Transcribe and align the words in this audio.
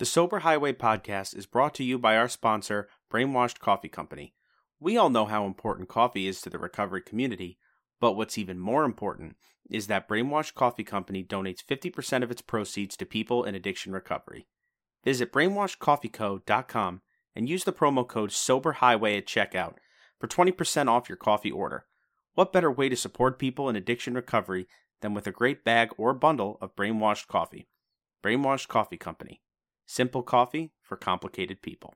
The 0.00 0.06
Sober 0.06 0.38
Highway 0.38 0.72
podcast 0.72 1.36
is 1.36 1.44
brought 1.44 1.74
to 1.74 1.84
you 1.84 1.98
by 1.98 2.16
our 2.16 2.26
sponsor, 2.26 2.88
Brainwashed 3.12 3.58
Coffee 3.58 3.90
Company. 3.90 4.32
We 4.80 4.96
all 4.96 5.10
know 5.10 5.26
how 5.26 5.44
important 5.44 5.90
coffee 5.90 6.26
is 6.26 6.40
to 6.40 6.48
the 6.48 6.58
recovery 6.58 7.02
community, 7.02 7.58
but 8.00 8.12
what's 8.12 8.38
even 8.38 8.58
more 8.58 8.84
important 8.84 9.36
is 9.68 9.88
that 9.88 10.08
Brainwashed 10.08 10.54
Coffee 10.54 10.84
Company 10.84 11.22
donates 11.22 11.62
50% 11.62 12.22
of 12.22 12.30
its 12.30 12.40
proceeds 12.40 12.96
to 12.96 13.04
people 13.04 13.44
in 13.44 13.54
addiction 13.54 13.92
recovery. 13.92 14.46
Visit 15.04 15.34
brainwashedcoffeeco.com 15.34 17.02
and 17.36 17.48
use 17.50 17.64
the 17.64 17.72
promo 17.74 18.08
code 18.08 18.30
SOBERHIGHWAY 18.30 19.18
at 19.18 19.26
checkout 19.26 19.74
for 20.18 20.28
20% 20.28 20.88
off 20.88 21.10
your 21.10 21.16
coffee 21.16 21.52
order. 21.52 21.84
What 22.32 22.54
better 22.54 22.72
way 22.72 22.88
to 22.88 22.96
support 22.96 23.38
people 23.38 23.68
in 23.68 23.76
addiction 23.76 24.14
recovery 24.14 24.66
than 25.02 25.12
with 25.12 25.26
a 25.26 25.30
great 25.30 25.62
bag 25.62 25.90
or 25.98 26.14
bundle 26.14 26.56
of 26.62 26.74
brainwashed 26.74 27.26
coffee? 27.26 27.68
Brainwashed 28.24 28.68
Coffee 28.68 28.96
Company. 28.96 29.42
Simple 29.92 30.22
coffee 30.22 30.70
for 30.80 30.94
complicated 30.94 31.62
people. 31.62 31.94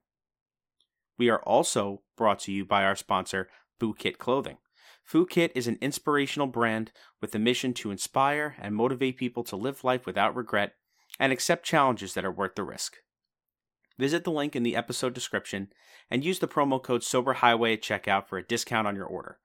We 1.16 1.30
are 1.30 1.40
also 1.44 2.02
brought 2.16 2.40
to 2.40 2.50
you 2.50 2.64
by 2.64 2.82
our 2.82 2.96
sponsor, 2.96 3.48
Fukitt 3.80 4.18
Clothing. 4.18 4.56
Fukitt 5.08 5.52
is 5.54 5.68
an 5.68 5.78
inspirational 5.80 6.48
brand 6.48 6.90
with 7.20 7.32
a 7.36 7.38
mission 7.38 7.72
to 7.74 7.92
inspire 7.92 8.56
and 8.60 8.74
motivate 8.74 9.16
people 9.16 9.44
to 9.44 9.54
live 9.54 9.84
life 9.84 10.06
without 10.06 10.34
regret 10.34 10.74
and 11.20 11.32
accept 11.32 11.64
challenges 11.64 12.14
that 12.14 12.24
are 12.24 12.32
worth 12.32 12.56
the 12.56 12.64
risk. 12.64 12.96
Visit 13.96 14.24
the 14.24 14.32
link 14.32 14.56
in 14.56 14.64
the 14.64 14.74
episode 14.74 15.14
description 15.14 15.68
and 16.10 16.24
use 16.24 16.40
the 16.40 16.48
promo 16.48 16.82
code 16.82 17.04
SOBERHIGHWAY 17.04 17.74
at 17.74 17.80
checkout 17.80 18.26
for 18.26 18.38
a 18.38 18.44
discount 18.44 18.88
on 18.88 18.96
your 18.96 19.06
order. 19.06 19.38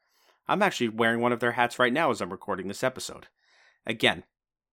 I'm 0.48 0.64
actually 0.64 0.90
wearing 0.90 1.22
one 1.22 1.34
of 1.34 1.40
their 1.40 1.52
hats 1.52 1.78
right 1.78 1.94
now 1.94 2.10
as 2.10 2.20
I'm 2.20 2.32
recording 2.32 2.68
this 2.68 2.84
episode. 2.84 3.28
Again, 3.86 4.24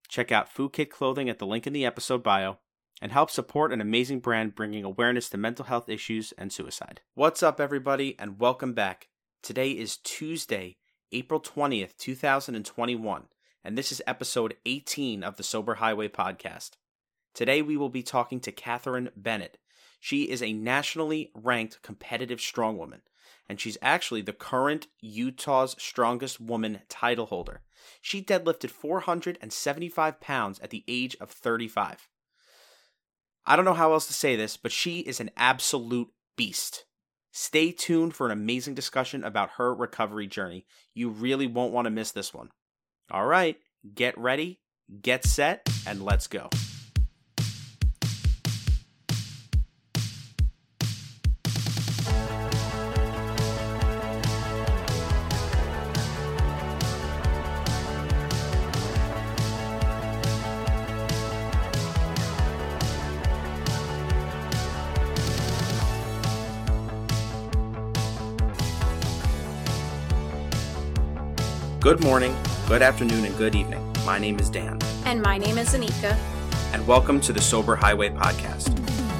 check 0.08 0.32
out 0.32 0.48
Fukitt 0.48 0.88
Clothing 0.88 1.28
at 1.28 1.38
the 1.38 1.46
link 1.46 1.66
in 1.66 1.74
the 1.74 1.84
episode 1.84 2.22
bio 2.22 2.56
and 3.00 3.12
help 3.12 3.30
support 3.30 3.72
an 3.72 3.80
amazing 3.80 4.20
brand 4.20 4.54
bringing 4.54 4.84
awareness 4.84 5.28
to 5.28 5.36
mental 5.36 5.66
health 5.66 5.88
issues 5.88 6.32
and 6.38 6.52
suicide. 6.52 7.00
What's 7.14 7.42
up, 7.42 7.60
everybody, 7.60 8.16
and 8.18 8.38
welcome 8.38 8.72
back. 8.72 9.08
Today 9.42 9.72
is 9.72 9.98
Tuesday, 9.98 10.76
April 11.12 11.40
20th, 11.40 11.96
2021, 11.98 13.24
and 13.62 13.76
this 13.76 13.92
is 13.92 14.02
episode 14.06 14.56
18 14.64 15.22
of 15.22 15.36
the 15.36 15.42
Sober 15.42 15.74
Highway 15.74 16.08
podcast. 16.08 16.72
Today, 17.34 17.60
we 17.60 17.76
will 17.76 17.90
be 17.90 18.02
talking 18.02 18.40
to 18.40 18.50
Kathryn 18.52 19.10
Bennett. 19.14 19.58
She 20.00 20.24
is 20.24 20.42
a 20.42 20.54
nationally 20.54 21.30
ranked 21.34 21.82
competitive 21.82 22.38
strongwoman, 22.38 23.00
and 23.48 23.60
she's 23.60 23.76
actually 23.82 24.22
the 24.22 24.32
current 24.32 24.86
Utah's 25.00 25.76
Strongest 25.78 26.40
Woman 26.40 26.80
title 26.88 27.26
holder. 27.26 27.60
She 28.00 28.22
deadlifted 28.22 28.70
475 28.70 30.20
pounds 30.20 30.58
at 30.60 30.70
the 30.70 30.82
age 30.88 31.14
of 31.20 31.30
35. 31.30 32.08
I 33.46 33.54
don't 33.54 33.64
know 33.64 33.74
how 33.74 33.92
else 33.92 34.08
to 34.08 34.12
say 34.12 34.34
this, 34.34 34.56
but 34.56 34.72
she 34.72 35.00
is 35.00 35.20
an 35.20 35.30
absolute 35.36 36.08
beast. 36.36 36.84
Stay 37.32 37.70
tuned 37.70 38.14
for 38.14 38.26
an 38.26 38.32
amazing 38.32 38.74
discussion 38.74 39.22
about 39.22 39.50
her 39.58 39.74
recovery 39.74 40.26
journey. 40.26 40.66
You 40.94 41.10
really 41.10 41.46
won't 41.46 41.72
want 41.72 41.86
to 41.86 41.90
miss 41.90 42.10
this 42.10 42.34
one. 42.34 42.50
All 43.10 43.26
right, 43.26 43.56
get 43.94 44.18
ready, 44.18 44.60
get 45.00 45.24
set, 45.24 45.68
and 45.86 46.02
let's 46.02 46.26
go. 46.26 46.48
Good 71.86 72.02
morning, 72.02 72.36
good 72.66 72.82
afternoon, 72.82 73.24
and 73.26 73.38
good 73.38 73.54
evening. 73.54 73.80
My 74.04 74.18
name 74.18 74.40
is 74.40 74.50
Dan. 74.50 74.80
And 75.04 75.22
my 75.22 75.38
name 75.38 75.56
is 75.56 75.72
Anika. 75.72 76.18
And 76.72 76.84
welcome 76.84 77.20
to 77.20 77.32
the 77.32 77.40
Sober 77.40 77.76
Highway 77.76 78.10
Podcast. 78.10 78.72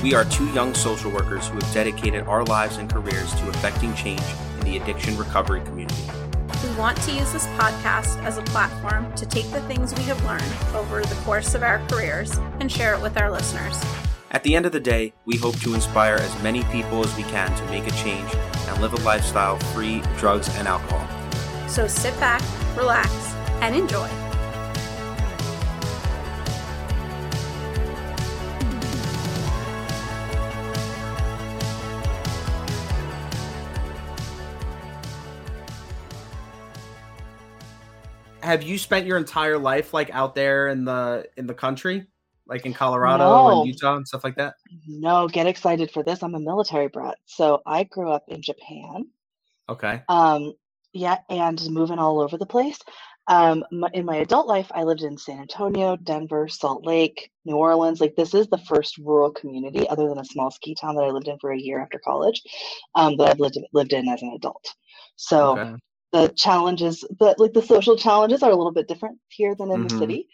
We 0.03 0.15
are 0.15 0.25
two 0.25 0.47
young 0.49 0.75
social 0.75 1.13
workers 1.13 1.47
who 1.47 1.55
have 1.55 1.73
dedicated 1.73 2.25
our 2.25 2.43
lives 2.43 2.79
and 2.79 2.93
careers 2.93 3.33
to 3.37 3.49
effecting 3.51 3.95
change 3.95 4.25
in 4.59 4.65
the 4.65 4.79
addiction 4.79 5.17
recovery 5.17 5.61
community. 5.61 6.03
We 6.65 6.75
want 6.75 7.01
to 7.03 7.13
use 7.13 7.33
this 7.33 7.47
podcast 7.55 8.21
as 8.25 8.37
a 8.37 8.43
platform 8.43 9.15
to 9.15 9.25
take 9.27 9.49
the 9.53 9.61
things 9.69 9.95
we 9.95 10.03
have 10.03 10.21
learned 10.25 10.43
over 10.75 11.03
the 11.03 11.15
course 11.23 11.55
of 11.55 11.63
our 11.63 11.79
careers 11.87 12.37
and 12.59 12.71
share 12.71 12.95
it 12.95 13.01
with 13.01 13.17
our 13.17 13.31
listeners. 13.31 13.81
At 14.33 14.43
the 14.43 14.57
end 14.57 14.67
of 14.67 14.73
the 14.73 14.81
day, 14.81 15.13
we 15.25 15.37
hope 15.37 15.57
to 15.61 15.75
inspire 15.75 16.17
as 16.17 16.43
many 16.43 16.65
people 16.65 17.05
as 17.05 17.17
we 17.17 17.23
can 17.23 17.57
to 17.57 17.65
make 17.67 17.87
a 17.87 17.93
change 17.93 18.35
and 18.35 18.83
live 18.83 18.93
a 18.93 19.01
lifestyle 19.03 19.57
free 19.57 20.01
of 20.01 20.17
drugs 20.19 20.49
and 20.57 20.67
alcohol. 20.67 21.07
So 21.69 21.87
sit 21.87 22.19
back, 22.21 22.41
relax, 22.77 23.11
and 23.63 23.75
enjoy. 23.75 24.09
Have 38.43 38.63
you 38.63 38.79
spent 38.79 39.07
your 39.07 39.17
entire 39.19 39.59
life 39.59 39.93
like 39.93 40.09
out 40.15 40.37
there 40.37 40.69
in 40.69 40.85
the 40.85 41.27
in 41.37 41.47
the 41.49 41.55
country? 41.55 42.07
Like 42.47 42.65
in 42.65 42.73
Colorado 42.73 43.25
No. 43.25 43.61
and 43.61 43.67
Utah 43.67 43.97
and 43.97 44.07
stuff 44.07 44.23
like 44.23 44.37
that? 44.37 44.55
No, 44.87 45.27
get 45.27 45.49
excited 45.49 45.91
for 45.91 46.05
this. 46.05 46.23
I'm 46.23 46.37
a 46.37 46.39
military 46.39 46.87
brat. 46.87 47.17
So 47.25 47.61
I 47.67 47.83
grew 47.83 48.09
up 48.09 48.27
in 48.29 48.41
Japan. 48.41 49.07
Okay. 49.69 50.03
Um, 50.09 50.55
yeah, 50.97 51.19
and 51.31 51.61
moving 51.71 51.99
all 51.99 52.21
over 52.21 52.39
the 52.39 52.47
place. 52.47 52.81
Um, 53.29 53.65
my, 53.73 53.91
in 53.93 54.07
my 54.07 54.17
adult 54.17 54.47
life, 54.47 54.71
I 54.75 54.85
lived 54.85 55.03
in 55.03 55.19
San 55.19 55.41
Antonio, 55.41 55.97
Denver, 55.97 56.49
Salt 56.49 56.87
Lake, 56.87 57.31
New 57.45 57.57
Orleans. 57.57 58.01
Like 58.01 58.17
this 58.17 58.35
is 58.35 58.49
the 58.49 58.59
first 58.59 58.99
rural 58.99 59.31
community, 59.33 59.89
other 59.89 60.09
than 60.09 60.19
a 60.19 60.25
small 60.25 60.51
ski 60.51 60.75
town 60.75 60.97
that 60.97 61.05
I 61.05 61.11
lived 61.11 61.29
in 61.29 61.39
for 61.39 61.53
a 61.53 61.59
year 61.59 61.81
after 61.81 61.99
college, 61.99 62.43
um, 62.95 63.17
that 63.19 63.31
I've 63.31 63.41
lived 63.41 63.59
lived 63.73 63.93
in 63.93 64.09
as 64.09 64.23
an 64.23 64.33
adult. 64.37 64.65
So 65.17 65.63
Okay. 65.63 65.77
the 66.13 66.29
challenges, 66.37 67.01
the 67.19 67.35
like 67.39 67.53
the 67.53 67.63
social 67.63 67.97
challenges 67.97 68.43
are 68.43 68.51
a 68.53 68.57
little 68.57 68.73
bit 68.73 68.89
different 68.89 69.19
here 69.29 69.55
than 69.55 69.71
in 69.73 69.83
Mhm. 69.83 69.85
the 69.85 69.91
city, 69.91 70.29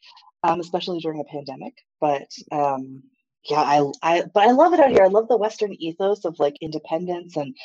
um, 0.45 0.61
especially 0.61 1.01
during 1.01 1.21
a 1.21 1.25
pandemic. 1.25 1.75
But 2.01 2.29
um, 2.53 3.03
yeah, 3.49 3.61
I, 3.63 3.85
I, 4.03 4.23
but 4.33 4.49
I 4.49 4.53
love 4.53 4.75
it 4.75 4.81
out 4.81 4.91
here. 4.91 5.03
I 5.03 5.09
love 5.09 5.29
the 5.29 5.37
Western 5.39 5.73
ethos 5.75 6.25
of 6.25 6.39
like 6.39 6.57
independence 6.61 7.37
and 7.37 7.57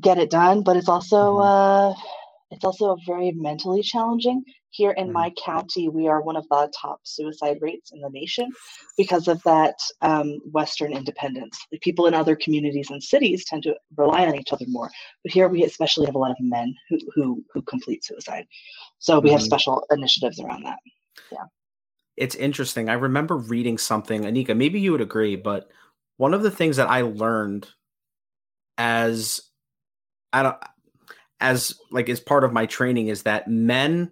get 0.00 0.18
it 0.18 0.30
done. 0.30 0.62
But 0.62 0.76
it's 0.76 0.88
also, 0.88 1.38
uh, 1.38 1.94
it's 2.50 2.64
also 2.64 2.96
very 3.06 3.32
mentally 3.32 3.82
challenging. 3.82 4.44
Here 4.70 4.92
in 4.92 5.08
Mhm. 5.08 5.12
my 5.12 5.30
county, 5.42 5.88
we 5.88 6.06
are 6.08 6.22
one 6.22 6.36
of 6.36 6.46
the 6.48 6.70
top 6.78 7.00
suicide 7.04 7.58
rates 7.62 7.92
in 7.92 8.00
the 8.00 8.10
nation 8.10 8.50
because 8.96 9.28
of 9.28 9.42
that 9.44 9.76
um, 10.02 10.38
Western 10.52 10.92
independence. 10.92 11.58
The 11.72 11.78
people 11.78 12.06
in 12.06 12.14
other 12.14 12.36
communities 12.36 12.90
and 12.90 13.02
cities 13.02 13.44
tend 13.46 13.62
to 13.64 13.76
rely 13.96 14.26
on 14.26 14.36
each 14.38 14.52
other 14.52 14.66
more, 14.68 14.90
but 15.24 15.32
here 15.32 15.48
we 15.48 15.64
especially 15.64 16.06
have 16.06 16.14
a 16.14 16.18
lot 16.18 16.30
of 16.32 16.36
men 16.40 16.74
who 16.90 16.98
who, 17.14 17.44
who 17.54 17.62
complete 17.62 18.04
suicide. 18.04 18.46
So 18.98 19.18
we 19.20 19.30
have 19.30 19.40
Mhm. 19.40 19.44
special 19.44 19.84
initiatives 19.90 20.40
around 20.40 20.64
that. 20.64 20.78
Yeah. 21.32 21.44
It's 22.16 22.34
interesting. 22.34 22.88
I 22.88 22.94
remember 22.94 23.36
reading 23.36 23.78
something, 23.78 24.22
Anika, 24.24 24.56
maybe 24.56 24.80
you 24.80 24.92
would 24.92 25.00
agree, 25.00 25.36
but 25.36 25.70
one 26.18 26.34
of 26.34 26.42
the 26.42 26.50
things 26.50 26.76
that 26.76 26.88
I 26.90 27.02
learned 27.02 27.68
as 28.78 29.45
I 30.32 30.42
don't 30.42 30.56
as 31.40 31.74
like 31.90 32.08
as 32.08 32.20
part 32.20 32.44
of 32.44 32.52
my 32.52 32.66
training 32.66 33.08
is 33.08 33.22
that 33.24 33.48
men 33.48 34.10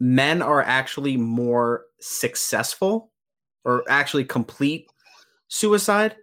men 0.00 0.42
are 0.42 0.62
actually 0.62 1.16
more 1.16 1.84
successful 2.00 3.12
or 3.64 3.84
actually 3.88 4.24
complete 4.24 4.86
suicide 5.48 6.16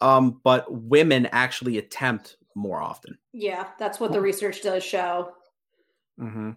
um 0.00 0.40
but 0.44 0.72
women 0.72 1.26
actually 1.32 1.78
attempt 1.78 2.36
more 2.54 2.80
often 2.82 3.18
Yeah, 3.32 3.66
that's 3.78 3.98
what 3.98 4.12
the 4.12 4.20
research 4.20 4.62
does 4.62 4.84
show. 4.84 5.32
mm-hmm. 6.20 6.50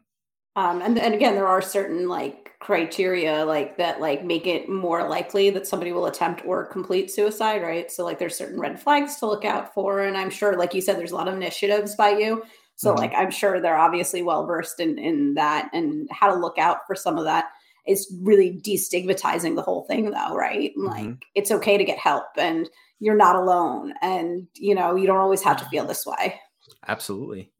Um, 0.56 0.82
and 0.82 0.98
and 0.98 1.14
again, 1.14 1.36
there 1.36 1.48
are 1.48 1.62
certain 1.62 2.08
like 2.08 2.52
criteria 2.60 3.44
like 3.46 3.78
that 3.78 4.00
like 4.00 4.24
make 4.24 4.48
it 4.48 4.70
more 4.70 5.08
likely 5.10 5.50
that 5.50 5.68
somebody 5.68 5.92
will 5.92 6.06
attempt 6.06 6.44
or 6.46 6.66
complete 6.66 7.12
suicide, 7.12 7.62
right? 7.62 7.92
So 7.92 8.06
like 8.06 8.20
there's 8.20 8.38
certain 8.38 8.60
red 8.60 8.80
flags 8.82 9.18
to 9.18 9.26
look 9.28 9.44
out 9.46 9.74
for, 9.74 10.00
and 10.02 10.18
I'm 10.18 10.30
sure, 10.30 10.58
like 10.58 10.74
you 10.74 10.82
said, 10.82 10.98
there's 10.98 11.12
a 11.12 11.16
lot 11.16 11.28
of 11.28 11.36
initiatives 11.36 11.96
by 11.96 12.12
you. 12.12 12.44
So 12.78 12.94
Mhm. 12.94 12.96
like 12.96 13.14
I'm 13.16 13.32
sure 13.32 13.60
they're 13.60 13.78
obviously 13.78 14.24
well 14.24 14.46
versed 14.46 14.80
in 14.80 14.98
in 14.98 15.34
that 15.36 15.70
and 15.74 16.08
how 16.12 16.28
to 16.34 16.40
look 16.40 16.58
out 16.58 16.80
for 16.88 16.96
some 16.96 17.18
of 17.18 17.26
that. 17.26 17.46
It's 17.86 18.12
really 18.22 18.60
destigmatizing 18.66 19.56
the 19.56 19.62
whole 19.62 19.84
thing, 19.86 20.12
though, 20.12 20.34
right? 20.36 20.72
Like 20.78 21.14
it's 21.36 21.52
okay 21.52 21.78
to 21.78 21.84
get 21.84 22.00
help, 22.00 22.26
and 22.38 22.70
you're 23.00 23.16
not 23.16 23.36
alone, 23.36 23.94
and 24.02 24.48
you 24.56 24.74
know 24.74 24.96
you 24.96 25.06
don't 25.08 25.18
always 25.18 25.44
have 25.44 25.58
to 25.58 25.66
feel 25.66 25.86
this 25.86 26.06
way. 26.06 26.40
absolutely 26.88 27.52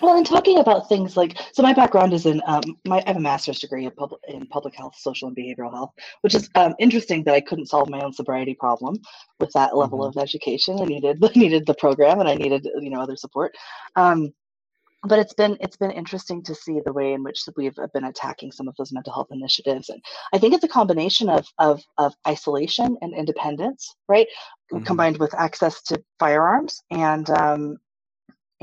Well, 0.00 0.16
and 0.16 0.26
talking 0.26 0.58
about 0.58 0.88
things 0.88 1.16
like 1.16 1.38
so, 1.52 1.62
my 1.62 1.72
background 1.72 2.12
is 2.12 2.26
in 2.26 2.42
um, 2.46 2.62
my 2.84 2.98
I 3.06 3.08
have 3.08 3.16
a 3.16 3.20
master's 3.20 3.60
degree 3.60 3.84
in 3.84 3.92
public 3.92 4.20
in 4.26 4.46
public 4.46 4.74
health, 4.74 4.96
social 4.98 5.28
and 5.28 5.36
behavioral 5.36 5.72
health, 5.72 5.92
which 6.22 6.34
is 6.34 6.50
um, 6.56 6.74
interesting 6.80 7.22
that 7.24 7.34
I 7.34 7.40
couldn't 7.40 7.66
solve 7.66 7.88
my 7.88 8.00
own 8.00 8.12
sobriety 8.12 8.54
problem 8.54 8.96
with 9.38 9.52
that 9.52 9.76
level 9.76 10.00
mm-hmm. 10.00 10.18
of 10.18 10.22
education. 10.22 10.80
I 10.80 10.86
needed 10.86 11.20
needed 11.36 11.66
the 11.66 11.74
program, 11.74 12.18
and 12.18 12.28
I 12.28 12.34
needed 12.34 12.68
you 12.80 12.90
know 12.90 13.00
other 13.00 13.16
support. 13.16 13.54
Um, 13.94 14.32
but 15.06 15.18
it's 15.18 15.34
been 15.34 15.56
it's 15.60 15.76
been 15.76 15.90
interesting 15.90 16.42
to 16.42 16.54
see 16.54 16.80
the 16.84 16.92
way 16.92 17.12
in 17.12 17.22
which 17.22 17.42
we've 17.56 17.78
been 17.92 18.04
attacking 18.04 18.50
some 18.50 18.66
of 18.68 18.74
those 18.76 18.92
mental 18.92 19.12
health 19.12 19.28
initiatives 19.30 19.88
and 19.88 20.02
i 20.32 20.38
think 20.38 20.54
it's 20.54 20.64
a 20.64 20.68
combination 20.68 21.28
of 21.28 21.46
of, 21.58 21.82
of 21.98 22.14
isolation 22.26 22.96
and 23.02 23.14
independence 23.14 23.94
right 24.08 24.26
mm-hmm. 24.72 24.84
combined 24.84 25.18
with 25.18 25.34
access 25.34 25.82
to 25.82 26.02
firearms 26.18 26.82
and 26.90 27.28
um, 27.30 27.76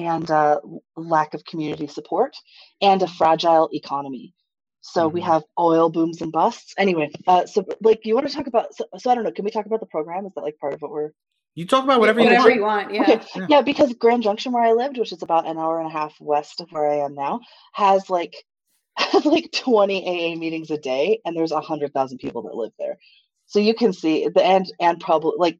and 0.02 0.30
uh, 0.30 0.60
lack 0.96 1.34
of 1.34 1.44
community 1.46 1.88
support 1.88 2.36
and 2.82 3.02
a 3.02 3.08
fragile 3.08 3.70
economy. 3.74 4.34
So 4.82 5.06
mm-hmm. 5.06 5.14
we 5.14 5.22
have 5.22 5.44
oil 5.60 5.90
booms 5.90 6.22
and 6.22 6.32
busts. 6.32 6.74
Anyway, 6.78 7.12
uh, 7.28 7.46
so 7.46 7.66
like 7.82 8.02
you 8.04 8.16
want 8.16 8.28
to 8.28 8.34
talk 8.34 8.48
about? 8.48 8.76
So, 8.76 8.86
so, 8.98 9.12
I 9.12 9.16
don't 9.16 9.24
know. 9.24 9.32
Can 9.32 9.46
we 9.46 9.52
talk 9.52 9.66
about 9.66 9.80
the 9.80 9.86
program? 9.86 10.26
Is 10.26 10.34
that 10.36 10.42
like 10.42 10.58
part 10.60 10.74
of 10.74 10.82
what 10.82 10.92
we're? 10.92 11.12
You 11.54 11.68
talk 11.68 11.84
about 11.84 12.00
whatever, 12.00 12.22
whatever 12.24 12.50
you 12.50 12.62
want. 12.62 12.94
You 12.94 13.00
want 13.00 13.10
yeah. 13.10 13.16
Okay. 13.16 13.28
yeah. 13.36 13.46
Yeah, 13.50 13.62
because 13.62 13.94
Grand 13.94 14.24
Junction, 14.24 14.54
where 14.54 14.64
I 14.64 14.72
lived, 14.72 14.98
which 14.98 15.12
is 15.12 15.22
about 15.22 15.48
an 15.48 15.58
hour 15.58 15.80
and 15.80 15.88
a 15.88 15.92
half 15.92 16.16
west 16.20 16.62
of 16.62 16.72
where 16.72 16.90
I 16.90 17.06
am 17.06 17.14
now, 17.14 17.42
has 17.74 18.10
like 18.10 18.34
has 18.98 19.26
like 19.26 19.52
20 19.54 20.36
AA 20.36 20.36
meetings 20.38 20.72
a 20.72 20.78
day, 20.78 21.20
and 21.26 21.36
there's 21.36 21.52
a 21.52 21.62
hundred 21.62 21.94
thousand 21.94 22.18
people 22.18 22.44
that 22.44 22.56
live 22.56 22.72
there. 22.80 22.98
So 23.46 23.60
you 23.60 23.76
can 23.76 23.94
see 23.94 24.30
the 24.34 24.44
end 24.44 24.72
and 24.80 25.00
probably 25.00 25.34
like 25.38 25.60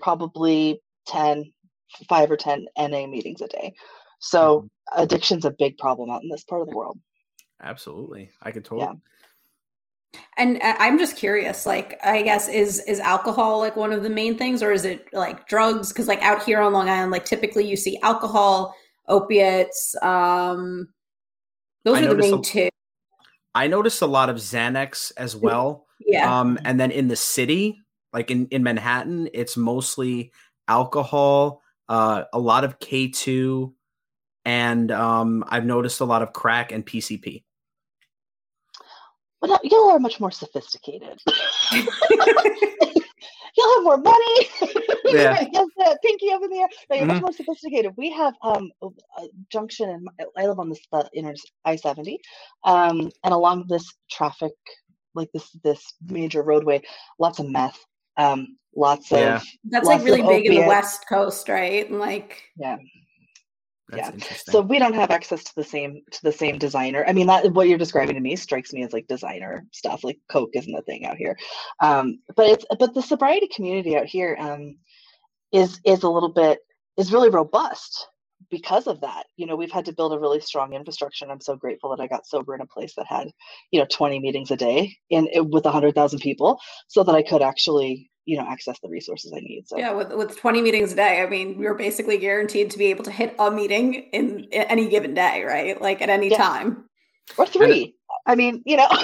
probably 0.00 0.80
10 1.06 1.52
five 2.08 2.30
or 2.30 2.36
10 2.36 2.66
NA 2.78 3.06
meetings 3.06 3.40
a 3.40 3.48
day. 3.48 3.74
So 4.18 4.68
mm-hmm. 4.92 5.02
addiction's 5.02 5.44
a 5.44 5.50
big 5.50 5.78
problem 5.78 6.10
out 6.10 6.22
in 6.22 6.28
this 6.28 6.44
part 6.44 6.62
of 6.62 6.68
the 6.68 6.76
world. 6.76 6.98
Absolutely. 7.62 8.30
I 8.42 8.50
could 8.50 8.64
totally. 8.64 8.88
Yeah. 8.88 10.20
And 10.38 10.62
uh, 10.62 10.74
I'm 10.78 10.98
just 10.98 11.16
curious, 11.16 11.66
like, 11.66 11.98
I 12.02 12.22
guess 12.22 12.48
is 12.48 12.80
is 12.80 13.00
alcohol 13.00 13.58
like 13.58 13.76
one 13.76 13.92
of 13.92 14.02
the 14.02 14.08
main 14.08 14.38
things, 14.38 14.62
or 14.62 14.72
is 14.72 14.84
it 14.84 15.06
like 15.12 15.46
drugs? 15.46 15.92
Because 15.92 16.08
like 16.08 16.22
out 16.22 16.42
here 16.42 16.60
on 16.60 16.72
Long 16.72 16.88
Island, 16.88 17.10
like 17.10 17.26
typically 17.26 17.68
you 17.68 17.76
see 17.76 17.98
alcohol, 18.02 18.74
opiates. 19.08 19.94
Um, 20.02 20.88
those 21.84 21.98
I 21.98 22.06
are 22.06 22.08
the 22.08 22.16
main 22.16 22.34
a, 22.34 22.42
two. 22.42 22.68
I 23.54 23.66
noticed 23.66 24.02
a 24.02 24.06
lot 24.06 24.28
of 24.28 24.36
Xanax 24.36 25.12
as 25.16 25.36
well. 25.36 25.86
Yeah. 26.00 26.40
Um, 26.40 26.58
and 26.64 26.78
then 26.78 26.90
in 26.90 27.08
the 27.08 27.16
city, 27.16 27.78
like 28.12 28.30
in 28.30 28.46
in 28.48 28.62
Manhattan, 28.62 29.28
it's 29.32 29.56
mostly 29.56 30.32
alcohol, 30.68 31.62
uh, 31.88 32.24
a 32.32 32.38
lot 32.38 32.64
of 32.64 32.78
K2, 32.78 33.72
and 34.44 34.90
um, 34.90 35.44
I've 35.48 35.64
noticed 35.64 36.00
a 36.00 36.04
lot 36.04 36.22
of 36.22 36.32
crack 36.32 36.72
and 36.72 36.84
PCP. 36.84 37.44
Well, 39.42 39.58
y'all 39.64 39.90
are 39.90 39.98
much 39.98 40.18
more 40.18 40.30
sophisticated. 40.30 41.20
y'all 43.56 43.74
have 43.74 43.82
more 43.82 43.98
money. 43.98 44.48
Yeah. 45.08 45.46
yes, 45.52 45.68
pinky 46.04 46.32
up 46.32 46.42
in 46.42 46.50
the 46.50 46.58
air. 46.58 46.68
No, 46.90 46.96
you're 46.96 47.04
mm-hmm. 47.04 47.14
much 47.14 47.22
more 47.22 47.32
sophisticated. 47.32 47.92
We 47.96 48.10
have 48.10 48.34
um, 48.42 48.72
a, 48.82 48.88
junction, 49.52 49.88
and 49.88 50.08
I 50.36 50.46
live 50.46 50.58
on 50.58 50.68
this 50.68 50.80
uh, 50.92 51.04
inner 51.14 51.32
I 51.64 51.76
seventy, 51.76 52.18
um, 52.64 53.12
and 53.22 53.32
along 53.32 53.66
this 53.68 53.88
traffic, 54.10 54.52
like 55.14 55.30
this 55.32 55.48
this 55.62 55.94
major 56.04 56.42
roadway, 56.42 56.82
lots 57.20 57.38
of 57.38 57.48
meth, 57.48 57.78
um, 58.16 58.56
lots 58.74 59.10
yeah. 59.10 59.36
of 59.36 59.44
that's 59.64 59.86
like 59.86 60.04
really 60.04 60.22
big 60.22 60.46
opiate. 60.46 60.52
in 60.52 60.60
the 60.62 60.68
west 60.68 61.08
coast 61.08 61.48
right? 61.48 61.88
And 61.88 61.98
like 61.98 62.42
yeah. 62.56 62.76
That's 63.88 64.18
yeah. 64.18 64.52
so 64.52 64.62
we 64.62 64.80
don't 64.80 64.96
have 64.96 65.12
access 65.12 65.44
to 65.44 65.54
the 65.54 65.62
same 65.62 66.02
to 66.10 66.22
the 66.24 66.32
same 66.32 66.58
designer. 66.58 67.04
I 67.06 67.12
mean 67.12 67.28
that 67.28 67.52
what 67.52 67.68
you're 67.68 67.78
describing 67.78 68.16
to 68.16 68.20
me 68.20 68.34
strikes 68.34 68.72
me 68.72 68.82
as 68.82 68.92
like 68.92 69.06
designer 69.06 69.64
stuff 69.72 70.02
like 70.02 70.18
coke 70.28 70.50
isn't 70.54 70.74
a 70.74 70.82
thing 70.82 71.06
out 71.06 71.16
here. 71.16 71.36
Um 71.80 72.18
but 72.34 72.46
it's 72.48 72.64
but 72.80 72.94
the 72.94 73.02
sobriety 73.02 73.48
community 73.54 73.96
out 73.96 74.06
here 74.06 74.36
um 74.40 74.76
is 75.52 75.80
is 75.84 76.02
a 76.02 76.08
little 76.08 76.32
bit 76.32 76.58
is 76.96 77.12
really 77.12 77.28
robust 77.28 78.08
because 78.50 78.86
of 78.86 79.00
that 79.00 79.26
you 79.36 79.46
know 79.46 79.56
we've 79.56 79.72
had 79.72 79.84
to 79.84 79.92
build 79.92 80.12
a 80.12 80.18
really 80.18 80.40
strong 80.40 80.74
infrastructure 80.74 81.24
and 81.24 81.32
i'm 81.32 81.40
so 81.40 81.56
grateful 81.56 81.90
that 81.90 82.02
i 82.02 82.06
got 82.06 82.26
sober 82.26 82.54
in 82.54 82.60
a 82.60 82.66
place 82.66 82.94
that 82.94 83.06
had 83.06 83.28
you 83.70 83.80
know 83.80 83.86
20 83.90 84.20
meetings 84.20 84.50
a 84.50 84.56
day 84.56 84.96
in 85.10 85.28
with 85.50 85.64
100000 85.64 86.18
people 86.20 86.58
so 86.88 87.02
that 87.02 87.14
i 87.14 87.22
could 87.22 87.42
actually 87.42 88.10
you 88.24 88.36
know 88.36 88.46
access 88.46 88.78
the 88.80 88.88
resources 88.88 89.32
i 89.34 89.40
need 89.40 89.64
so. 89.66 89.78
Yeah 89.78 89.92
with, 89.92 90.12
with 90.12 90.36
20 90.38 90.60
meetings 90.60 90.92
a 90.92 90.96
day 90.96 91.22
i 91.22 91.26
mean 91.26 91.58
you're 91.60 91.74
basically 91.74 92.18
guaranteed 92.18 92.70
to 92.70 92.78
be 92.78 92.86
able 92.86 93.04
to 93.04 93.10
hit 93.10 93.34
a 93.38 93.50
meeting 93.50 93.94
in, 94.12 94.40
in 94.44 94.62
any 94.62 94.88
given 94.88 95.14
day 95.14 95.44
right? 95.44 95.80
Like 95.80 96.02
at 96.02 96.10
any 96.10 96.30
yeah. 96.30 96.36
time. 96.36 96.84
Or 97.38 97.46
three 97.46 97.82
and, 97.82 97.92
i 98.26 98.34
mean 98.34 98.62
you 98.66 98.76
know. 98.76 98.88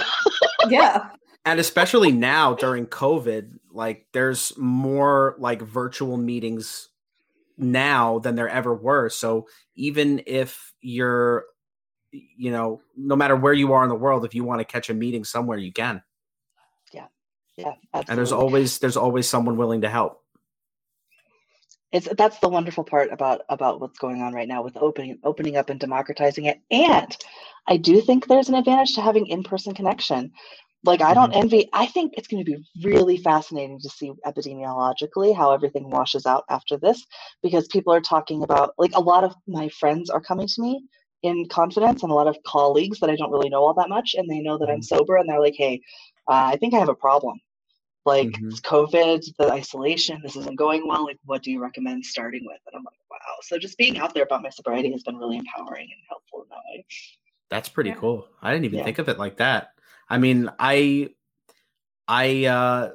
Yeah. 0.69 1.11
And 1.44 1.58
especially 1.58 2.12
now 2.12 2.55
during 2.55 2.87
covid 2.87 3.58
like 3.73 4.06
there's 4.12 4.56
more 4.56 5.34
like 5.38 5.61
virtual 5.61 6.17
meetings 6.17 6.88
now 7.62 8.19
than 8.19 8.35
there 8.35 8.49
ever 8.49 8.75
were. 8.75 9.09
So 9.09 9.49
even 9.75 10.23
if 10.26 10.73
you're 10.81 11.44
you 12.11 12.50
know 12.50 12.82
no 12.94 13.17
matter 13.17 13.35
where 13.35 13.55
you 13.55 13.73
are 13.73 13.82
in 13.82 13.88
the 13.88 13.94
world 13.94 14.26
if 14.26 14.35
you 14.35 14.44
want 14.44 14.61
to 14.61 14.67
catch 14.67 14.91
a 14.91 14.94
meeting 14.94 15.25
somewhere 15.25 15.56
you 15.56 15.73
can. 15.73 16.03
Yeah. 17.56 17.75
Absolutely. 17.93 18.12
and 18.12 18.19
there's 18.19 18.32
always 18.32 18.79
there's 18.79 18.97
always 18.97 19.29
someone 19.29 19.56
willing 19.56 19.82
to 19.82 19.88
help. 19.88 20.20
It's 21.93 22.09
that's 22.17 22.38
the 22.38 22.49
wonderful 22.49 22.85
part 22.85 23.12
about 23.12 23.43
about 23.49 23.81
what's 23.81 23.99
going 23.99 24.23
on 24.23 24.32
right 24.32 24.49
now 24.49 24.62
with 24.62 24.76
opening 24.79 25.19
opening 25.23 25.56
up 25.56 25.69
and 25.69 25.79
democratizing 25.79 26.47
it. 26.47 26.61
And 26.70 27.17
i 27.69 27.76
do 27.76 28.00
think 28.00 28.26
there's 28.26 28.49
an 28.49 28.56
advantage 28.56 28.94
to 28.94 29.03
having 29.03 29.26
in-person 29.26 29.75
connection 29.75 30.32
like 30.84 31.00
i 31.00 31.14
don't 31.14 31.31
mm-hmm. 31.31 31.43
envy 31.43 31.69
i 31.73 31.87
think 31.87 32.12
it's 32.17 32.29
going 32.29 32.44
to 32.44 32.50
be 32.50 32.64
really 32.82 33.17
fascinating 33.17 33.79
to 33.81 33.88
see 33.88 34.12
epidemiologically 34.26 35.34
how 35.34 35.52
everything 35.52 35.90
washes 35.90 36.26
out 36.26 36.44
after 36.49 36.76
this 36.76 37.05
because 37.43 37.67
people 37.69 37.93
are 37.93 38.00
talking 38.00 38.43
about 38.43 38.75
like 38.79 38.93
a 38.94 39.00
lot 39.00 39.25
of 39.25 39.34
my 39.46 39.69
friends 39.69 40.11
are 40.11 40.20
coming 40.20 40.46
to 40.46 40.62
me 40.62 40.84
in 41.23 41.46
confidence 41.49 42.02
and 42.02 42.11
a 42.11 42.14
lot 42.14 42.26
of 42.26 42.37
colleagues 42.46 42.99
that 43.00 43.11
i 43.11 43.17
don't 43.17 43.31
really 43.31 43.49
know 43.49 43.62
all 43.62 43.75
that 43.75 43.88
much 43.88 44.14
and 44.17 44.29
they 44.29 44.40
know 44.40 44.58
that 44.58 44.69
i'm 44.69 44.81
mm-hmm. 44.81 44.96
sober 44.96 45.17
and 45.17 45.29
they're 45.29 45.40
like 45.40 45.56
hey 45.56 45.81
uh, 46.29 46.50
I 46.52 46.56
think 46.56 46.75
I 46.75 46.79
have 46.79 46.88
a 46.88 46.94
problem. 46.94 47.40
Like 48.05 48.29
mm-hmm. 48.29 48.49
COVID, 48.49 49.25
the 49.38 49.52
isolation, 49.52 50.20
this 50.23 50.37
isn't 50.37 50.58
going 50.58 50.88
well. 50.88 51.05
Like, 51.05 51.19
what 51.25 51.43
do 51.43 51.50
you 51.50 51.61
recommend 51.61 52.05
starting 52.05 52.43
with? 52.44 52.58
And 52.67 52.76
I'm 52.76 52.84
like, 52.84 52.94
wow. 53.11 53.37
So 53.43 53.58
just 53.58 53.79
being 53.79 53.99
out 53.99 54.12
there 54.14 54.25
about 54.25 54.43
my 54.43 54.50
sobriety 54.50 54.90
has 54.93 55.02
been 55.02 55.17
really 55.17 55.38
empowering 55.38 55.88
and 55.90 56.00
helpful 56.08 56.43
in 56.43 56.49
that 56.50 56.62
way. 56.70 56.84
That's 57.49 57.69
pretty 57.69 57.90
yeah. 57.90 57.96
cool. 57.96 58.26
I 58.40 58.52
didn't 58.52 58.64
even 58.64 58.79
yeah. 58.79 58.84
think 58.84 58.99
of 58.99 59.08
it 59.08 59.19
like 59.19 59.37
that. 59.37 59.69
I 60.12 60.19
mean, 60.19 60.50
I, 60.59 61.09
I, 62.06 62.44
uh, 62.44 62.91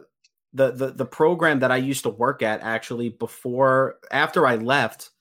the, 0.53 0.71
the 0.71 0.91
the 0.91 1.05
program 1.05 1.59
that 1.59 1.71
I 1.71 1.77
used 1.77 2.03
to 2.03 2.09
work 2.09 2.41
at 2.41 2.61
actually 2.61 3.09
before 3.09 3.95
after 4.11 4.47
I 4.47 4.56
left, 4.56 5.11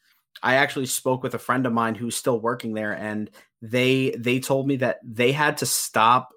I 0.43 0.55
actually 0.55 0.87
spoke 0.87 1.23
with 1.23 1.35
a 1.35 1.39
friend 1.39 1.67
of 1.67 1.73
mine 1.73 1.95
who's 1.95 2.17
still 2.17 2.41
working 2.41 2.75
there, 2.75 2.93
and 2.93 3.31
they 3.61 4.15
they 4.19 4.41
told 4.41 4.67
me 4.67 4.77
that 4.77 4.99
they 5.05 5.33
had 5.33 5.59
to 5.59 5.67
stop 5.67 6.31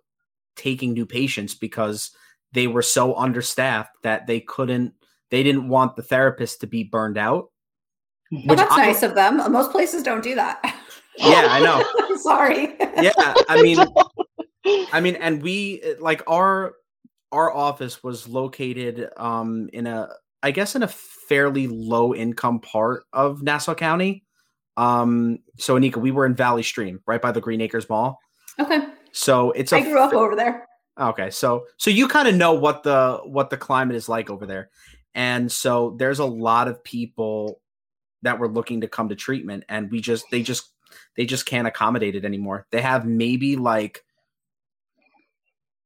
taking 0.55 0.93
new 0.93 1.05
patients 1.05 1.55
because 1.55 2.11
they 2.51 2.67
were 2.67 2.81
so 2.81 3.15
understaffed 3.15 3.91
that 4.03 4.27
they 4.27 4.39
couldn't 4.39 4.93
they 5.29 5.43
didn't 5.43 5.69
want 5.69 5.95
the 5.95 6.03
therapist 6.03 6.61
to 6.61 6.67
be 6.67 6.83
burned 6.83 7.17
out. 7.17 7.51
Well, 8.31 8.41
mm-hmm. 8.41 8.55
that's 8.55 8.73
I, 8.73 8.87
nice 8.87 9.03
of 9.03 9.15
them. 9.15 9.37
Most 9.51 9.71
places 9.71 10.03
don't 10.03 10.23
do 10.23 10.35
that. 10.35 10.61
Yeah, 11.17 11.47
I 11.49 11.59
know. 11.59 12.17
Sorry. 12.17 12.75
Yeah, 12.79 13.11
I 13.47 13.61
mean 13.61 13.77
I 14.91 14.99
mean 15.01 15.15
and 15.15 15.41
we 15.41 15.81
like 15.99 16.23
our 16.27 16.73
our 17.31 17.53
office 17.53 18.03
was 18.03 18.27
located 18.27 19.09
um 19.17 19.69
in 19.73 19.87
a 19.87 20.09
I 20.41 20.51
guess 20.51 20.75
in 20.75 20.83
a 20.83 20.87
fairly 20.87 21.67
low 21.67 22.13
income 22.13 22.59
part 22.59 23.03
of 23.13 23.43
Nassau 23.43 23.75
County. 23.75 24.23
Um 24.77 25.39
so 25.57 25.75
Anika, 25.75 25.97
we 25.97 26.11
were 26.11 26.25
in 26.25 26.35
Valley 26.35 26.63
Stream, 26.63 27.01
right 27.05 27.21
by 27.21 27.31
the 27.31 27.41
Green 27.41 27.61
Acres 27.61 27.89
Mall. 27.89 28.19
Okay. 28.59 28.79
So 29.11 29.51
it's. 29.51 29.73
I 29.73 29.81
grew 29.81 29.99
up 29.99 30.13
over 30.13 30.35
there. 30.35 30.67
Okay, 30.99 31.29
so 31.29 31.65
so 31.77 31.89
you 31.89 32.07
kind 32.07 32.27
of 32.27 32.35
know 32.35 32.53
what 32.53 32.83
the 32.83 33.21
what 33.23 33.49
the 33.49 33.57
climate 33.57 33.95
is 33.95 34.09
like 34.09 34.29
over 34.29 34.45
there, 34.45 34.69
and 35.15 35.49
so 35.49 35.95
there's 35.97 36.19
a 36.19 36.25
lot 36.25 36.67
of 36.67 36.83
people 36.83 37.61
that 38.21 38.37
were 38.37 38.49
looking 38.49 38.81
to 38.81 38.87
come 38.87 39.07
to 39.09 39.15
treatment, 39.15 39.63
and 39.69 39.89
we 39.89 40.01
just 40.01 40.25
they 40.29 40.41
just 40.41 40.73
they 41.15 41.25
just 41.25 41.45
can't 41.45 41.67
accommodate 41.67 42.15
it 42.15 42.25
anymore. 42.25 42.67
They 42.71 42.81
have 42.81 43.05
maybe 43.05 43.55
like 43.55 44.03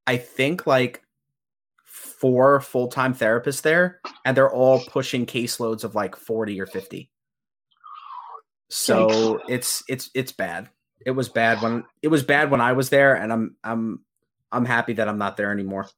I 0.05 0.17
think 0.17 0.67
like 0.67 1.03
four 1.85 2.59
full 2.61 2.87
time 2.87 3.13
therapists 3.13 3.61
there, 3.61 3.99
and 4.25 4.35
they're 4.35 4.51
all 4.51 4.79
pushing 4.85 5.25
caseloads 5.25 5.83
of 5.83 5.95
like 5.95 6.15
forty 6.15 6.59
or 6.59 6.65
fifty. 6.65 7.09
So 8.69 9.39
it's 9.47 9.83
it's 9.87 10.09
it's 10.13 10.31
bad 10.31 10.69
it 11.05 11.11
was 11.11 11.29
bad 11.29 11.61
when 11.61 11.83
it 12.01 12.07
was 12.07 12.23
bad 12.23 12.51
when 12.51 12.61
I 12.61 12.73
was 12.73 12.89
there, 12.89 13.15
and 13.15 13.31
I'm 13.31 13.55
I'm 13.63 13.99
I'm 14.51 14.65
happy 14.65 14.93
that 14.93 15.07
I'm 15.07 15.17
not 15.17 15.37
there 15.37 15.51
anymore. 15.51 15.89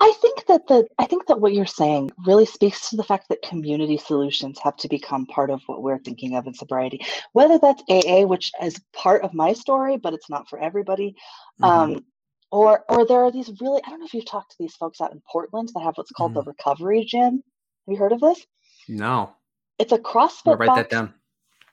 I 0.00 0.12
think 0.20 0.46
that 0.46 0.66
the 0.66 0.86
I 0.98 1.06
think 1.06 1.26
that 1.26 1.40
what 1.40 1.52
you're 1.52 1.66
saying 1.66 2.10
really 2.26 2.46
speaks 2.46 2.90
to 2.90 2.96
the 2.96 3.04
fact 3.04 3.28
that 3.28 3.42
community 3.42 3.96
solutions 3.96 4.58
have 4.62 4.76
to 4.78 4.88
become 4.88 5.26
part 5.26 5.50
of 5.50 5.60
what 5.66 5.82
we're 5.82 5.98
thinking 5.98 6.36
of 6.36 6.46
in 6.46 6.54
sobriety. 6.54 7.00
Whether 7.32 7.58
that's 7.58 7.82
AA, 7.88 8.22
which 8.22 8.50
is 8.62 8.80
part 8.92 9.22
of 9.22 9.34
my 9.34 9.52
story, 9.52 9.96
but 9.96 10.14
it's 10.14 10.30
not 10.30 10.48
for 10.48 10.58
everybody, 10.58 11.14
mm-hmm. 11.60 11.64
um, 11.64 12.04
or 12.52 12.84
or 12.88 13.04
there 13.06 13.24
are 13.24 13.32
these 13.32 13.50
really 13.60 13.80
I 13.84 13.90
don't 13.90 13.98
know 13.98 14.06
if 14.06 14.14
you've 14.14 14.26
talked 14.26 14.52
to 14.52 14.56
these 14.60 14.76
folks 14.76 15.00
out 15.00 15.10
in 15.10 15.20
Portland 15.30 15.70
that 15.74 15.80
have 15.80 15.94
what's 15.96 16.12
called 16.12 16.32
mm-hmm. 16.32 16.44
the 16.44 16.52
Recovery 16.52 17.04
Gym. 17.04 17.42
Have 17.42 17.92
you 17.92 17.96
heard 17.96 18.12
of 18.12 18.20
this? 18.20 18.46
No. 18.88 19.32
It's 19.78 19.92
a 19.92 19.98
CrossFit. 19.98 20.58
write 20.58 20.68
box. 20.68 20.76
that 20.76 20.90
down. 20.90 21.14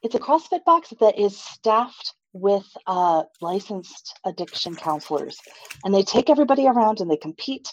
It's 0.01 0.15
a 0.15 0.19
CrossFit 0.19 0.63
box 0.63 0.93
that 1.01 1.19
is 1.19 1.37
staffed 1.37 2.15
with 2.31 2.65
uh, 2.87 3.23
licensed 3.41 4.17
addiction 4.25 4.75
counselors, 4.75 5.37
and 5.83 5.93
they 5.93 6.03
take 6.03 6.29
everybody 6.29 6.65
around 6.65 7.01
and 7.01 7.11
they 7.11 7.17
compete 7.17 7.67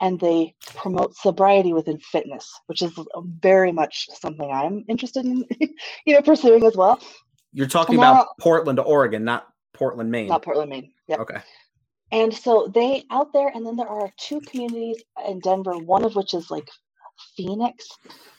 and 0.00 0.18
they 0.18 0.54
promote 0.76 1.16
sobriety 1.16 1.72
within 1.72 1.98
fitness, 1.98 2.48
which 2.66 2.82
is 2.82 2.92
very 3.40 3.72
much 3.72 4.08
something 4.20 4.50
I'm 4.50 4.84
interested 4.88 5.24
in, 5.24 5.44
you 6.06 6.14
know, 6.14 6.22
pursuing 6.22 6.64
as 6.64 6.76
well. 6.76 7.00
You're 7.52 7.68
talking 7.68 7.96
about 7.96 8.26
Portland, 8.40 8.80
Oregon, 8.80 9.24
not 9.24 9.46
Portland, 9.74 10.10
Maine. 10.10 10.28
Not 10.28 10.42
Portland, 10.42 10.70
Maine. 10.70 10.92
Yep. 11.08 11.20
Okay. 11.20 11.40
And 12.12 12.32
so 12.32 12.70
they 12.72 13.04
out 13.10 13.32
there, 13.32 13.48
and 13.48 13.66
then 13.66 13.76
there 13.76 13.88
are 13.88 14.12
two 14.18 14.40
communities 14.42 15.02
in 15.26 15.40
Denver, 15.40 15.78
one 15.78 16.04
of 16.04 16.14
which 16.14 16.34
is 16.34 16.50
like 16.50 16.68
Phoenix, 17.36 17.88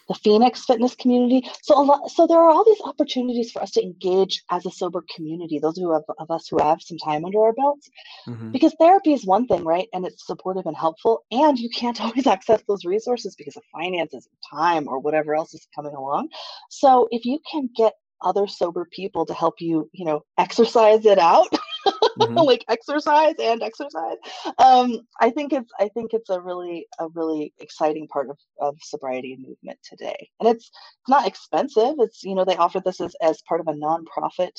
the 0.08 0.14
Phoenix 0.14 0.66
fitness 0.66 0.94
community. 0.96 1.50
So 1.64 1.82
a 1.82 1.84
lot, 1.84 2.12
so 2.12 2.28
there 2.28 2.38
are 2.38 2.52
all 2.52 2.64
these 2.64 2.82
opportunities 2.86 3.52
for 3.52 3.64
us 3.64 3.72
to 3.72 3.84
engage 3.84 4.44
as 4.52 4.66
a 4.68 4.72
sober 4.72 5.04
community. 5.16 5.58
Those 5.58 5.78
who 5.78 5.92
have 5.92 6.04
of 6.20 6.30
us 6.30 6.48
who 6.48 6.62
have 6.62 6.82
some 6.82 7.00
time 7.00 7.26
under 7.26 7.40
our 7.40 7.54
belts, 7.54 7.90
mm-hmm. 8.28 8.52
because 8.52 8.76
therapy 8.80 9.14
is 9.14 9.26
one 9.26 9.48
thing, 9.48 9.64
right? 9.64 9.88
And 9.92 10.06
it's 10.06 10.28
supportive 10.28 10.68
and 10.68 10.78
helpful, 10.78 11.24
and 11.32 11.58
you 11.58 11.70
can't 11.70 12.00
always 12.02 12.28
access 12.28 12.62
those 12.68 12.86
resources 12.86 13.36
because 13.36 13.58
of 13.58 13.64
finances, 13.72 14.28
time, 14.52 14.88
or 14.88 15.00
whatever 15.00 15.34
else 15.36 15.54
is 15.54 15.68
coming 15.74 15.96
along. 15.96 16.30
So 16.70 17.08
if 17.12 17.26
you 17.26 17.40
can 17.50 17.70
get 17.76 17.94
other 18.22 18.48
sober 18.48 18.88
people 18.92 19.26
to 19.26 19.34
help 19.34 19.56
you, 19.60 19.90
you 19.94 20.06
know, 20.06 20.24
exercise 20.38 21.06
it 21.06 21.20
out. 21.20 21.48
mm-hmm. 22.20 22.36
like 22.38 22.66
exercise 22.70 23.36
and 23.40 23.62
exercise. 23.62 24.18
Um, 24.58 25.02
I 25.20 25.30
think 25.30 25.54
it's 25.54 25.72
I 25.80 25.90
think 25.90 26.14
it's 26.14 26.30
a 26.30 26.40
really 26.40 26.88
a 27.00 27.08
really 27.10 27.54
exciting 27.60 28.08
part 28.08 28.30
of, 28.30 28.38
of 28.60 28.78
sobriety 28.82 29.38
movement 29.40 29.80
today. 29.84 30.30
And 30.40 30.50
it's 30.50 30.64
it's 30.66 31.10
not 31.10 31.28
expensive. 31.28 31.96
It's 32.00 32.24
you 32.24 32.36
know, 32.36 32.46
they 32.46 32.56
offer 32.56 32.82
this 32.84 33.02
as, 33.02 33.16
as 33.22 33.42
part 33.48 33.62
of 33.62 33.68
a 33.68 33.74
nonprofit 33.74 34.52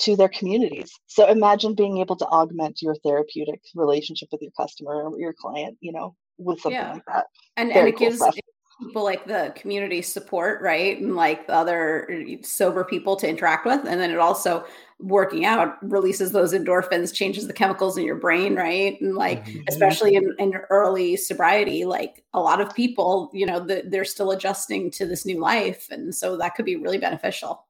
to 0.00 0.16
their 0.16 0.28
communities. 0.28 0.90
So 1.06 1.28
imagine 1.28 1.74
being 1.74 1.98
able 1.98 2.16
to 2.16 2.26
augment 2.26 2.82
your 2.82 2.96
therapeutic 3.04 3.60
relationship 3.74 4.28
with 4.32 4.42
your 4.42 4.50
customer 4.58 5.08
or 5.08 5.18
your 5.18 5.32
client, 5.32 5.76
you 5.80 5.92
know, 5.92 6.16
with 6.38 6.60
something 6.60 6.80
yeah. 6.80 6.94
like 6.94 7.04
that. 7.06 7.26
And, 7.56 7.70
and 7.70 7.88
it 7.88 7.92
cool 7.92 8.08
gives 8.08 8.16
stuff 8.18 8.34
people 8.82 9.04
like 9.04 9.26
the 9.26 9.52
community 9.54 10.02
support, 10.02 10.60
right? 10.60 10.98
And 11.00 11.14
like 11.14 11.46
the 11.46 11.54
other 11.54 12.24
sober 12.42 12.84
people 12.84 13.16
to 13.16 13.28
interact 13.28 13.66
with. 13.66 13.86
And 13.86 14.00
then 14.00 14.10
it 14.10 14.18
also 14.18 14.64
working 15.00 15.44
out 15.44 15.76
releases 15.82 16.32
those 16.32 16.54
endorphins, 16.54 17.12
changes 17.12 17.46
the 17.46 17.52
chemicals 17.52 17.98
in 17.98 18.04
your 18.04 18.16
brain, 18.16 18.54
right? 18.54 19.00
And 19.00 19.14
like, 19.16 19.44
mm-hmm. 19.44 19.60
especially 19.68 20.14
in, 20.14 20.34
in 20.38 20.54
early 20.70 21.16
sobriety, 21.16 21.84
like 21.84 22.24
a 22.32 22.40
lot 22.40 22.60
of 22.60 22.74
people, 22.74 23.30
you 23.32 23.44
know, 23.44 23.60
the, 23.60 23.82
they're 23.86 24.04
still 24.04 24.30
adjusting 24.30 24.90
to 24.92 25.06
this 25.06 25.26
new 25.26 25.40
life. 25.40 25.88
And 25.90 26.14
so 26.14 26.36
that 26.38 26.54
could 26.54 26.64
be 26.64 26.76
really 26.76 26.98
beneficial. 26.98 27.66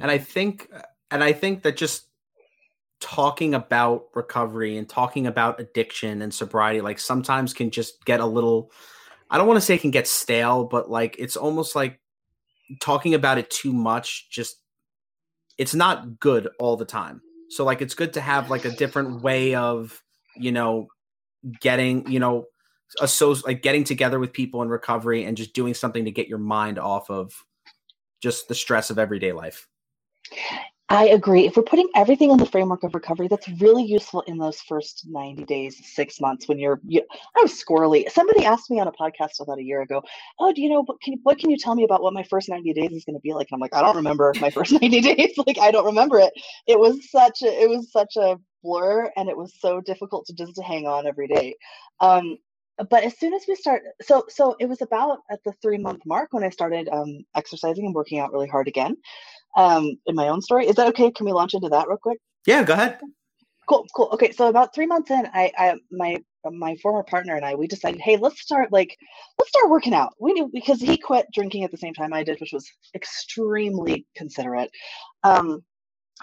And 0.00 0.10
I 0.10 0.18
think, 0.18 0.70
and 1.10 1.22
I 1.22 1.32
think 1.32 1.62
that 1.62 1.76
just 1.76 2.06
talking 3.00 3.54
about 3.54 4.06
recovery 4.14 4.78
and 4.78 4.88
talking 4.88 5.26
about 5.26 5.60
addiction 5.60 6.22
and 6.22 6.32
sobriety, 6.32 6.80
like 6.80 6.98
sometimes 6.98 7.52
can 7.52 7.70
just 7.70 8.04
get 8.04 8.20
a 8.20 8.26
little, 8.26 8.70
I 9.28 9.36
don't 9.36 9.46
want 9.46 9.58
to 9.58 9.60
say 9.60 9.74
it 9.74 9.80
can 9.80 9.90
get 9.90 10.06
stale, 10.06 10.64
but 10.64 10.90
like 10.90 11.16
it's 11.18 11.36
almost 11.36 11.74
like 11.74 12.00
talking 12.80 13.12
about 13.12 13.38
it 13.38 13.50
too 13.50 13.72
much 13.72 14.30
just 14.30 14.61
it's 15.58 15.74
not 15.74 16.18
good 16.20 16.48
all 16.58 16.76
the 16.76 16.84
time. 16.84 17.20
So 17.50 17.64
like 17.64 17.82
it's 17.82 17.94
good 17.94 18.12
to 18.14 18.20
have 18.20 18.50
like 18.50 18.64
a 18.64 18.70
different 18.70 19.22
way 19.22 19.54
of, 19.54 20.02
you 20.36 20.52
know, 20.52 20.88
getting, 21.60 22.10
you 22.10 22.18
know, 22.18 22.46
a 23.00 23.08
like 23.44 23.62
getting 23.62 23.84
together 23.84 24.18
with 24.18 24.32
people 24.32 24.62
in 24.62 24.68
recovery 24.68 25.24
and 25.24 25.36
just 25.36 25.54
doing 25.54 25.74
something 25.74 26.04
to 26.04 26.10
get 26.10 26.28
your 26.28 26.38
mind 26.38 26.78
off 26.78 27.10
of 27.10 27.32
just 28.20 28.48
the 28.48 28.54
stress 28.54 28.90
of 28.90 28.98
everyday 28.98 29.32
life. 29.32 29.68
I 30.92 31.06
agree. 31.06 31.46
If 31.46 31.56
we're 31.56 31.62
putting 31.62 31.88
everything 31.96 32.30
in 32.32 32.36
the 32.36 32.44
framework 32.44 32.82
of 32.82 32.94
recovery, 32.94 33.26
that's 33.26 33.48
really 33.62 33.82
useful 33.82 34.20
in 34.26 34.36
those 34.36 34.60
first 34.60 35.06
90 35.08 35.44
days, 35.44 35.80
six 35.82 36.20
months 36.20 36.46
when 36.48 36.58
you're, 36.58 36.82
you, 36.86 37.02
I'm 37.34 37.46
squirrely. 37.46 38.10
Somebody 38.10 38.44
asked 38.44 38.70
me 38.70 38.78
on 38.78 38.86
a 38.86 38.92
podcast 38.92 39.40
about 39.40 39.58
a 39.58 39.62
year 39.62 39.80
ago, 39.80 40.02
Oh, 40.38 40.52
do 40.52 40.60
you 40.60 40.68
know, 40.68 40.82
what 40.82 41.00
can, 41.00 41.14
what 41.22 41.38
can 41.38 41.50
you 41.50 41.56
tell 41.56 41.74
me 41.74 41.84
about 41.84 42.02
what 42.02 42.12
my 42.12 42.22
first 42.24 42.50
90 42.50 42.74
days 42.74 42.92
is 42.92 43.06
going 43.06 43.16
to 43.16 43.22
be 43.22 43.32
like? 43.32 43.46
And 43.50 43.56
I'm 43.56 43.60
like, 43.60 43.74
I 43.74 43.80
don't 43.80 43.96
remember 43.96 44.34
my 44.38 44.50
first 44.50 44.72
90 44.82 45.00
days. 45.00 45.32
like, 45.46 45.58
I 45.58 45.70
don't 45.70 45.86
remember 45.86 46.18
it. 46.18 46.34
It 46.66 46.78
was 46.78 47.10
such 47.10 47.40
a, 47.40 47.46
it 47.46 47.70
was 47.70 47.90
such 47.90 48.16
a 48.18 48.36
blur 48.62 49.10
and 49.16 49.30
it 49.30 49.36
was 49.36 49.54
so 49.60 49.80
difficult 49.80 50.26
to 50.26 50.34
just 50.34 50.56
to 50.56 50.62
hang 50.62 50.86
on 50.86 51.06
every 51.06 51.26
day. 51.26 51.54
Um, 52.00 52.36
but 52.90 53.02
as 53.04 53.18
soon 53.18 53.32
as 53.34 53.44
we 53.46 53.54
start 53.54 53.82
so 54.00 54.24
so 54.28 54.56
it 54.58 54.66
was 54.66 54.80
about 54.80 55.18
at 55.30 55.40
the 55.44 55.52
three 55.60 55.76
month 55.76 56.00
mark 56.06 56.32
when 56.32 56.42
i 56.42 56.48
started 56.48 56.88
um, 56.90 57.22
exercising 57.36 57.84
and 57.84 57.94
working 57.94 58.18
out 58.18 58.32
really 58.32 58.48
hard 58.48 58.66
again 58.66 58.96
um, 59.56 59.96
in 60.06 60.14
my 60.14 60.28
own 60.28 60.40
story. 60.40 60.66
Is 60.66 60.76
that 60.76 60.88
okay? 60.88 61.10
Can 61.10 61.26
we 61.26 61.32
launch 61.32 61.54
into 61.54 61.68
that 61.68 61.88
real 61.88 61.98
quick? 61.98 62.18
Yeah, 62.46 62.64
go 62.64 62.72
ahead. 62.72 63.00
Cool, 63.68 63.86
cool. 63.94 64.08
Okay, 64.12 64.32
so 64.32 64.48
about 64.48 64.74
three 64.74 64.86
months 64.86 65.10
in, 65.10 65.28
I, 65.32 65.52
I 65.56 65.76
my 65.90 66.18
my 66.50 66.74
former 66.82 67.04
partner 67.04 67.36
and 67.36 67.44
I, 67.44 67.54
we 67.54 67.68
decided, 67.68 68.00
hey, 68.00 68.16
let's 68.16 68.40
start 68.40 68.72
like 68.72 68.96
let's 69.38 69.50
start 69.50 69.70
working 69.70 69.94
out. 69.94 70.14
We 70.18 70.32
knew 70.32 70.50
because 70.52 70.80
he 70.80 70.98
quit 70.98 71.26
drinking 71.32 71.64
at 71.64 71.70
the 71.70 71.76
same 71.76 71.94
time 71.94 72.12
I 72.12 72.24
did, 72.24 72.40
which 72.40 72.52
was 72.52 72.68
extremely 72.94 74.06
considerate. 74.16 74.70
Um, 75.22 75.62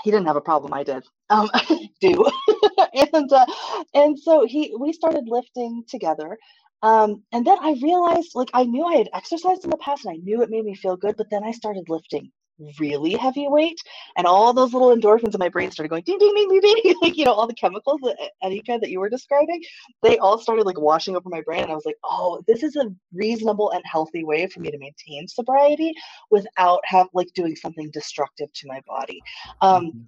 he 0.04 0.12
didn't 0.12 0.28
have 0.28 0.36
a 0.36 0.42
problem. 0.42 0.74
I 0.74 0.84
did. 0.84 1.04
Um, 1.30 1.50
do 2.02 2.26
and 3.14 3.32
uh, 3.32 3.46
and 3.94 4.20
so 4.20 4.46
he 4.46 4.76
we 4.80 4.92
started 4.94 5.24
lifting 5.28 5.84
together. 5.88 6.38
Um, 6.82 7.24
and 7.34 7.46
then 7.46 7.58
I 7.60 7.78
realized, 7.82 8.32
like, 8.36 8.50
I 8.54 8.64
knew 8.64 8.86
I 8.86 8.96
had 8.96 9.10
exercised 9.14 9.66
in 9.66 9.70
the 9.70 9.76
past 9.78 10.06
and 10.06 10.14
I 10.14 10.18
knew 10.24 10.42
it 10.42 10.50
made 10.50 10.64
me 10.64 10.76
feel 10.76 10.96
good, 10.96 11.18
but 11.18 11.30
then 11.30 11.44
I 11.44 11.52
started 11.52 11.90
lifting 11.90 12.32
really 12.80 13.14
heavy 13.14 13.48
weight 13.48 13.80
and 14.18 14.28
all 14.28 14.54
those 14.54 14.74
little 14.74 14.96
endorphins 14.96 15.34
in 15.34 15.40
my 15.40 15.50
brain 15.50 15.72
started 15.72 15.90
going 15.90 16.04
ding 16.04 16.18
ding 16.18 16.34
ding 16.36 16.50
ding 16.50 16.82
ding 16.84 16.96
like 17.02 17.18
you 17.18 17.26
know 17.26 17.34
all 17.34 17.48
the 17.48 17.54
chemicals 17.54 18.00
that 18.02 18.18
Anika 18.44 18.80
that 18.80 18.90
you 18.90 19.00
were 19.00 19.10
describing 19.10 19.64
they 20.04 20.18
all 20.18 20.38
started 20.38 20.66
like 20.66 20.80
washing 20.80 21.16
over 21.16 21.30
my 21.30 21.42
brain 21.42 21.64
and 21.64 21.72
I 21.72 21.76
was 21.76 21.86
like 21.86 21.98
oh 22.04 22.44
this 22.48 22.64
is 22.64 22.76
a 22.76 22.94
reasonable 23.14 23.72
and 23.72 23.84
healthy 23.86 24.24
way 24.24 24.48
for 24.48 24.60
me 24.60 24.72
to 24.72 24.78
maintain 24.78 25.28
sobriety 25.28 25.94
without 26.32 26.82
have 26.86 27.08
like 27.14 27.28
doing 27.34 27.56
something 27.56 27.90
destructive 27.92 28.52
to 28.54 28.68
my 28.68 28.82
body 28.88 29.22
um 29.62 29.86
mm-hmm. 29.86 30.00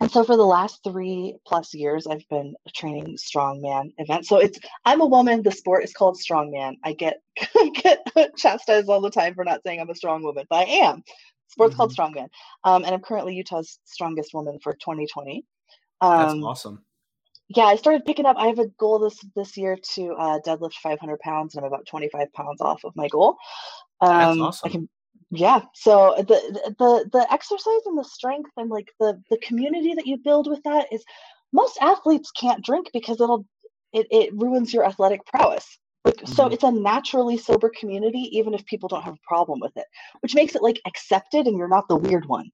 And 0.00 0.10
so 0.10 0.24
for 0.24 0.36
the 0.36 0.46
last 0.46 0.82
three 0.82 1.36
plus 1.46 1.74
years, 1.74 2.06
I've 2.06 2.26
been 2.30 2.54
training 2.74 3.18
strongman 3.18 3.92
events. 3.98 4.30
So 4.30 4.38
it's 4.38 4.58
I'm 4.86 5.02
a 5.02 5.06
woman. 5.06 5.42
The 5.42 5.52
sport 5.52 5.84
is 5.84 5.92
called 5.92 6.16
strongman. 6.18 6.76
I 6.84 6.94
get 6.94 7.20
get 7.74 8.06
chastised 8.36 8.88
all 8.88 9.02
the 9.02 9.10
time 9.10 9.34
for 9.34 9.44
not 9.44 9.60
saying 9.64 9.78
I'm 9.78 9.90
a 9.90 9.94
strong 9.94 10.22
woman, 10.22 10.46
but 10.48 10.56
I 10.56 10.64
am 10.64 11.02
sports 11.50 11.74
mm-hmm. 11.74 11.76
called 11.76 11.94
Strongman. 11.94 12.28
Um, 12.64 12.84
and 12.84 12.94
I'm 12.94 13.00
currently 13.00 13.34
Utah's 13.34 13.78
strongest 13.84 14.32
woman 14.34 14.58
for 14.62 14.72
2020. 14.74 15.44
Um, 16.00 16.18
That's 16.18 16.44
awesome. 16.44 16.84
Yeah, 17.48 17.64
I 17.64 17.76
started 17.76 18.04
picking 18.04 18.26
up. 18.26 18.36
I 18.38 18.46
have 18.46 18.60
a 18.60 18.68
goal 18.78 19.00
this 19.00 19.18
this 19.34 19.56
year 19.56 19.76
to 19.94 20.12
uh, 20.12 20.38
deadlift 20.46 20.74
500 20.74 21.18
pounds, 21.18 21.54
and 21.54 21.64
I'm 21.64 21.72
about 21.72 21.86
25 21.86 22.32
pounds 22.32 22.60
off 22.60 22.84
of 22.84 22.94
my 22.94 23.08
goal. 23.08 23.36
Um, 24.00 24.38
That's 24.38 24.40
awesome. 24.40 24.68
I 24.68 24.72
can, 24.72 24.88
yeah. 25.32 25.62
So 25.74 26.14
the 26.18 26.74
the 26.78 27.10
the 27.12 27.32
exercise 27.32 27.86
and 27.86 27.98
the 27.98 28.04
strength 28.04 28.50
and 28.56 28.70
like 28.70 28.92
the 29.00 29.20
the 29.30 29.38
community 29.38 29.94
that 29.94 30.06
you 30.06 30.16
build 30.16 30.48
with 30.48 30.62
that 30.62 30.92
is 30.92 31.04
most 31.52 31.76
athletes 31.80 32.30
can't 32.30 32.64
drink 32.64 32.88
because 32.92 33.20
it'll 33.20 33.44
it, 33.92 34.06
it 34.12 34.32
ruins 34.34 34.72
your 34.72 34.84
athletic 34.84 35.26
prowess. 35.26 35.78
Like, 36.04 36.16
mm-hmm. 36.16 36.32
So 36.32 36.46
it's 36.46 36.64
a 36.64 36.72
naturally 36.72 37.36
sober 37.36 37.70
community, 37.78 38.28
even 38.32 38.54
if 38.54 38.64
people 38.66 38.88
don't 38.88 39.02
have 39.02 39.14
a 39.14 39.28
problem 39.28 39.60
with 39.60 39.76
it, 39.76 39.86
which 40.20 40.34
makes 40.34 40.54
it 40.54 40.62
like 40.62 40.80
accepted 40.86 41.46
and 41.46 41.58
you're 41.58 41.68
not 41.68 41.88
the 41.88 41.96
weird 41.96 42.26
one. 42.26 42.50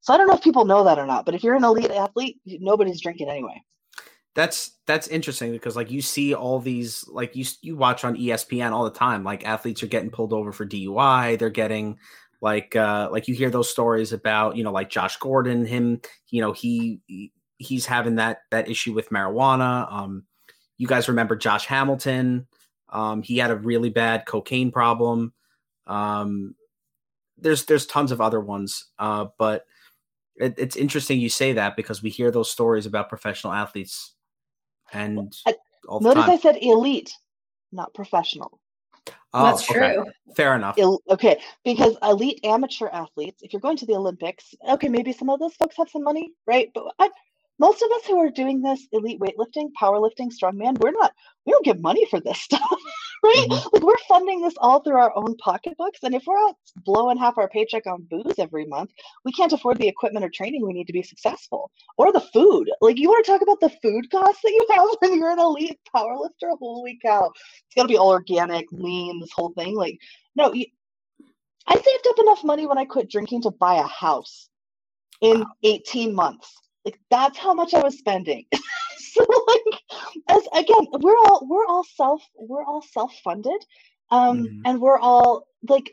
So 0.00 0.12
I 0.12 0.16
don't 0.16 0.26
know 0.26 0.34
if 0.34 0.42
people 0.42 0.64
know 0.64 0.82
that 0.84 0.98
or 0.98 1.06
not, 1.06 1.24
but 1.24 1.34
if 1.34 1.44
you're 1.44 1.54
an 1.54 1.64
elite 1.64 1.90
athlete, 1.90 2.40
nobody's 2.44 3.00
drinking 3.00 3.30
anyway. 3.30 3.62
That's 4.34 4.78
that's 4.86 5.08
interesting 5.08 5.52
because 5.52 5.76
like 5.76 5.90
you 5.90 6.00
see 6.00 6.34
all 6.34 6.58
these 6.58 7.06
like 7.06 7.36
you 7.36 7.44
you 7.60 7.76
watch 7.76 8.02
on 8.04 8.16
ESPN 8.16 8.72
all 8.72 8.84
the 8.84 8.90
time 8.90 9.24
like 9.24 9.46
athletes 9.46 9.82
are 9.82 9.88
getting 9.88 10.10
pulled 10.10 10.32
over 10.32 10.52
for 10.52 10.66
DUI, 10.66 11.38
they're 11.38 11.50
getting 11.50 11.98
like 12.40 12.74
uh 12.74 13.08
like 13.12 13.28
you 13.28 13.34
hear 13.34 13.50
those 13.50 13.70
stories 13.70 14.12
about, 14.12 14.56
you 14.56 14.64
know, 14.64 14.72
like 14.72 14.88
Josh 14.88 15.18
Gordon, 15.18 15.66
him, 15.66 16.00
you 16.30 16.40
know, 16.40 16.52
he 16.52 17.00
he's 17.58 17.84
having 17.86 18.16
that 18.16 18.38
that 18.50 18.70
issue 18.70 18.94
with 18.94 19.10
marijuana. 19.10 19.92
Um 19.92 20.24
you 20.78 20.88
guys 20.88 21.08
remember 21.08 21.36
Josh 21.36 21.66
Hamilton, 21.66 22.48
um, 22.92 23.22
he 23.22 23.38
had 23.38 23.50
a 23.50 23.56
really 23.56 23.90
bad 23.90 24.26
cocaine 24.26 24.70
problem. 24.70 25.32
Um, 25.86 26.54
there's 27.38 27.64
there's 27.64 27.86
tons 27.86 28.12
of 28.12 28.20
other 28.20 28.40
ones, 28.40 28.90
uh, 28.98 29.26
but 29.38 29.66
it, 30.36 30.54
it's 30.58 30.76
interesting 30.76 31.18
you 31.18 31.28
say 31.28 31.54
that 31.54 31.76
because 31.76 32.02
we 32.02 32.10
hear 32.10 32.30
those 32.30 32.50
stories 32.50 32.86
about 32.86 33.08
professional 33.08 33.52
athletes, 33.52 34.14
and 34.92 35.34
I, 35.46 35.54
notice 36.00 36.24
time. 36.24 36.30
I 36.30 36.38
said 36.38 36.58
elite. 36.60 37.12
not 37.72 37.92
professional. 37.94 38.60
Oh, 39.34 39.44
That's 39.44 39.68
okay. 39.70 39.94
true. 39.94 40.04
Fair 40.36 40.54
enough. 40.54 40.76
Il- 40.78 41.02
okay, 41.08 41.40
because 41.64 41.96
elite 42.02 42.40
amateur 42.44 42.88
athletes, 42.88 43.42
if 43.42 43.52
you're 43.52 43.60
going 43.60 43.78
to 43.78 43.86
the 43.86 43.94
Olympics, 43.94 44.54
okay, 44.68 44.88
maybe 44.88 45.12
some 45.12 45.30
of 45.30 45.40
those 45.40 45.54
folks 45.54 45.76
have 45.78 45.88
some 45.88 46.04
money, 46.04 46.32
right? 46.46 46.70
But 46.74 46.94
I, 46.98 47.08
most 47.62 47.82
of 47.82 47.90
us 47.92 48.06
who 48.06 48.18
are 48.20 48.30
doing 48.30 48.62
this 48.62 48.88
elite 48.92 49.20
weightlifting, 49.20 49.70
powerlifting, 49.82 50.30
strongman, 50.32 50.78
we're 50.80 50.92
not, 50.92 51.12
we 51.46 51.52
don't 51.52 51.64
get 51.66 51.80
money 51.80 52.06
for 52.10 52.20
this 52.20 52.40
stuff, 52.42 52.80
right? 53.24 53.46
Mhm. 53.48 53.64
Like 53.72 53.84
we're 53.84 53.98
funding 54.08 54.42
this 54.42 54.56
all 54.58 54.80
through 54.82 54.98
our 54.98 55.12
own 55.16 55.36
pocketbooks. 55.38 56.00
And 56.04 56.14
if 56.14 56.24
we're 56.26 56.38
out 56.38 56.56
blowing 56.84 57.18
half 57.18 57.38
our 57.38 57.48
paycheck 57.50 57.86
on 57.86 58.08
booze 58.10 58.38
every 58.38 58.66
month, 58.66 58.92
we 59.24 59.32
can't 59.32 59.54
afford 59.54 59.78
the 59.78 59.88
equipment 59.88 60.26
or 60.26 60.30
training 60.30 60.66
we 60.66 60.74
need 60.74 60.88
to 60.88 60.94
be 60.94 61.04
successful 61.04 61.72
or 61.98 62.12
the 62.12 62.20
food. 62.22 62.70
Like 62.82 62.98
you 62.98 63.10
want 63.10 63.26
to 63.26 63.32
talk 63.32 63.42
about 63.42 63.60
the 63.60 63.70
food 63.82 64.10
costs 64.12 64.42
that 64.44 64.52
you 64.52 64.66
have 64.76 64.88
when 65.00 65.18
you're 65.18 65.32
an 65.32 65.40
elite 65.40 65.80
powerlifter? 65.96 66.58
Holy 66.60 66.98
cow. 67.04 67.32
It's 67.68 67.76
got 67.76 67.84
to 67.84 67.88
be 67.88 67.98
all 67.98 68.10
organic, 68.10 68.66
lean, 68.72 69.20
this 69.20 69.32
whole 69.34 69.54
thing. 69.58 69.76
Like, 69.76 69.98
no, 70.36 70.52
you, 70.54 70.66
I 71.68 71.74
saved 71.76 72.08
up 72.08 72.18
enough 72.20 72.44
money 72.44 72.66
when 72.66 72.78
I 72.78 72.86
quit 72.86 73.10
drinking 73.10 73.42
to 73.44 73.52
buy 73.52 73.76
a 73.76 73.84
house 73.88 74.48
in 75.22 75.40
Wow. 75.40 75.46
18 75.64 76.14
months. 76.14 76.61
Like 76.84 76.98
that's 77.10 77.38
how 77.38 77.54
much 77.54 77.74
I 77.74 77.82
was 77.82 77.98
spending. 77.98 78.44
so 78.98 79.24
like 79.48 79.80
as 80.28 80.42
again, 80.54 80.86
we're 81.00 81.16
all 81.16 81.46
we're 81.48 81.66
all 81.66 81.84
self 81.84 82.22
we're 82.36 82.64
all 82.64 82.82
self-funded. 82.82 83.64
Um 84.10 84.38
Mhm. 84.38 84.60
and 84.64 84.80
we're 84.80 84.98
all 84.98 85.46
like 85.68 85.90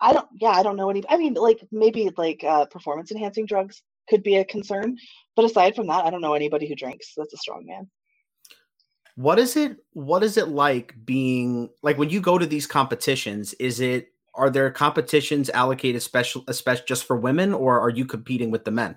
I 0.00 0.12
don't 0.12 0.28
yeah, 0.40 0.50
I 0.50 0.62
don't 0.62 0.76
know 0.76 0.90
any 0.90 1.02
I 1.08 1.16
mean 1.16 1.34
like 1.34 1.60
maybe 1.70 2.10
like 2.16 2.42
uh 2.44 2.66
performance 2.66 3.10
enhancing 3.10 3.46
drugs 3.46 3.82
could 4.08 4.22
be 4.22 4.36
a 4.36 4.44
concern, 4.44 4.96
but 5.36 5.44
aside 5.44 5.76
from 5.76 5.86
that, 5.88 6.04
I 6.04 6.10
don't 6.10 6.22
know 6.22 6.34
anybody 6.34 6.66
who 6.68 6.74
drinks. 6.74 7.12
That's 7.16 7.34
a 7.34 7.38
strong 7.38 7.66
man. 7.66 7.88
What 9.16 9.38
is 9.38 9.56
it? 9.56 9.78
What 9.94 10.22
is 10.22 10.36
it 10.36 10.48
like 10.48 10.94
being 11.04 11.70
like 11.82 11.98
when 11.98 12.10
you 12.10 12.20
go 12.20 12.38
to 12.38 12.46
these 12.46 12.66
competitions? 12.66 13.52
Is 13.54 13.80
it 13.80 14.12
are 14.34 14.50
there 14.50 14.70
competitions 14.70 15.50
allocated 15.50 16.02
special, 16.02 16.44
especially 16.46 16.86
just 16.86 17.04
for 17.04 17.16
women, 17.16 17.52
or 17.52 17.80
are 17.80 17.90
you 17.90 18.06
competing 18.06 18.52
with 18.52 18.64
the 18.64 18.70
men? 18.70 18.96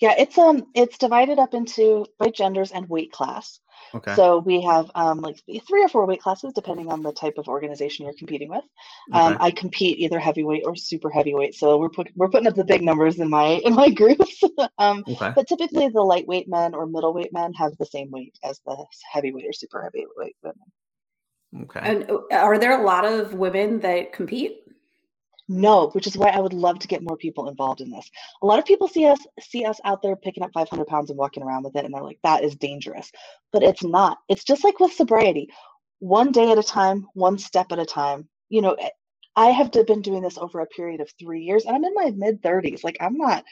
Yeah, 0.00 0.14
it's 0.18 0.38
um 0.38 0.66
it's 0.74 0.98
divided 0.98 1.38
up 1.38 1.54
into 1.54 2.06
by 2.18 2.30
genders 2.30 2.72
and 2.72 2.88
weight 2.88 3.12
class. 3.12 3.60
Okay. 3.94 4.14
So 4.14 4.38
we 4.38 4.60
have 4.62 4.90
um, 4.94 5.20
like 5.20 5.40
three 5.66 5.82
or 5.82 5.88
four 5.88 6.06
weight 6.06 6.20
classes, 6.20 6.52
depending 6.52 6.90
on 6.90 7.02
the 7.02 7.12
type 7.12 7.34
of 7.38 7.48
organization 7.48 8.04
you're 8.04 8.14
competing 8.14 8.48
with. 8.48 8.64
Um, 9.12 9.34
Okay. 9.34 9.44
I 9.46 9.50
compete 9.50 9.98
either 9.98 10.18
heavyweight 10.18 10.62
or 10.64 10.76
super 10.76 11.10
heavyweight, 11.10 11.54
so 11.54 11.78
we're 11.78 11.88
put, 11.88 12.08
we're 12.14 12.28
putting 12.28 12.46
up 12.46 12.54
the 12.54 12.64
big 12.64 12.82
numbers 12.82 13.18
in 13.18 13.28
my 13.30 13.60
in 13.64 13.74
my 13.74 13.90
groups. 14.00 14.42
um, 14.78 15.04
okay. 15.08 15.32
but 15.34 15.46
typically, 15.46 15.88
the 15.88 16.00
lightweight 16.00 16.48
men 16.48 16.74
or 16.74 16.86
middleweight 16.86 17.32
men 17.32 17.52
have 17.54 17.76
the 17.78 17.86
same 17.86 18.10
weight 18.10 18.36
as 18.42 18.60
the 18.66 18.76
heavyweight 19.12 19.46
or 19.46 19.52
super 19.52 19.82
heavyweight 19.82 20.36
women. 20.42 21.62
Okay. 21.62 21.80
And 21.82 22.10
uh, 22.10 22.18
are 22.32 22.58
there 22.58 22.80
a 22.80 22.84
lot 22.84 23.04
of 23.04 23.34
women 23.34 23.80
that 23.80 24.12
compete? 24.12 24.62
No, 25.48 25.88
which 25.90 26.06
is 26.06 26.16
why 26.16 26.28
I 26.30 26.40
would 26.40 26.54
love 26.54 26.78
to 26.80 26.88
get 26.88 27.02
more 27.02 27.18
people 27.18 27.48
involved 27.48 27.82
in 27.82 27.90
this. 27.90 28.10
A 28.42 28.46
lot 28.46 28.58
of 28.58 28.64
people 28.64 28.88
see 28.88 29.04
us 29.04 29.18
see 29.40 29.64
us 29.66 29.78
out 29.84 30.00
there 30.02 30.16
picking 30.16 30.42
up 30.42 30.52
500 30.54 30.86
pounds 30.86 31.10
and 31.10 31.18
walking 31.18 31.42
around 31.42 31.64
with 31.64 31.76
it, 31.76 31.84
and 31.84 31.92
they're 31.92 32.02
like, 32.02 32.18
"That 32.22 32.42
is 32.44 32.56
dangerous," 32.56 33.10
but 33.52 33.62
it's 33.62 33.84
not. 33.84 34.18
It's 34.28 34.44
just 34.44 34.64
like 34.64 34.80
with 34.80 34.92
sobriety, 34.94 35.50
one 35.98 36.32
day 36.32 36.50
at 36.50 36.58
a 36.58 36.62
time, 36.62 37.06
one 37.12 37.36
step 37.38 37.72
at 37.72 37.78
a 37.78 37.84
time. 37.84 38.28
You 38.48 38.62
know, 38.62 38.72
eh, 38.72 38.88
I 39.36 39.50
have 39.50 39.70
been 39.70 40.00
doing 40.00 40.22
this 40.22 40.38
over 40.38 40.60
a 40.60 40.66
period 40.66 41.00
of 41.02 41.10
three 41.20 41.42
years, 41.42 41.66
and 41.66 41.76
I'm 41.76 41.84
in 41.84 41.94
my 41.94 42.10
mid 42.16 42.42
30s. 42.42 42.82
Like, 42.82 42.96
I'm 43.00 43.18
not, 43.18 43.44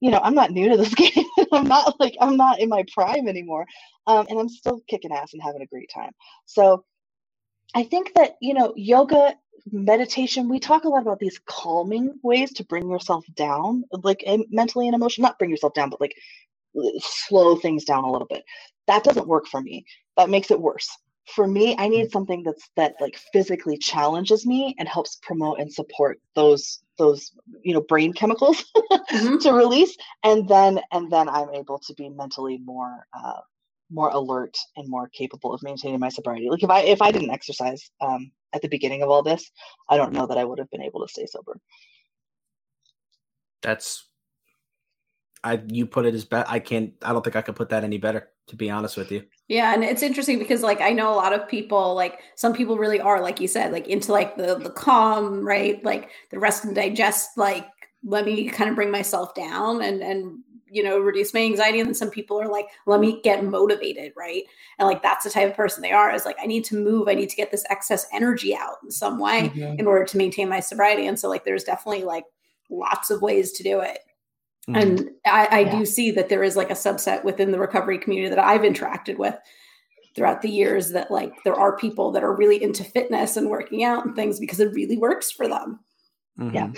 you 0.00 0.10
know, 0.10 0.20
I'm 0.22 0.34
not 0.34 0.52
new 0.52 0.70
to 0.70 0.76
this 0.78 0.94
game. 0.96 1.26
I'm 1.52 1.68
not 1.68 2.00
like 2.00 2.16
I'm 2.20 2.36
not 2.36 2.60
in 2.60 2.68
my 2.70 2.84
prime 2.94 3.28
anymore, 3.28 3.66
um, 4.06 4.26
and 4.30 4.38
I'm 4.40 4.48
still 4.50 4.80
kicking 4.88 5.12
ass 5.12 5.34
and 5.34 5.42
having 5.42 5.62
a 5.62 5.66
great 5.66 5.90
time. 5.94 6.12
So, 6.46 6.84
I 7.74 7.84
think 7.84 8.12
that 8.14 8.36
you 8.40 8.54
know, 8.54 8.72
yoga 8.76 9.34
meditation 9.72 10.48
we 10.48 10.58
talk 10.60 10.84
a 10.84 10.88
lot 10.88 11.02
about 11.02 11.18
these 11.18 11.40
calming 11.46 12.14
ways 12.22 12.52
to 12.52 12.64
bring 12.64 12.88
yourself 12.90 13.24
down 13.34 13.84
like 14.04 14.24
mentally 14.50 14.86
and 14.88 14.94
emotionally 14.94 15.26
not 15.26 15.38
bring 15.38 15.50
yourself 15.50 15.74
down 15.74 15.90
but 15.90 16.00
like 16.00 16.14
slow 16.98 17.56
things 17.56 17.84
down 17.84 18.04
a 18.04 18.10
little 18.10 18.26
bit. 18.28 18.44
That 18.86 19.04
doesn't 19.04 19.26
work 19.28 19.46
for 19.46 19.60
me. 19.60 19.84
That 20.16 20.30
makes 20.30 20.50
it 20.50 20.60
worse. 20.60 20.88
For 21.34 21.46
me 21.48 21.74
i 21.78 21.88
need 21.88 22.12
something 22.12 22.44
that's 22.44 22.70
that 22.76 22.94
like 23.00 23.18
physically 23.32 23.76
challenges 23.78 24.46
me 24.46 24.76
and 24.78 24.88
helps 24.88 25.16
promote 25.22 25.58
and 25.58 25.72
support 25.72 26.20
those 26.36 26.82
those 26.98 27.32
you 27.64 27.74
know 27.74 27.80
brain 27.80 28.12
chemicals 28.12 28.64
Mhm. 29.12 29.40
to 29.40 29.52
release 29.52 29.96
and 30.22 30.48
then 30.48 30.80
and 30.92 31.10
then 31.10 31.28
i'm 31.28 31.50
able 31.54 31.80
to 31.80 31.94
be 31.94 32.08
mentally 32.10 32.58
more 32.64 33.06
uh 33.12 33.40
more 33.90 34.10
alert 34.10 34.56
and 34.76 34.88
more 34.88 35.08
capable 35.08 35.52
of 35.52 35.62
maintaining 35.64 35.98
my 36.00 36.08
sobriety. 36.10 36.48
Like 36.48 36.62
if 36.62 36.70
i 36.70 36.80
if 36.82 37.02
i 37.02 37.10
didn't 37.10 37.30
exercise 37.30 37.90
um 38.00 38.30
at 38.56 38.62
the 38.62 38.68
beginning 38.68 39.02
of 39.02 39.10
all 39.10 39.22
this 39.22 39.50
i 39.88 39.96
don't 39.96 40.12
know 40.12 40.26
that 40.26 40.38
i 40.38 40.44
would 40.44 40.58
have 40.58 40.70
been 40.70 40.82
able 40.82 41.00
to 41.00 41.12
stay 41.12 41.26
sober 41.26 41.60
That's 43.62 44.06
I 45.46 45.62
you 45.68 45.86
put 45.86 46.06
it 46.06 46.14
as 46.14 46.24
best. 46.24 46.50
I 46.50 46.58
can't 46.58 46.92
I 47.02 47.12
don't 47.12 47.22
think 47.22 47.36
I 47.36 47.42
could 47.42 47.56
put 47.56 47.68
that 47.68 47.84
any 47.84 47.98
better, 47.98 48.30
to 48.48 48.56
be 48.56 48.68
honest 48.68 48.96
with 48.96 49.12
you. 49.12 49.22
Yeah, 49.48 49.74
and 49.74 49.84
it's 49.84 50.02
interesting 50.02 50.38
because 50.38 50.62
like 50.62 50.80
I 50.80 50.90
know 50.90 51.12
a 51.12 51.14
lot 51.14 51.32
of 51.32 51.48
people 51.48 51.94
like 51.94 52.20
some 52.34 52.52
people 52.52 52.76
really 52.76 53.00
are 53.00 53.20
like 53.20 53.40
you 53.40 53.46
said 53.48 53.72
like 53.72 53.86
into 53.86 54.12
like 54.12 54.36
the 54.36 54.56
the 54.56 54.70
calm, 54.70 55.46
right? 55.46 55.82
Like 55.84 56.10
the 56.30 56.38
rest 56.38 56.64
and 56.64 56.74
digest 56.74 57.30
like 57.36 57.66
let 58.04 58.24
me 58.24 58.48
kind 58.48 58.70
of 58.70 58.76
bring 58.76 58.90
myself 58.90 59.34
down 59.34 59.82
and 59.82 60.02
and 60.02 60.38
you 60.68 60.82
know 60.82 60.98
reduce 60.98 61.32
my 61.32 61.40
anxiety 61.40 61.78
and 61.80 61.86
then 61.88 61.94
some 61.94 62.10
people 62.10 62.40
are 62.40 62.48
like 62.48 62.66
let 62.86 63.00
me 63.00 63.20
get 63.22 63.44
motivated, 63.44 64.12
right? 64.16 64.42
And 64.78 64.86
like 64.88 65.02
that's 65.02 65.24
the 65.24 65.30
type 65.30 65.48
of 65.50 65.56
person 65.56 65.82
they 65.82 65.92
are 65.92 66.12
is 66.14 66.24
like 66.24 66.36
I 66.42 66.46
need 66.46 66.64
to 66.66 66.76
move, 66.82 67.08
I 67.08 67.14
need 67.14 67.30
to 67.30 67.36
get 67.36 67.50
this 67.50 67.64
excess 67.70 68.06
energy 68.12 68.54
out 68.56 68.76
in 68.82 68.90
some 68.90 69.18
way 69.18 69.50
Mhm. 69.54 69.78
in 69.78 69.86
order 69.86 70.04
to 70.04 70.16
maintain 70.16 70.48
my 70.48 70.60
sobriety. 70.60 71.06
And 71.06 71.18
so 71.18 71.28
like 71.28 71.44
there's 71.44 71.64
definitely 71.64 72.04
like 72.04 72.24
lots 72.70 73.10
of 73.10 73.22
ways 73.22 73.52
to 73.52 73.62
do 73.62 73.80
it. 73.80 73.98
Mhm. 74.68 74.82
And 74.82 75.10
I, 75.24 75.46
I 75.46 75.58
Yeah. 75.60 75.78
do 75.78 75.86
see 75.86 76.10
that 76.12 76.28
there 76.28 76.42
is 76.42 76.56
like 76.56 76.70
a 76.70 76.74
subset 76.74 77.22
within 77.24 77.52
the 77.52 77.58
recovery 77.60 77.98
community 77.98 78.28
that 78.34 78.44
I've 78.44 78.62
interacted 78.62 79.16
with 79.18 79.36
throughout 80.16 80.42
the 80.42 80.50
years 80.50 80.90
that 80.90 81.10
like 81.10 81.32
there 81.44 81.54
are 81.54 81.76
people 81.76 82.10
that 82.10 82.24
are 82.24 82.34
really 82.34 82.60
into 82.62 82.82
fitness 82.82 83.36
and 83.36 83.50
working 83.50 83.84
out 83.84 84.04
and 84.04 84.16
things 84.16 84.40
because 84.40 84.58
it 84.60 84.72
really 84.72 84.96
works 84.96 85.30
for 85.30 85.46
them. 85.46 85.78
yeah. 86.52 86.70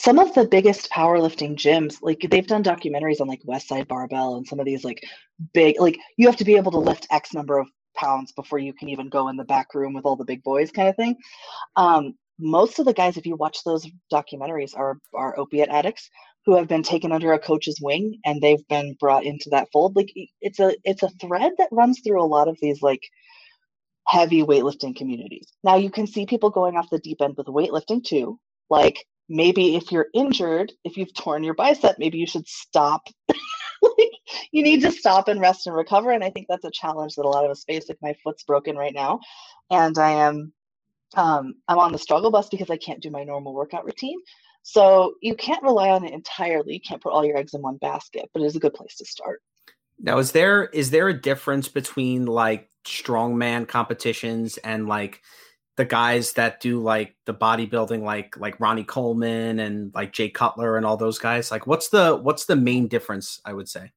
Some 0.00 0.18
of 0.18 0.32
the 0.32 0.46
biggest 0.46 0.88
powerlifting 0.90 1.56
gyms 1.56 1.98
like 2.00 2.26
they've 2.30 2.46
done 2.46 2.64
documentaries 2.64 3.20
on 3.20 3.28
like 3.28 3.42
Westside 3.42 3.86
Barbell 3.86 4.36
and 4.36 4.46
some 4.46 4.58
of 4.58 4.64
these 4.64 4.82
like 4.82 5.04
big 5.52 5.78
like 5.78 5.98
you 6.16 6.26
have 6.26 6.38
to 6.38 6.44
be 6.44 6.56
able 6.56 6.72
to 6.72 6.78
lift 6.78 7.06
x 7.10 7.34
number 7.34 7.58
of 7.58 7.68
pounds 7.94 8.32
before 8.32 8.58
you 8.58 8.72
can 8.72 8.88
even 8.88 9.10
go 9.10 9.28
in 9.28 9.36
the 9.36 9.44
back 9.44 9.74
room 9.74 9.92
with 9.92 10.06
all 10.06 10.16
the 10.16 10.24
big 10.24 10.42
boys 10.42 10.70
kind 10.70 10.88
of 10.88 10.96
thing. 10.96 11.16
Um, 11.76 12.14
most 12.38 12.78
of 12.78 12.86
the 12.86 12.94
guys 12.94 13.18
if 13.18 13.26
you 13.26 13.36
watch 13.36 13.58
those 13.62 13.86
documentaries 14.10 14.74
are 14.74 14.96
are 15.12 15.38
opiate 15.38 15.68
addicts 15.68 16.08
who 16.46 16.56
have 16.56 16.66
been 16.66 16.82
taken 16.82 17.12
under 17.12 17.34
a 17.34 17.38
coach's 17.38 17.78
wing 17.82 18.18
and 18.24 18.40
they've 18.40 18.66
been 18.68 18.96
brought 18.98 19.24
into 19.24 19.50
that 19.50 19.68
fold. 19.70 19.96
Like 19.96 20.10
it's 20.40 20.60
a 20.60 20.74
it's 20.82 21.02
a 21.02 21.10
thread 21.20 21.52
that 21.58 21.68
runs 21.72 22.00
through 22.00 22.22
a 22.22 22.24
lot 22.24 22.48
of 22.48 22.56
these 22.62 22.80
like 22.80 23.02
heavy 24.06 24.42
weightlifting 24.44 24.96
communities. 24.96 25.52
Now 25.62 25.76
you 25.76 25.90
can 25.90 26.06
see 26.06 26.24
people 26.24 26.48
going 26.48 26.78
off 26.78 26.88
the 26.88 26.98
deep 27.00 27.20
end 27.20 27.34
with 27.36 27.48
weightlifting 27.48 28.02
too 28.02 28.40
like 28.70 29.04
maybe 29.30 29.76
if 29.76 29.90
you're 29.90 30.08
injured 30.12 30.72
if 30.84 30.96
you've 30.96 31.14
torn 31.14 31.44
your 31.44 31.54
bicep 31.54 31.96
maybe 31.98 32.18
you 32.18 32.26
should 32.26 32.46
stop. 32.46 33.06
Like, 33.82 34.10
you 34.52 34.62
need 34.62 34.82
to 34.82 34.92
stop 34.92 35.28
and 35.28 35.40
rest 35.40 35.66
and 35.66 35.74
recover 35.74 36.10
and 36.10 36.22
i 36.22 36.28
think 36.28 36.48
that's 36.50 36.66
a 36.66 36.70
challenge 36.70 37.14
that 37.14 37.24
a 37.24 37.28
lot 37.28 37.46
of 37.46 37.50
us 37.50 37.64
face. 37.64 37.88
Like 37.88 37.96
my 38.02 38.14
foot's 38.22 38.42
broken 38.42 38.76
right 38.76 38.92
now 38.92 39.20
and 39.70 39.96
i 39.96 40.10
am 40.10 40.52
um, 41.16 41.54
i'm 41.66 41.78
on 41.78 41.92
the 41.92 41.98
struggle 41.98 42.30
bus 42.30 42.50
because 42.50 42.68
i 42.68 42.76
can't 42.76 43.00
do 43.00 43.10
my 43.10 43.24
normal 43.24 43.54
workout 43.54 43.86
routine. 43.86 44.18
So 44.62 45.14
you 45.22 45.34
can't 45.34 45.62
rely 45.62 45.88
on 45.88 46.04
it 46.04 46.12
entirely. 46.12 46.74
You 46.74 46.80
can't 46.80 47.00
put 47.00 47.14
all 47.14 47.24
your 47.24 47.38
eggs 47.38 47.54
in 47.54 47.62
one 47.62 47.78
basket 47.78 48.28
but 48.34 48.42
it 48.42 48.44
is 48.44 48.56
a 48.56 48.60
good 48.60 48.74
place 48.74 48.96
to 48.96 49.06
start. 49.06 49.40
Now, 49.98 50.18
is 50.18 50.32
there 50.32 50.64
is 50.64 50.90
there 50.90 51.08
a 51.08 51.20
difference 51.20 51.68
between 51.68 52.26
like 52.26 52.68
strongman 52.84 53.68
competitions 53.68 54.56
and 54.58 54.88
like 54.88 55.22
the 55.80 55.84
guys 55.86 56.34
that 56.34 56.60
do 56.60 56.82
like 56.82 57.16
the 57.24 57.32
bodybuilding, 57.32 58.02
like 58.02 58.36
like 58.36 58.60
Ronnie 58.60 58.84
Coleman 58.84 59.60
and 59.60 59.90
like 59.94 60.12
Jay 60.12 60.28
Cutler 60.28 60.76
and 60.76 60.84
all 60.84 60.98
those 60.98 61.18
guys? 61.18 61.50
Like, 61.50 61.66
what's 61.66 61.88
the 61.88 62.16
what's 62.16 62.44
the 62.44 62.54
main 62.54 62.86
difference? 62.86 63.40
I 63.46 63.54
would 63.54 63.66
say. 63.66 63.90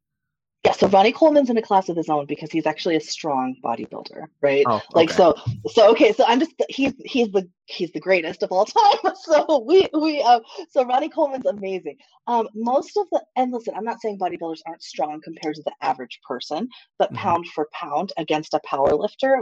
Yeah 0.66 0.72
so 0.72 0.88
ronnie 0.88 1.12
coleman's 1.12 1.50
in 1.50 1.58
a 1.58 1.62
class 1.62 1.90
of 1.90 1.98
his 1.98 2.10
own 2.10 2.26
because 2.26 2.52
he's 2.52 2.66
actually 2.66 2.96
a 2.96 3.00
strong 3.02 3.56
bodybuilder 3.64 4.26
right? 4.42 4.66
Oh, 4.68 4.82
like 4.94 5.10
so 5.12 5.36
so 5.68 5.90
okay 5.92 6.14
so 6.14 6.24
i'm 6.28 6.40
just 6.40 6.54
he's 6.70 6.94
he's 7.06 7.30
the 7.32 7.50
he's 7.66 7.92
the 7.92 8.00
greatest 8.00 8.44
of 8.44 8.52
all 8.52 8.66
time 8.80 9.14
so 9.16 9.64
we 9.68 9.88
we 10.00 10.22
um 10.22 10.42
so 10.70 10.84
ronnie 10.86 11.10
coleman's 11.10 11.46
amazing. 11.46 11.98
Um 12.28 12.48
most 12.56 12.96
of 12.98 13.08
the 13.12 13.22
and 13.36 13.52
listen 13.52 13.74
i'm 13.76 13.84
not 13.86 14.02
saying 14.02 14.18
bodybuilders 14.20 14.62
aren't 14.66 14.84
strong 14.84 15.20
compared 15.24 15.56
to 15.56 15.64
the 15.64 15.74
average 15.82 16.20
person 16.28 16.68
but 16.98 17.12
Mhm. 17.14 17.18
pound 17.18 17.48
for 17.48 17.68
pound 17.74 18.12
against 18.18 18.54
a 18.54 18.60
power 18.66 18.94
lifter 18.96 19.42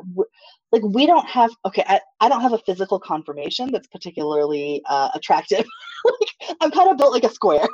like 0.71 0.83
we 0.83 1.05
don't 1.05 1.27
have 1.27 1.51
okay 1.65 1.83
i, 1.87 1.99
I 2.19 2.29
don't 2.29 2.41
have 2.41 2.53
a 2.53 2.59
physical 2.59 2.99
conformation 2.99 3.71
that's 3.71 3.87
particularly 3.87 4.81
uh, 4.87 5.09
attractive. 5.13 5.65
Like 6.03 6.55
i'm 6.61 6.71
kind 6.71 6.89
of 6.89 6.97
built 6.97 7.11
like 7.13 7.23
a 7.25 7.29
square 7.31 7.67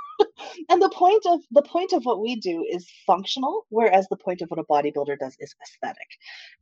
and 0.70 0.82
the 0.82 0.90
point 0.90 1.26
of 1.26 1.40
the 1.52 1.62
point 1.62 1.94
of 1.94 2.06
what 2.06 2.22
we 2.22 2.36
do 2.36 2.66
is 2.70 2.90
functional 3.06 3.66
whereas 3.70 4.08
the 4.10 4.18
point 4.18 4.42
of 4.42 4.50
what 4.50 4.60
a 4.60 4.64
bodybuilder 4.64 5.18
does 5.20 5.36
is 5.40 5.56
aesthetic. 5.64 6.08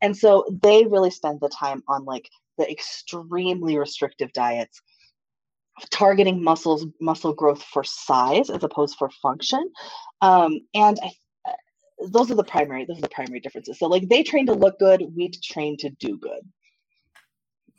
And 0.01 0.15
so 0.15 0.45
they 0.61 0.85
really 0.85 1.11
spend 1.11 1.39
the 1.41 1.49
time 1.49 1.83
on 1.88 2.05
like 2.05 2.29
the 2.57 2.69
extremely 2.69 3.77
restrictive 3.77 4.31
diets 4.33 4.81
targeting 5.91 6.41
muscles 6.41 6.85
muscle 7.01 7.33
growth 7.33 7.61
for 7.63 7.83
size 7.83 8.49
as 8.49 8.63
opposed 8.63 8.97
for 8.97 9.09
function. 9.21 9.69
Um, 10.21 10.61
and 10.73 10.97
I, 11.03 11.11
uh, 11.49 12.07
those 12.11 12.31
are 12.31 12.35
the 12.35 12.43
primary 12.43 12.85
those 12.85 12.97
are 12.97 13.01
the 13.01 13.09
primary 13.09 13.39
differences. 13.39 13.79
So 13.79 13.88
like 13.88 14.07
they 14.09 14.23
train 14.23 14.45
to 14.47 14.53
look 14.53 14.79
good 14.79 15.03
we 15.15 15.31
train 15.43 15.77
to 15.77 15.89
do 15.89 16.17
good. 16.17 16.41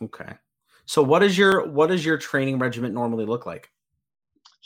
Okay. 0.02 0.32
So 0.84 1.02
what 1.02 1.22
is 1.22 1.36
your 1.38 1.66
what 1.66 1.88
does 1.88 2.04
your 2.04 2.18
training 2.18 2.58
regimen 2.58 2.92
normally 2.92 3.24
look 3.24 3.46
like 3.46 3.70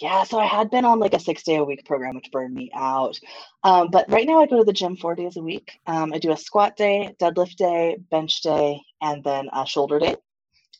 yeah, 0.01 0.25
so 0.25 0.39
I 0.39 0.47
had 0.47 0.71
been 0.71 0.85
on 0.85 0.99
like 0.99 1.15
a 1.15 1.21
six 1.21 1.43
day 1.43 1.57
a 1.57 1.65
week 1.65 1.85
program, 1.85 2.15
which 2.15 2.31
burned 2.33 2.55
me 2.55 2.71
out. 2.75 3.19
Um, 3.63 3.89
but 3.91 4.11
right 4.11 4.27
now 4.27 4.41
I 4.41 4.47
go 4.47 4.59
to 4.59 4.65
the 4.65 4.73
gym 4.73 4.97
four 4.97 5.15
days 5.15 5.37
a 5.37 5.43
week. 5.43 5.79
Um, 5.87 6.13
I 6.13 6.19
do 6.19 6.33
a 6.33 6.37
squat 6.37 6.77
day, 6.77 7.15
deadlift 7.21 7.57
day, 7.57 7.99
bench 8.11 8.41
day, 8.41 8.81
and 9.03 9.23
then 9.23 9.49
a 9.53 9.67
shoulder 9.67 9.99
day. 9.99 10.17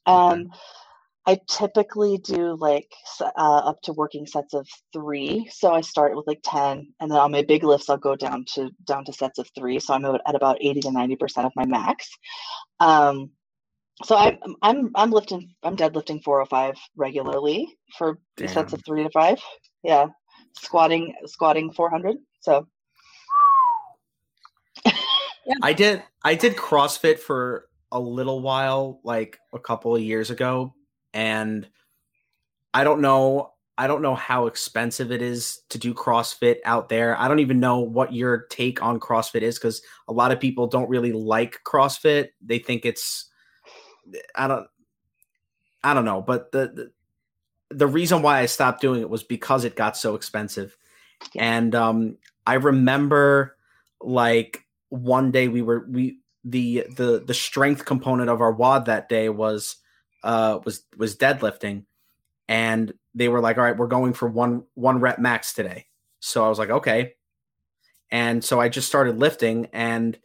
Um, 0.07 0.41
okay. 0.41 0.59
I 1.27 1.39
typically 1.49 2.19
do 2.19 2.57
like 2.57 2.93
uh, 3.21 3.31
up 3.37 3.81
to 3.83 3.93
working 3.93 4.27
sets 4.27 4.55
of 4.55 4.67
three. 4.93 5.49
So 5.53 5.73
I 5.73 5.83
start 5.83 6.17
with 6.17 6.27
like 6.27 6.41
10 6.43 6.95
and 6.99 7.11
then 7.11 7.19
on 7.19 7.31
my 7.31 7.43
big 7.43 7.63
lifts, 7.63 7.91
I'll 7.91 7.99
go 7.99 8.17
down 8.17 8.47
to 8.55 8.71
down 8.85 9.05
to 9.05 9.13
sets 9.13 9.39
of 9.39 9.49
three. 9.55 9.79
So 9.81 9.95
I'm 9.95 10.05
at 10.05 10.35
about 10.35 10.59
80 10.61 10.81
to 10.81 10.89
90% 10.89 11.45
of 11.45 11.53
my 11.55 11.67
max. 11.67 12.09
Um, 12.81 13.31
so 14.05 14.17
I'm 14.17 14.39
I'm 14.63 14.91
I'm 14.95 15.11
lifting 15.11 15.55
I'm 15.63 15.77
deadlifting 15.77 16.23
405 16.23 16.77
regularly 16.97 17.69
for 17.97 18.19
Damn. 18.37 18.49
sets 18.49 18.73
of 18.73 18.83
three 18.85 19.03
to 19.03 19.11
five. 19.11 19.39
Yeah, 19.83 20.07
squatting 20.57 21.15
squatting 21.27 21.73
400. 21.73 22.17
So 22.41 22.67
yeah. 24.85 24.93
I 25.63 25.73
did 25.73 26.03
I 26.25 26.35
did 26.35 26.57
CrossFit 26.57 27.19
for 27.19 27.67
a 27.93 28.01
little 28.01 28.41
while, 28.41 29.01
like 29.05 29.39
a 29.53 29.59
couple 29.59 29.95
of 29.95 30.03
years 30.03 30.31
ago, 30.31 30.75
and 31.13 31.69
I 32.73 32.85
don't 32.85 33.01
know 33.01 33.53
I 33.77 33.87
don't 33.87 34.03
know 34.03 34.15
how 34.15 34.47
expensive 34.47 35.11
it 35.11 35.23
is 35.23 35.63
to 35.71 35.79
do 35.79 35.95
CrossFit 35.95 36.57
out 36.67 36.91
there. 36.91 37.19
I 37.19 37.29
don't 37.29 37.39
even 37.39 37.61
know 37.61 37.81
what 37.81 38.13
your 38.13 38.47
take 38.51 38.83
on 38.83 39.01
CrossFit 39.01 39.41
is 39.41 39.59
because 39.59 39.81
a 40.07 40.13
lot 40.13 40.33
of 40.33 40.41
people 40.41 40.67
don't 40.67 40.91
really 40.91 41.13
like 41.13 41.61
CrossFit. 41.65 42.29
They 42.45 42.59
think 42.59 42.85
it's 42.85 43.30
I 44.35 44.49
don't 44.49 44.67
I 45.83 45.95
don't 45.95 46.05
know, 46.05 46.21
but 46.21 46.53
the, 46.53 46.71
the 46.75 46.91
the 47.71 47.87
reason 47.87 48.23
why 48.23 48.41
I 48.41 48.47
stopped 48.47 48.81
doing 48.81 49.01
it 49.01 49.09
was 49.09 49.23
because 49.23 49.65
it 49.65 49.77
got 49.77 49.97
so 49.97 50.15
expensive. 50.15 50.77
And 51.37 51.75
um 51.75 52.17
I 52.47 52.55
remember 52.55 53.57
like 54.01 54.65
one 54.89 55.31
day 55.31 55.49
we 55.49 55.63
were 55.63 55.87
we 55.89 56.19
the 56.45 56.87
the 56.97 57.23
the 57.25 57.35
strength 57.35 57.85
component 57.85 58.31
of 58.31 58.41
our 58.41 58.53
WOD 58.53 58.87
that 58.87 59.09
day 59.09 59.29
was 59.29 59.77
uh 60.25 60.59
was 60.65 60.83
was 60.97 61.17
deadlifting. 61.17 61.85
And 62.49 62.93
they 63.15 63.29
were 63.29 63.41
like 63.41 63.59
all 63.59 63.65
right 63.65 63.77
we're 63.77 63.87
going 63.87 64.13
for 64.13 64.29
one 64.29 64.65
one 64.75 65.01
rep 65.01 65.19
max 65.19 65.53
today. 65.55 65.87
So 66.21 66.45
i 66.45 66.49
was 66.49 66.59
like 66.59 66.71
okay. 66.71 67.15
And 68.11 68.43
so 68.43 68.61
i 68.61 68.69
just 68.69 68.89
started 68.89 69.19
lifting 69.19 69.67
and 69.73 70.19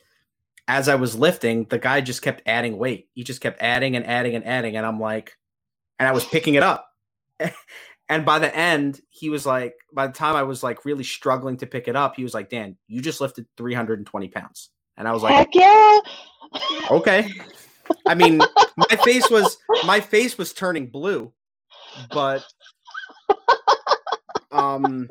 as 0.68 0.90
I 0.90 0.96
was 0.96 1.16
lifting, 1.16 1.66
the 1.66 1.78
guy 1.78 2.02
just 2.02 2.22
kept 2.22 2.42
adding 2.46 2.78
weight. 2.78 3.10
He 3.14 3.24
just 3.24 3.42
kept 3.42 3.62
adding 3.62 3.96
and 3.96 4.06
adding 4.06 4.36
and 4.36 4.46
adding. 4.46 4.76
And 4.78 4.86
I'm 4.86 5.00
like, 5.00 5.38
and 6.00 6.08
I 6.08 6.12
was 6.12 6.26
picking 6.26 6.56
it 6.56 6.64
up. 6.64 6.90
and 8.10 8.26
by 8.26 8.40
the 8.40 8.56
end, 8.56 9.00
he 9.10 9.30
was 9.30 9.46
like, 9.46 9.76
by 9.94 10.08
the 10.08 10.14
time 10.14 10.36
I 10.36 10.44
was 10.44 10.64
like 10.64 10.86
really 10.86 11.04
struggling 11.04 11.58
to 11.58 11.68
pick 11.68 11.88
it 11.88 11.96
up, 11.96 12.16
he 12.16 12.24
was 12.24 12.34
like, 12.34 12.50
Dan, 12.50 12.78
you 12.88 13.02
just 13.02 13.22
lifted 13.22 13.46
320 13.58 14.28
pounds. 14.30 14.70
And 14.98 15.08
I 15.08 15.12
was 15.12 15.24
like, 15.24 15.34
Heck 15.34 15.54
yeah. 15.54 16.00
okay. 16.90 17.32
I 18.08 18.16
mean, 18.16 18.40
my 18.78 18.96
face 19.04 19.30
was 19.30 19.58
my 19.86 20.00
face 20.00 20.38
was 20.38 20.54
turning 20.54 20.88
blue, 20.88 21.32
but 22.12 22.44
um 24.52 25.08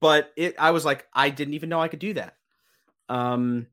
but 0.00 0.32
it 0.36 0.56
I 0.58 0.72
was 0.72 0.84
like, 0.84 1.06
I 1.14 1.30
didn't 1.30 1.54
even 1.54 1.68
know 1.68 1.80
I 1.80 1.88
could 1.88 2.00
do 2.00 2.14
that. 2.14 2.36
Um 3.08 3.68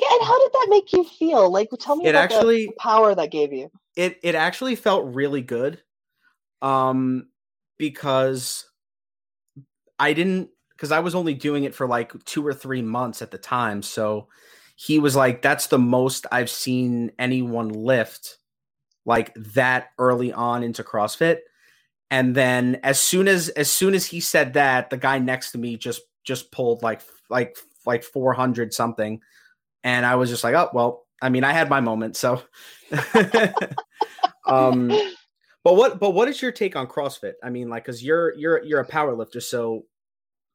yeah, 0.00 0.08
and 0.12 0.26
how 0.26 0.38
did 0.38 0.52
that 0.52 0.66
make 0.68 0.92
you 0.92 1.04
feel? 1.04 1.50
Like, 1.50 1.68
tell 1.78 1.96
me 1.96 2.06
it 2.06 2.10
about 2.10 2.24
actually, 2.24 2.66
the 2.66 2.72
power 2.78 3.14
that 3.14 3.30
gave 3.30 3.52
you. 3.52 3.70
It 3.96 4.18
it 4.22 4.34
actually 4.34 4.76
felt 4.76 5.14
really 5.14 5.42
good, 5.42 5.82
um, 6.62 7.28
because 7.78 8.66
I 9.98 10.12
didn't 10.12 10.50
because 10.70 10.92
I 10.92 11.00
was 11.00 11.14
only 11.14 11.34
doing 11.34 11.64
it 11.64 11.74
for 11.74 11.86
like 11.86 12.12
two 12.24 12.46
or 12.46 12.54
three 12.54 12.82
months 12.82 13.22
at 13.22 13.30
the 13.30 13.38
time. 13.38 13.82
So 13.82 14.28
he 14.76 14.98
was 14.98 15.16
like, 15.16 15.42
"That's 15.42 15.66
the 15.66 15.78
most 15.78 16.26
I've 16.30 16.50
seen 16.50 17.12
anyone 17.18 17.68
lift 17.68 18.38
like 19.04 19.34
that 19.54 19.88
early 19.98 20.32
on 20.32 20.62
into 20.62 20.84
CrossFit." 20.84 21.38
And 22.10 22.34
then 22.34 22.80
as 22.82 23.00
soon 23.00 23.28
as 23.28 23.48
as 23.50 23.70
soon 23.70 23.94
as 23.94 24.06
he 24.06 24.20
said 24.20 24.54
that, 24.54 24.90
the 24.90 24.96
guy 24.96 25.18
next 25.18 25.52
to 25.52 25.58
me 25.58 25.76
just 25.76 26.02
just 26.24 26.52
pulled 26.52 26.82
like 26.82 27.00
like 27.28 27.56
like 27.86 28.04
400 28.04 28.72
something 28.72 29.20
and 29.84 30.04
I 30.04 30.16
was 30.16 30.30
just 30.30 30.44
like, 30.44 30.54
oh 30.54 30.70
well. 30.72 31.04
I 31.20 31.30
mean, 31.30 31.42
I 31.42 31.52
had 31.52 31.68
my 31.68 31.80
moment, 31.80 32.16
so. 32.16 32.40
um, 34.46 34.88
but 35.64 35.74
what 35.74 35.98
but 35.98 36.10
what 36.10 36.28
is 36.28 36.40
your 36.40 36.52
take 36.52 36.76
on 36.76 36.86
CrossFit? 36.86 37.32
I 37.42 37.50
mean, 37.50 37.68
like, 37.68 37.84
cause 37.84 38.02
you're 38.02 38.34
you're 38.36 38.62
you're 38.62 38.80
a 38.80 38.86
power 38.86 39.14
lifter, 39.14 39.40
so 39.40 39.84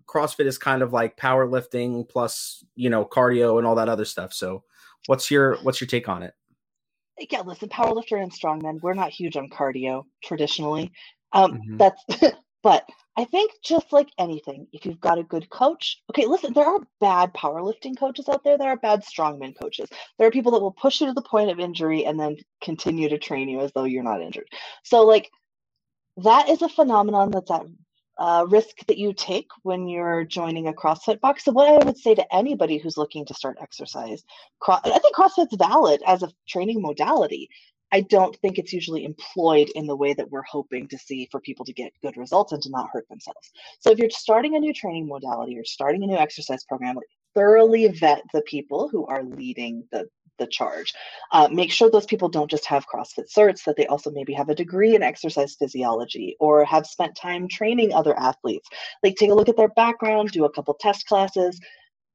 CrossFit 0.06 0.46
is 0.46 0.58
kind 0.58 0.82
of 0.82 0.94
like 0.94 1.18
powerlifting 1.18 2.08
plus 2.08 2.64
you 2.76 2.90
know 2.90 3.06
cardio 3.06 3.58
and 3.58 3.68
all 3.68 3.76
that 3.76 3.90
other 3.90 4.06
stuff. 4.06 4.34
So, 4.34 4.64
what's 5.08 5.30
your 5.30 5.58
what's 5.64 5.82
your 5.82 5.88
take 5.88 6.08
on 6.08 6.24
it? 6.24 6.34
Yeah, 7.30 7.42
listen, 7.42 7.70
powerlifter 7.70 8.22
and 8.22 8.32
strongman, 8.32 8.82
we're 8.82 8.94
not 8.94 9.12
huge 9.12 9.38
on 9.38 9.50
cardio 9.50 10.04
traditionally. 10.24 10.92
Um, 11.32 11.54
mm-hmm. 11.54 11.78
That's 11.78 12.04
but 12.64 12.88
I 13.16 13.26
think 13.26 13.52
just 13.64 13.94
like 13.94 14.10
anything, 14.18 14.68
if 14.74 14.86
you've 14.86 15.00
got 15.00 15.20
a 15.20 15.24
good 15.24 15.50
coach, 15.50 16.02
okay, 16.10 16.26
listen, 16.26 16.54
there 16.54 16.66
are 16.66 16.80
bad 17.00 17.34
powerlifting 17.34 17.98
coaches 17.98 18.28
out 18.28 18.44
there. 18.44 18.58
There 18.58 18.70
are 18.70 18.78
bad 18.78 19.04
strongman 19.04 19.56
coaches. 19.60 19.88
There 20.18 20.28
are 20.28 20.32
people 20.32 20.52
that 20.54 20.62
will 20.62 20.72
push 20.72 21.00
you 21.00 21.08
to 21.08 21.14
the 21.14 21.22
point 21.22 21.52
of 21.52 21.60
injury 21.60 22.06
and 22.06 22.20
then 22.20 22.38
continue 22.62 23.10
to 23.10 23.20
train 23.20 23.50
you 23.50 23.60
as 23.60 23.72
though 23.74 23.84
you're 23.84 24.04
not 24.04 24.22
injured. 24.22 24.48
So, 24.84 25.06
like, 25.06 25.30
that 26.18 26.50
is 26.50 26.64
a 26.64 26.70
phenomenon 26.70 27.30
that's 27.32 27.52
at 27.52 27.66
uh, 28.18 28.46
risk 28.48 28.86
that 28.88 28.98
you 28.98 29.14
take 29.14 29.50
when 29.64 29.88
you're 29.88 30.24
joining 30.24 30.68
a 30.68 30.74
CrossFit 30.74 31.20
box. 31.20 31.46
So, 31.46 31.52
what 31.52 31.70
I 31.70 31.86
would 31.86 31.98
say 31.98 32.16
to 32.16 32.36
anybody 32.36 32.78
who's 32.78 32.98
looking 32.98 33.26
to 33.26 33.34
start 33.34 33.58
exercise, 33.62 34.24
I 34.68 35.00
think 35.00 35.16
CrossFit's 35.16 35.56
valid 35.56 36.02
as 36.06 36.24
a 36.24 36.32
training 36.48 36.82
modality. 36.82 37.50
I 37.94 38.02
don't 38.02 38.36
think 38.38 38.58
it's 38.58 38.74
usually 38.74 39.06
employed 39.06 39.70
in 39.76 39.86
the 39.86 39.96
way 39.96 40.14
that 40.14 40.32
we're 40.32 40.42
hoping 40.42 40.88
to 40.88 40.98
see 40.98 41.30
for 41.32 41.40
people 41.40 41.64
to 41.66 41.74
get 41.74 41.94
good 42.02 42.18
results 42.18 42.52
and 42.52 42.62
to 42.64 42.72
not 42.72 42.90
hurt 42.92 43.08
themselves. 43.08 43.52
So 43.80 43.92
if 43.92 44.00
you're 44.00 44.10
starting 44.10 44.56
a 44.56 44.60
new 44.60 44.74
training 44.74 45.08
modality 45.08 45.60
or 45.60 45.64
starting 45.64 46.04
a 46.04 46.08
new 46.08 46.18
exercise 46.18 46.64
program, 46.64 46.98
thoroughly 47.36 47.88
vet 47.88 48.24
the 48.34 48.42
people 48.42 48.90
who 48.90 49.06
are 49.06 49.24
leading 49.24 49.88
the 49.92 50.10
the 50.40 50.48
charge. 50.48 50.92
Uh, 51.32 51.48
make 51.52 51.72
sure 51.72 51.92
those 51.92 52.08
people 52.08 52.28
don't 52.28 52.50
just 52.50 52.66
have 52.66 52.88
CrossFit 52.88 53.32
certs, 53.32 53.64
that 53.66 53.76
they 53.78 53.86
also 53.86 54.10
maybe 54.10 54.34
have 54.34 54.50
a 54.50 54.56
degree 54.56 54.96
in 54.96 55.04
exercise 55.04 55.56
physiology 55.56 56.36
or 56.40 56.66
have 56.66 56.88
spent 56.88 57.16
time 57.16 57.48
training 57.48 57.94
other 57.94 58.18
athletes. 58.18 58.68
Like, 59.04 59.16
take 59.16 59.30
a 59.30 59.36
look 59.36 59.48
at 59.48 59.58
their 59.58 59.70
background, 59.70 60.32
do 60.32 60.46
a 60.46 60.52
couple 60.52 60.74
test 60.74 61.06
classes, 61.06 61.60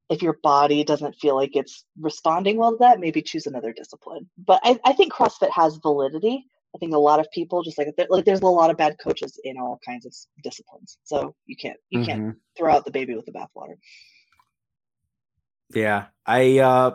if 0.09 0.23
your 0.23 0.39
body 0.43 0.85
doesn't 0.85 1.17
feel 1.17 1.37
like 1.37 1.55
it's 1.55 1.85
responding 2.01 2.57
well 2.57 2.73
to 2.73 2.79
that, 2.79 3.01
maybe 3.01 3.23
choose 3.23 3.47
another 3.47 3.73
discipline. 3.73 4.29
But 4.39 4.61
I, 4.65 4.79
I 4.85 4.93
think 4.93 5.13
CrossFit 5.13 5.51
has 5.51 5.77
validity. 5.77 6.47
I 6.75 6.79
think 6.79 6.95
a 6.95 6.99
lot 6.99 7.21
of 7.21 7.31
people 7.33 7.63
just 7.63 7.79
like 7.79 7.89
like 8.09 8.25
there's 8.25 8.41
a 8.41 8.47
lot 8.47 8.71
of 8.71 8.77
bad 8.77 8.97
coaches 9.03 9.41
in 9.43 9.57
all 9.59 9.79
kinds 9.85 10.07
of 10.07 10.15
disciplines. 10.43 10.99
So 11.05 11.35
you 11.47 11.57
can't 11.57 11.79
you 11.91 12.01
mm-hmm. 12.01 12.11
can't 12.11 12.37
throw 12.57 12.73
out 12.73 12.85
the 12.85 12.91
baby 12.91 13.15
with 13.15 13.27
the 13.27 13.33
bathwater. 13.33 13.77
Yeah, 15.75 16.07
I 16.27 16.59
uh, 16.59 16.93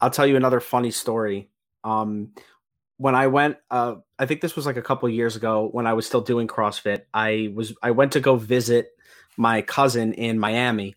I'll 0.00 0.10
tell 0.10 0.26
you 0.26 0.36
another 0.36 0.60
funny 0.60 0.90
story. 0.90 1.50
Um, 1.84 2.32
when 2.98 3.14
I 3.14 3.26
went, 3.26 3.58
uh, 3.70 3.96
I 4.18 4.26
think 4.26 4.40
this 4.40 4.56
was 4.56 4.66
like 4.66 4.76
a 4.76 4.82
couple 4.82 5.08
years 5.08 5.36
ago 5.36 5.68
when 5.70 5.86
I 5.86 5.92
was 5.92 6.06
still 6.06 6.22
doing 6.22 6.48
CrossFit. 6.48 7.02
I 7.12 7.52
was 7.54 7.74
I 7.82 7.90
went 7.92 8.12
to 8.12 8.20
go 8.20 8.36
visit 8.36 8.90
my 9.36 9.62
cousin 9.62 10.14
in 10.14 10.38
Miami, 10.38 10.94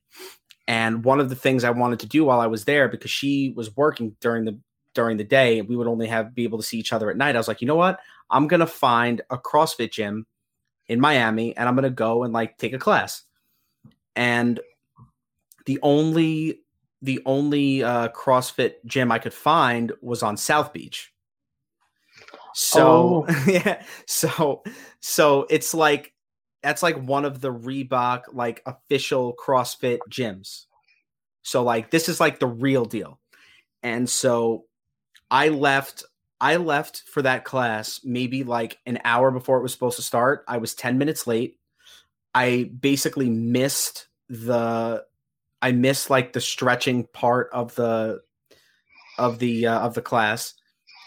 and 0.69 1.03
one 1.03 1.19
of 1.19 1.29
the 1.29 1.36
things 1.36 1.63
I 1.63 1.71
wanted 1.71 1.99
to 2.01 2.05
do 2.05 2.23
while 2.23 2.39
I 2.39 2.45
was 2.45 2.65
there, 2.65 2.88
because 2.88 3.10
she 3.10 3.53
was 3.55 3.75
working 3.75 4.15
during 4.21 4.45
the 4.45 4.60
during 4.93 5.17
the 5.17 5.23
day, 5.23 5.63
we 5.63 5.75
would 5.75 5.88
only 5.88 6.05
have 6.05 6.36
be 6.36 6.43
able 6.43 6.60
to 6.60 6.63
see 6.63 6.77
each 6.77 6.93
other 6.93 7.10
at 7.10 7.17
night. 7.17 7.36
I 7.36 7.39
was 7.39 7.47
like, 7.47 7.60
you 7.60 7.67
know 7.67 7.75
what? 7.75 7.99
I'm 8.29 8.47
gonna 8.47 8.67
find 8.67 9.21
a 9.32 9.38
CrossFit 9.38 9.91
gym 9.91 10.27
in 10.88 10.99
Miami, 10.99 11.58
and 11.58 11.67
I'm 11.67 11.73
gonna 11.73 11.89
go 11.89 12.23
and 12.23 12.32
like 12.32 12.60
take 12.60 12.73
a 12.73 12.77
class. 12.77 13.23
And 14.15 14.60
the 15.65 15.79
only 15.82 16.60
the 17.01 17.19
only 17.25 17.84
uh, 17.84 18.10
CrossFit 18.10 18.75
gym 18.86 19.12
I 19.12 19.17
could 19.17 19.34
find 19.34 19.91
was 20.01 20.21
on 20.21 20.38
South 20.38 20.71
Beach. 20.71 21.12
So 22.53 23.25
oh. 23.27 23.43
yeah, 23.47 23.82
so 24.05 24.62
so 24.99 25.47
it's 25.49 25.73
like 25.73 26.13
that's 26.61 26.83
like 26.83 26.97
one 26.97 27.25
of 27.25 27.41
the 27.41 27.53
Reebok 27.53 28.23
like 28.33 28.61
official 28.65 29.35
CrossFit 29.35 29.99
gyms. 30.09 30.65
So 31.41 31.63
like 31.63 31.91
this 31.91 32.09
is 32.09 32.19
like 32.19 32.39
the 32.39 32.47
real 32.47 32.85
deal. 32.85 33.19
And 33.81 34.09
so 34.09 34.65
I 35.31 35.49
left 35.49 36.03
I 36.41 36.57
left 36.57 37.03
for 37.11 37.21
that 37.21 37.43
class 37.43 38.01
maybe 38.03 38.43
like 38.43 38.77
an 38.85 38.99
hour 39.03 39.31
before 39.31 39.57
it 39.57 39.63
was 39.63 39.73
supposed 39.73 39.97
to 39.97 40.01
start. 40.01 40.43
I 40.47 40.57
was 40.57 40.73
10 40.73 40.97
minutes 40.97 41.27
late. 41.27 41.57
I 42.33 42.71
basically 42.79 43.29
missed 43.29 44.07
the 44.29 45.03
I 45.61 45.71
missed 45.71 46.09
like 46.09 46.33
the 46.33 46.41
stretching 46.41 47.07
part 47.13 47.49
of 47.51 47.75
the 47.75 48.21
of 49.17 49.39
the 49.39 49.67
uh, 49.67 49.79
of 49.79 49.93
the 49.93 50.01
class. 50.01 50.53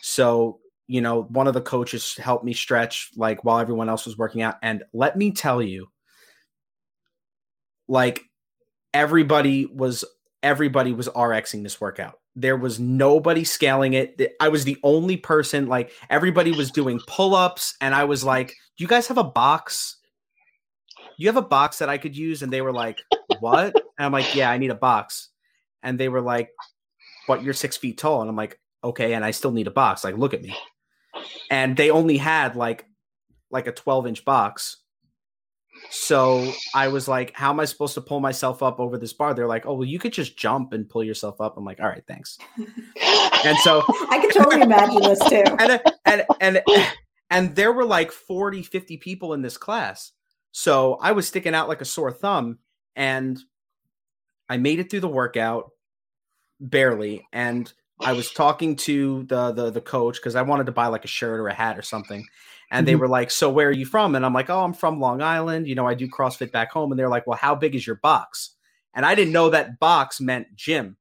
So, 0.02 0.60
you 0.92 1.00
know, 1.00 1.22
one 1.22 1.46
of 1.46 1.55
the 1.55 1.62
coaches 1.62 2.16
helped 2.18 2.44
me 2.44 2.52
stretch 2.52 3.12
like 3.16 3.44
while 3.44 3.59
everyone 3.59 3.88
else 3.88 4.05
was 4.05 4.18
working 4.18 4.42
out 4.42 4.57
and 4.62 4.85
let 4.92 5.16
me 5.16 5.31
tell 5.31 5.62
you 5.62 5.88
like 7.88 8.20
everybody 8.92 9.64
was 9.64 10.05
everybody 10.42 10.92
was 10.92 11.09
RXing 11.09 11.62
this 11.62 11.81
workout. 11.81 12.20
There 12.37 12.59
was 12.59 12.78
nobody 12.78 13.42
scaling 13.42 13.94
it. 13.94 14.20
I 14.38 14.48
was 14.48 14.64
the 14.64 14.76
only 14.83 15.16
person 15.16 15.66
like 15.66 15.92
everybody 16.11 16.52
was 16.52 16.70
doing 16.70 17.00
pull-ups 17.07 17.74
and 17.81 17.94
I 17.94 18.05
was 18.05 18.22
like, 18.22 18.48
"Do 18.76 18.85
you 18.85 18.88
guys 18.88 19.07
have 19.07 19.18
a 19.18 19.24
box? 19.24 19.96
you 21.16 21.26
have 21.28 21.38
a 21.38 21.42
box 21.42 21.78
that 21.78 21.88
I 21.88 21.96
could 21.96 22.14
use?" 22.14 22.42
And 22.42 22.52
they 22.52 22.61
were 22.61 22.72
like, 22.72 22.98
"What?" 23.40 23.74
And 23.74 24.05
I'm 24.05 24.12
like, 24.12 24.35
"Yeah, 24.35 24.50
I 24.50 24.59
need 24.59 24.70
a 24.70 24.74
box." 24.74 25.31
And 25.83 25.98
they 25.98 26.11
were 26.11 26.20
like, 26.20 26.50
"But 27.26 27.42
you're 27.42 27.55
6 27.55 27.78
feet 27.78 27.96
tall." 27.96 28.20
And 28.20 28.28
I'm 28.28 28.37
like, 28.37 28.61
"Okay, 28.85 29.14
and 29.14 29.24
I 29.24 29.31
still 29.31 29.52
need 29.52 29.68
a 29.68 29.70
box. 29.70 30.05
Like, 30.05 30.18
look 30.18 30.35
at 30.35 30.42
me." 30.42 30.55
And 31.50 31.76
they 31.76 31.90
only 31.90 32.16
had 32.16 32.56
like 32.56 32.87
like 33.50 33.66
a 33.66 33.72
12 33.72 34.06
inch 34.06 34.24
box 34.24 34.78
so 35.90 36.52
I 36.74 36.88
was 36.88 37.08
like, 37.08 37.32
how 37.35 37.50
am 37.50 37.61
I 37.61 37.64
supposed 37.64 37.94
to 37.94 38.00
pull 38.00 38.20
myself 38.20 38.62
up 38.62 38.78
over 38.78 38.98
this 38.98 39.12
bar? 39.12 39.35
They're 39.35 39.46
like, 39.46 39.66
oh, 39.66 39.74
well, 39.74 39.88
you 39.88 39.98
could 39.98 40.12
just 40.12 40.37
jump 40.37 40.72
and 40.72 40.88
pull 40.88 41.02
yourself 41.02 41.40
up. 41.40 41.56
I'm 41.56 41.64
like, 41.64 41.80
all 41.80 41.88
right, 41.88 42.04
thanks. 42.06 42.38
and 43.44 43.58
so 43.58 43.82
I 44.11 44.18
can 44.18 44.30
totally 44.30 44.62
imagine 44.62 45.02
this 45.02 45.18
too. 45.28 45.42
And, 45.58 45.72
uh, 45.72 45.78
and, 46.04 46.24
and, 46.40 46.62
and 47.30 47.56
there 47.56 47.72
were 47.72 47.85
like 47.85 48.12
40, 48.12 48.62
50 48.62 48.96
people 48.98 49.35
in 49.35 49.42
this 49.42 49.56
class. 49.56 50.12
So 50.52 50.98
I 51.00 51.12
was 51.12 51.26
sticking 51.26 51.54
out 51.54 51.68
like 51.68 51.80
a 51.80 51.87
sore 51.87 52.12
thumb 52.12 52.58
and 52.96 53.38
I 54.48 54.58
made 54.58 54.78
it 54.78 54.90
through 54.90 55.00
the 55.00 55.08
workout 55.08 55.70
barely. 56.61 57.26
And 57.32 57.72
I 58.00 58.12
was 58.12 58.33
talking 58.33 58.76
to 58.76 59.24
the, 59.24 59.52
the, 59.52 59.70
the 59.70 59.81
coach 59.81 60.20
cause 60.20 60.35
I 60.35 60.42
wanted 60.42 60.66
to 60.66 60.72
buy 60.72 60.88
like 60.88 61.05
a 61.05 61.09
shirt 61.09 61.38
or 61.38 61.48
a 61.48 61.55
hat 61.55 61.78
or 61.78 61.83
something 61.83 62.26
and 62.72 62.88
they 62.88 62.92
mm-hmm. 62.92 63.02
were 63.02 63.09
like, 63.09 63.31
"So 63.31 63.50
where 63.50 63.68
are 63.68 63.72
you 63.72 63.85
from?" 63.85 64.14
And 64.14 64.24
I'm 64.24 64.33
like, 64.33 64.48
"Oh, 64.48 64.64
I'm 64.64 64.72
from 64.72 64.98
Long 64.98 65.20
Island. 65.20 65.68
You 65.68 65.74
know, 65.74 65.87
I 65.87 65.94
do 65.94 66.09
CrossFit 66.09 66.50
back 66.50 66.72
home." 66.72 66.90
And 66.90 66.98
they're 66.98 67.09
like, 67.09 67.26
"Well, 67.26 67.38
how 67.38 67.55
big 67.55 67.74
is 67.74 67.87
your 67.87 67.96
box?" 67.96 68.57
And 68.94 69.05
I 69.05 69.14
didn't 69.14 69.35
know 69.35 69.50
that 69.50 69.78
box 69.78 70.20
meant 70.20 70.57
gym. 70.57 70.96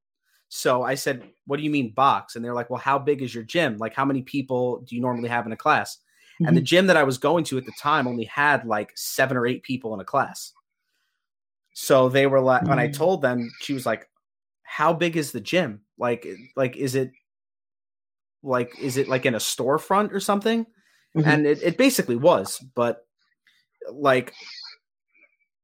So 0.50 0.84
I 0.84 0.96
said, 0.96 1.24
"What 1.48 1.58
do 1.58 1.64
you 1.64 1.70
mean 1.70 1.94
box?" 1.94 2.36
And 2.36 2.44
they're 2.44 2.54
like, 2.54 2.70
"Well, 2.70 2.80
how 2.80 3.00
big 3.00 3.22
is 3.22 3.34
your 3.34 3.46
gym? 3.46 3.78
Like, 3.78 3.96
how 3.96 4.04
many 4.04 4.22
people 4.22 4.82
do 4.82 4.96
you 4.96 5.02
normally 5.02 5.30
have 5.30 5.46
in 5.46 5.54
a 5.54 5.58
class?" 5.58 5.96
Mm-hmm. 5.96 6.48
And 6.48 6.58
the 6.58 6.62
mm-hmm. 6.62 6.66
gym 6.66 6.88
that 6.88 6.98
I 6.98 7.04
was 7.04 7.18
going 7.18 7.46
to 7.46 7.58
at 7.58 7.66
the 7.66 7.74
time 7.80 8.06
only 8.06 8.26
had 8.26 8.66
like 8.66 8.92
seven 8.96 9.38
or 9.38 9.48
eight 9.48 9.64
people 9.64 9.94
in 9.94 10.02
a 10.02 10.06
class. 10.06 10.52
So 11.74 12.10
they 12.10 12.28
were 12.28 12.42
like, 12.42 12.62
mm-hmm. 12.62 12.70
when 12.70 12.80
I 12.80 12.90
mm. 12.90 12.94
told 12.94 13.22
them, 13.22 13.50
she 13.62 13.72
was 13.72 13.86
like, 13.86 14.10
"How 14.72 14.94
big 14.94 15.18
is 15.18 15.34
the 15.34 15.42
gym? 15.42 15.82
Like, 15.98 16.26
like 16.56 16.78
is 16.78 16.96
it 16.96 17.12
like 18.42 18.80
is 18.80 18.96
it 18.96 19.10
like 19.10 19.26
in 19.26 19.36
a 19.36 19.40
storefront 19.40 20.14
or 20.14 20.22
something?" 20.22 20.66
Mm-hmm. 21.16 21.30
And 21.30 21.46
it, 21.46 21.62
it 21.62 21.78
basically 21.78 22.16
was, 22.16 22.58
but 22.74 23.06
like 23.92 24.34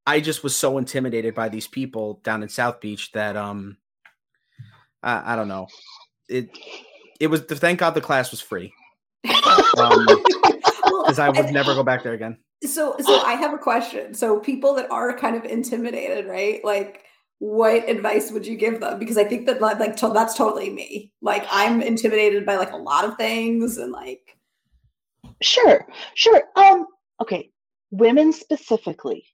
I 0.06 0.20
just 0.20 0.43
was 0.43 0.54
so 0.56 0.78
intimidated 0.78 1.34
by 1.36 1.48
these 1.48 1.67
people 1.67 2.20
down 2.24 2.43
in 2.43 2.50
South 2.50 2.82
Beach 2.82 3.13
that 3.13 3.38
um 3.38 3.78
I, 5.02 5.34
I 5.34 5.36
don't 5.38 5.48
know. 5.48 5.67
It 6.28 6.50
it 7.22 7.28
was 7.28 7.41
thank 7.41 7.80
God 7.80 7.91
the 7.91 8.02
class 8.02 8.32
was 8.32 8.41
free. 8.41 8.74
Um 9.78 10.06
because 11.08 11.20
I 11.20 11.30
would 11.30 11.52
never 11.52 11.74
go 11.74 11.84
back 11.84 12.04
there 12.04 12.13
again. 12.13 12.38
So 12.63 12.96
so 13.00 13.22
I 13.22 13.34
have 13.34 13.54
a 13.54 13.58
question. 13.58 14.13
So 14.13 14.39
people 14.39 14.74
that 14.76 14.91
are 14.91 15.17
kind 15.17 15.36
of 15.36 15.46
intimidated, 15.46 16.26
right? 16.28 16.63
Like 16.65 17.07
what 17.39 17.88
advice 17.88 18.32
would 18.32 18.47
you 18.47 18.56
give 18.56 18.80
them? 18.80 18.97
Because 19.00 19.17
I 19.17 19.23
think 19.23 19.45
that 19.45 19.62
like 19.62 19.95
to, 19.97 20.10
that's 20.10 20.36
totally 20.36 20.69
me. 20.69 21.12
Like 21.21 21.45
I'm 21.52 21.82
intimidated 21.82 22.45
by 22.45 22.56
like 22.56 22.71
a 22.71 22.78
lot 22.78 23.06
of 23.06 23.17
things 23.17 23.78
and 23.78 23.91
like 23.91 24.38
Sure, 25.41 25.86
sure. 26.15 26.43
Um, 26.56 26.88
okay, 27.21 27.52
women 27.91 28.34
specifically. 28.34 29.26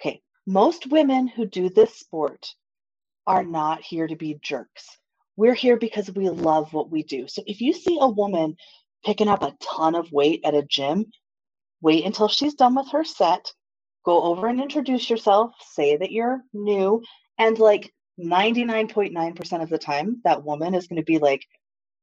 Okay, 0.00 0.22
most 0.46 0.86
women 0.86 1.28
who 1.28 1.46
do 1.46 1.68
this 1.68 1.98
sport 1.98 2.54
are 3.26 3.44
not 3.44 3.82
here 3.82 4.06
to 4.06 4.16
be 4.16 4.38
jerks. 4.42 4.98
We're 5.36 5.54
here 5.54 5.76
because 5.76 6.10
we 6.10 6.28
love 6.30 6.72
what 6.72 6.90
we 6.90 7.02
do. 7.02 7.28
So 7.28 7.42
if 7.46 7.60
you 7.60 7.72
see 7.72 7.98
a 8.00 8.08
woman 8.08 8.56
picking 9.04 9.28
up 9.28 9.42
a 9.42 9.56
ton 9.60 9.94
of 9.94 10.10
weight 10.12 10.40
at 10.44 10.54
a 10.54 10.62
gym, 10.62 11.06
wait 11.80 12.04
until 12.04 12.28
she's 12.28 12.54
done 12.54 12.74
with 12.74 12.88
her 12.90 13.04
set, 13.04 13.52
go 14.08 14.22
over 14.22 14.46
and 14.46 14.60
introduce 14.60 15.10
yourself, 15.10 15.52
say 15.72 15.98
that 15.98 16.10
you're 16.10 16.40
new, 16.54 17.02
and 17.38 17.58
like 17.58 17.92
99.9% 18.18 19.62
of 19.62 19.68
the 19.68 19.78
time, 19.78 20.20
that 20.24 20.44
woman 20.44 20.74
is 20.74 20.86
going 20.86 20.96
to 20.96 21.04
be 21.04 21.18
like 21.18 21.44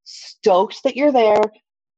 stoked 0.04 0.84
that 0.84 0.96
you're 0.96 1.12
there, 1.12 1.42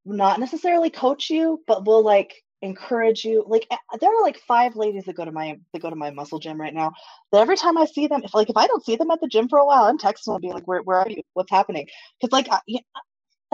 not 0.05 0.39
necessarily 0.39 0.89
coach 0.89 1.29
you, 1.29 1.61
but 1.67 1.85
will 1.85 2.03
like 2.03 2.33
encourage 2.61 3.25
you. 3.25 3.43
Like 3.47 3.67
there 3.99 4.09
are 4.09 4.21
like 4.21 4.39
five 4.47 4.77
ladies 4.77 5.03
that 5.05 5.17
go 5.17 5.25
to 5.25 5.31
my 5.31 5.59
that 5.73 5.81
go 5.81 5.89
to 5.89 5.95
my 5.95 6.11
muscle 6.11 6.39
gym 6.39 6.59
right 6.59 6.73
now. 6.73 6.93
That 7.33 7.41
every 7.41 7.57
time 7.57 7.77
I 7.77 7.85
see 7.85 8.07
them, 8.07 8.21
if 8.23 8.33
like 8.33 8.49
if 8.49 8.57
I 8.57 8.65
don't 8.67 8.85
see 8.85 8.95
them 8.95 9.11
at 9.11 9.19
the 9.19 9.27
gym 9.27 9.49
for 9.49 9.59
a 9.59 9.65
while, 9.65 9.83
I'm 9.83 9.97
texting 9.97 10.33
them, 10.33 10.41
being 10.41 10.53
like, 10.53 10.67
"Where 10.67 10.81
where 10.83 10.99
are 10.99 11.09
you? 11.09 11.21
What's 11.33 11.51
happening?" 11.51 11.85
Because 12.21 12.31
like 12.31 12.47
I, 12.49 12.59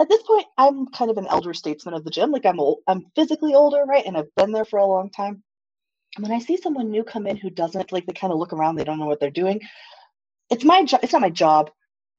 at 0.00 0.08
this 0.08 0.22
point, 0.22 0.46
I'm 0.56 0.86
kind 0.86 1.10
of 1.10 1.18
an 1.18 1.26
elder 1.26 1.52
statesman 1.52 1.94
of 1.94 2.04
the 2.04 2.10
gym. 2.10 2.30
Like 2.30 2.46
I'm 2.46 2.60
old, 2.60 2.78
I'm 2.86 3.06
physically 3.16 3.54
older, 3.54 3.84
right, 3.84 4.06
and 4.06 4.16
I've 4.16 4.34
been 4.36 4.52
there 4.52 4.64
for 4.64 4.78
a 4.78 4.86
long 4.86 5.10
time. 5.10 5.42
When 6.18 6.32
I 6.32 6.38
see 6.38 6.56
someone 6.56 6.90
new 6.90 7.04
come 7.04 7.26
in 7.26 7.36
who 7.36 7.50
doesn't 7.50 7.92
like, 7.92 8.06
they 8.06 8.12
kind 8.12 8.32
of 8.32 8.38
look 8.38 8.52
around, 8.52 8.76
they 8.76 8.84
don't 8.84 8.98
know 8.98 9.06
what 9.06 9.20
they're 9.20 9.30
doing. 9.30 9.60
It's 10.50 10.64
my 10.64 10.84
job. 10.84 11.00
It's 11.02 11.12
not 11.12 11.22
my 11.22 11.30
job 11.30 11.70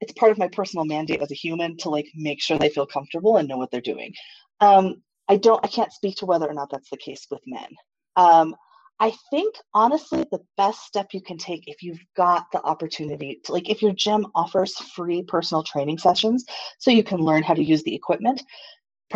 it's 0.01 0.13
part 0.13 0.31
of 0.31 0.37
my 0.37 0.47
personal 0.47 0.85
mandate 0.85 1.21
as 1.21 1.31
a 1.31 1.35
human 1.35 1.77
to 1.77 1.89
like 1.89 2.07
make 2.15 2.41
sure 2.41 2.57
they 2.57 2.69
feel 2.69 2.85
comfortable 2.85 3.37
and 3.37 3.47
know 3.47 3.57
what 3.57 3.71
they're 3.71 3.81
doing. 3.81 4.13
Um, 4.59 5.01
I 5.27 5.37
don't, 5.37 5.63
I 5.63 5.67
can't 5.67 5.91
speak 5.91 6.17
to 6.17 6.25
whether 6.25 6.47
or 6.47 6.53
not 6.53 6.69
that's 6.69 6.89
the 6.89 6.97
case 6.97 7.25
with 7.31 7.41
men. 7.45 7.69
Um, 8.15 8.55
I 8.99 9.13
think 9.29 9.55
honestly, 9.73 10.25
the 10.31 10.43
best 10.55 10.83
step 10.83 11.07
you 11.11 11.21
can 11.21 11.37
take 11.37 11.67
if 11.67 11.81
you've 11.81 12.03
got 12.15 12.45
the 12.53 12.61
opportunity 12.61 13.41
to, 13.43 13.51
like, 13.51 13.69
if 13.69 13.81
your 13.81 13.91
gym 13.91 14.27
offers 14.35 14.77
free 14.77 15.23
personal 15.23 15.63
training 15.63 15.97
sessions 15.97 16.45
so 16.79 16.91
you 16.91 17.03
can 17.03 17.19
learn 17.19 17.43
how 17.43 17.53
to 17.53 17.63
use 17.63 17.83
the 17.83 17.93
equipment, 17.93 18.41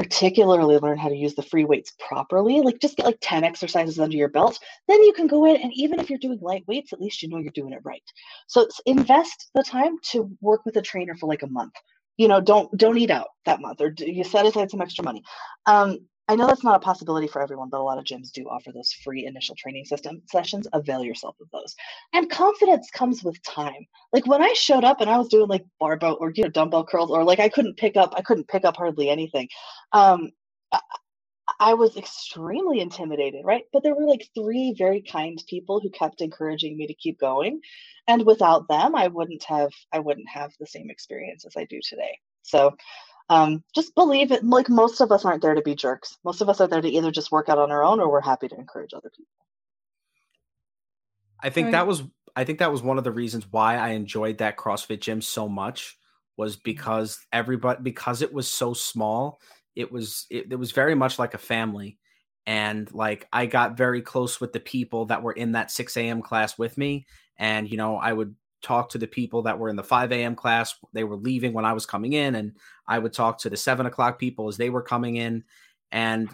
particularly 0.03 0.77
learn 0.77 0.97
how 0.97 1.09
to 1.09 1.15
use 1.15 1.35
the 1.35 1.43
free 1.43 1.65
weights 1.65 1.93
properly, 1.99 2.61
like 2.61 2.79
just 2.79 2.97
get 2.97 3.05
like 3.05 3.17
10 3.21 3.43
exercises 3.43 3.99
under 3.99 4.17
your 4.17 4.29
belt, 4.29 4.59
then 4.87 5.03
you 5.03 5.13
can 5.13 5.27
go 5.27 5.45
in 5.45 5.57
and 5.57 5.71
even 5.73 5.99
if 5.99 6.09
you're 6.09 6.19
doing 6.19 6.39
light 6.41 6.63
weights, 6.67 6.93
at 6.93 7.01
least 7.01 7.21
you 7.21 7.29
know 7.29 7.37
you're 7.37 7.51
doing 7.51 7.73
it 7.73 7.81
right. 7.83 8.03
So 8.47 8.67
invest 8.85 9.49
the 9.55 9.63
time 9.63 9.97
to 10.11 10.29
work 10.41 10.61
with 10.65 10.77
a 10.77 10.81
trainer 10.81 11.15
for 11.15 11.27
like 11.27 11.43
a 11.43 11.47
month. 11.47 11.73
You 12.17 12.27
know, 12.27 12.41
don't 12.41 12.75
don't 12.77 12.97
eat 12.97 13.11
out 13.11 13.27
that 13.45 13.61
month 13.61 13.81
or 13.81 13.93
you 13.97 14.23
set 14.23 14.45
aside 14.45 14.71
some 14.71 14.81
extra 14.81 15.05
money. 15.05 15.23
Um, 15.65 15.99
I 16.29 16.35
know 16.35 16.45
that's 16.45 16.63
not 16.63 16.75
a 16.75 16.79
possibility 16.79 17.27
for 17.27 17.41
everyone, 17.41 17.69
but 17.69 17.79
a 17.79 17.83
lot 17.83 17.97
of 17.97 18.03
gyms 18.03 18.31
do 18.31 18.43
offer 18.43 18.71
those 18.71 18.93
free 19.03 19.25
initial 19.25 19.55
training 19.55 19.85
system 19.85 20.21
sessions. 20.29 20.67
Avail 20.73 21.03
yourself 21.03 21.35
of 21.41 21.49
those. 21.51 21.75
And 22.13 22.29
confidence 22.29 22.91
comes 22.91 23.23
with 23.23 23.41
time. 23.41 23.87
Like 24.13 24.27
when 24.27 24.43
I 24.43 24.53
showed 24.53 24.83
up 24.83 25.01
and 25.01 25.09
I 25.09 25.17
was 25.17 25.27
doing 25.27 25.47
like 25.47 25.65
barbell 25.79 26.17
or 26.19 26.31
you 26.35 26.43
know 26.43 26.49
dumbbell 26.49 26.85
curls 26.85 27.09
or 27.09 27.23
like 27.23 27.39
I 27.39 27.49
couldn't 27.49 27.77
pick 27.77 27.97
up 27.97 28.13
I 28.15 28.21
couldn't 28.21 28.47
pick 28.47 28.63
up 28.63 28.77
hardly 28.77 29.09
anything. 29.09 29.49
Um, 29.91 30.29
I, 30.71 30.81
I 31.59 31.73
was 31.73 31.97
extremely 31.97 32.79
intimidated, 32.79 33.43
right? 33.43 33.63
But 33.73 33.81
there 33.81 33.95
were 33.95 34.05
like 34.05 34.29
three 34.35 34.75
very 34.77 35.01
kind 35.01 35.43
people 35.49 35.79
who 35.79 35.89
kept 35.89 36.21
encouraging 36.21 36.77
me 36.77 36.85
to 36.85 36.93
keep 36.93 37.19
going. 37.19 37.59
And 38.07 38.23
without 38.23 38.67
them, 38.67 38.95
I 38.95 39.07
wouldn't 39.07 39.43
have 39.45 39.71
I 39.91 39.97
wouldn't 39.97 40.29
have 40.29 40.51
the 40.59 40.67
same 40.67 40.91
experience 40.91 41.43
as 41.47 41.53
I 41.57 41.65
do 41.65 41.79
today. 41.83 42.19
So 42.43 42.75
um, 43.29 43.63
just 43.75 43.93
believe 43.95 44.31
it. 44.31 44.43
Like 44.43 44.69
most 44.69 45.01
of 45.01 45.11
us 45.11 45.23
aren't 45.23 45.41
there 45.41 45.53
to 45.53 45.61
be 45.61 45.75
jerks. 45.75 46.17
Most 46.23 46.41
of 46.41 46.49
us 46.49 46.59
are 46.59 46.67
there 46.67 46.81
to 46.81 46.89
either 46.89 47.11
just 47.11 47.31
work 47.31 47.47
out 47.49 47.59
on 47.59 47.71
our 47.71 47.83
own 47.83 47.99
or 47.99 48.11
we're 48.11 48.21
happy 48.21 48.47
to 48.47 48.55
encourage 48.55 48.93
other 48.93 49.09
people. 49.09 49.25
I 51.41 51.49
think 51.49 51.65
right. 51.65 51.71
that 51.71 51.87
was 51.87 52.03
I 52.35 52.43
think 52.43 52.59
that 52.59 52.71
was 52.71 52.81
one 52.81 52.97
of 52.97 53.03
the 53.03 53.11
reasons 53.11 53.45
why 53.49 53.77
I 53.77 53.89
enjoyed 53.89 54.39
that 54.39 54.57
CrossFit 54.57 55.01
gym 55.01 55.21
so 55.21 55.47
much 55.47 55.97
was 56.37 56.55
mm-hmm. 56.55 56.61
because 56.65 57.19
everybody 57.31 57.81
because 57.83 58.21
it 58.21 58.33
was 58.33 58.47
so 58.47 58.73
small, 58.73 59.39
it 59.75 59.91
was 59.91 60.25
it, 60.29 60.51
it 60.51 60.55
was 60.55 60.71
very 60.71 60.95
much 60.95 61.19
like 61.19 61.33
a 61.33 61.39
family. 61.39 61.97
And 62.45 62.91
like 62.93 63.27
I 63.31 63.45
got 63.45 63.77
very 63.77 64.01
close 64.01 64.41
with 64.41 64.53
the 64.53 64.59
people 64.59 65.05
that 65.05 65.21
were 65.21 65.33
in 65.33 65.51
that 65.51 65.69
6 65.69 65.95
a.m. 65.97 66.21
class 66.23 66.57
with 66.57 66.77
me. 66.77 67.05
And 67.37 67.69
you 67.69 67.77
know, 67.77 67.97
I 67.97 68.11
would 68.11 68.35
talk 68.61 68.89
to 68.89 68.97
the 68.97 69.07
people 69.07 69.43
that 69.43 69.57
were 69.57 69.69
in 69.69 69.75
the 69.75 69.83
5 69.83 70.11
a.m. 70.11 70.35
class. 70.35 70.75
They 70.93 71.03
were 71.03 71.15
leaving 71.15 71.53
when 71.53 71.65
I 71.65 71.73
was 71.73 71.85
coming 71.85 72.13
in, 72.13 72.35
and 72.35 72.53
I 72.87 72.99
would 72.99 73.13
talk 73.13 73.39
to 73.39 73.49
the 73.49 73.57
seven 73.57 73.85
o'clock 73.85 74.19
people 74.19 74.47
as 74.47 74.57
they 74.57 74.69
were 74.69 74.81
coming 74.81 75.15
in. 75.15 75.43
And 75.91 76.29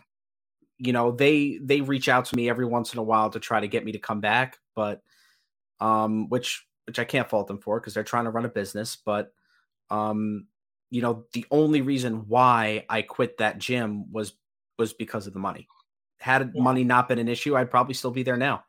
you 0.77 0.91
know 0.91 1.11
they 1.11 1.59
they 1.61 1.81
reach 1.81 2.09
out 2.09 2.25
to 2.25 2.35
me 2.35 2.49
every 2.49 2.65
once 2.65 2.93
in 2.93 2.99
a 2.99 3.03
while 3.03 3.29
to 3.29 3.39
try 3.39 3.59
to 3.59 3.67
get 3.67 3.85
me 3.85 3.91
to 3.93 3.99
come 3.99 4.19
back, 4.19 4.59
but 4.75 5.01
um, 5.79 6.29
which 6.29 6.65
which 6.85 6.99
I 6.99 7.05
can't 7.05 7.29
fault 7.29 7.47
them 7.47 7.59
for 7.59 7.79
because 7.79 7.93
they're 7.93 8.03
trying 8.03 8.25
to 8.25 8.31
run 8.31 8.45
a 8.45 8.49
business. 8.49 8.95
But 8.95 9.33
um, 9.89 10.47
you 10.89 11.01
know, 11.01 11.25
the 11.33 11.45
only 11.51 11.81
reason 11.81 12.27
why 12.27 12.85
I 12.89 13.01
quit 13.01 13.37
that 13.37 13.57
gym 13.57 14.11
was 14.11 14.33
was 14.77 14.93
because 14.93 15.27
of 15.27 15.33
the 15.33 15.39
money. 15.39 15.67
Had 16.19 16.51
yeah. 16.53 16.61
money 16.61 16.83
not 16.83 17.07
been 17.07 17.19
an 17.19 17.27
issue, 17.27 17.55
I'd 17.55 17.71
probably 17.71 17.93
still 17.93 18.11
be 18.11 18.23
there 18.23 18.37
now. 18.37 18.63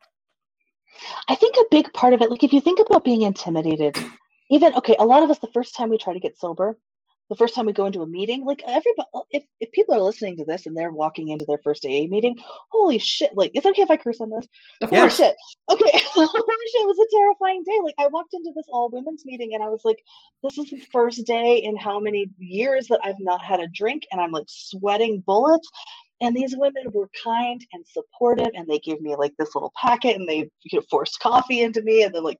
I 1.27 1.35
think 1.35 1.55
a 1.57 1.65
big 1.71 1.91
part 1.93 2.13
of 2.13 2.21
it, 2.21 2.29
like 2.29 2.43
if 2.43 2.53
you 2.53 2.61
think 2.61 2.79
about 2.79 3.03
being 3.05 3.21
intimidated, 3.21 3.97
even 4.51 4.73
okay, 4.75 4.95
a 4.99 5.05
lot 5.05 5.23
of 5.23 5.29
us 5.29 5.39
the 5.39 5.51
first 5.53 5.75
time 5.75 5.89
we 5.89 5.97
try 5.97 6.13
to 6.13 6.19
get 6.19 6.37
sober, 6.37 6.77
the 7.29 7.35
first 7.35 7.55
time 7.55 7.65
we 7.65 7.73
go 7.73 7.85
into 7.85 8.01
a 8.01 8.07
meeting, 8.07 8.45
like 8.45 8.61
everybody, 8.65 9.07
oh, 9.13 9.25
if, 9.31 9.43
if 9.59 9.71
people 9.73 9.93
are 9.93 10.01
listening 10.01 10.37
to 10.37 10.45
this 10.45 10.65
and 10.65 10.75
they're 10.77 10.91
walking 10.91 11.27
into 11.27 11.45
their 11.45 11.59
first 11.63 11.85
AA 11.85 12.07
meeting, 12.07 12.37
holy 12.69 12.99
shit! 12.99 13.31
Like, 13.35 13.51
it's 13.53 13.65
okay 13.65 13.81
if 13.81 13.91
I 13.91 13.97
curse 13.97 14.21
on 14.21 14.29
this. 14.29 14.47
Holy 14.89 15.09
shit! 15.09 15.35
Okay, 15.69 15.91
holy 15.93 16.27
shit! 16.27 16.45
It 16.45 16.87
was 16.87 16.99
a 16.99 17.15
terrifying 17.15 17.63
day. 17.65 17.79
Like, 17.83 17.95
I 17.99 18.07
walked 18.07 18.33
into 18.33 18.51
this 18.55 18.67
all 18.69 18.89
women's 18.89 19.25
meeting 19.25 19.53
and 19.53 19.63
I 19.63 19.67
was 19.67 19.81
like, 19.83 20.01
this 20.41 20.57
is 20.57 20.69
the 20.69 20.79
first 20.91 21.25
day 21.25 21.57
in 21.57 21.75
how 21.75 21.99
many 21.99 22.29
years 22.37 22.87
that 22.87 23.01
I've 23.03 23.19
not 23.19 23.43
had 23.43 23.59
a 23.59 23.67
drink, 23.67 24.03
and 24.11 24.21
I'm 24.21 24.31
like 24.31 24.45
sweating 24.47 25.21
bullets. 25.25 25.69
And 26.21 26.35
these 26.35 26.55
women 26.57 26.85
were 26.93 27.09
kind 27.23 27.61
and 27.73 27.85
supportive, 27.87 28.49
and 28.53 28.67
they 28.67 28.79
gave 28.79 29.01
me 29.01 29.15
like 29.15 29.33
this 29.37 29.53
little 29.55 29.73
packet, 29.79 30.15
and 30.15 30.27
they 30.27 30.49
you 30.63 30.79
know, 30.79 30.81
forced 30.89 31.19
coffee 31.19 31.61
into 31.61 31.81
me, 31.81 32.03
and 32.03 32.13
then 32.13 32.23
like 32.23 32.39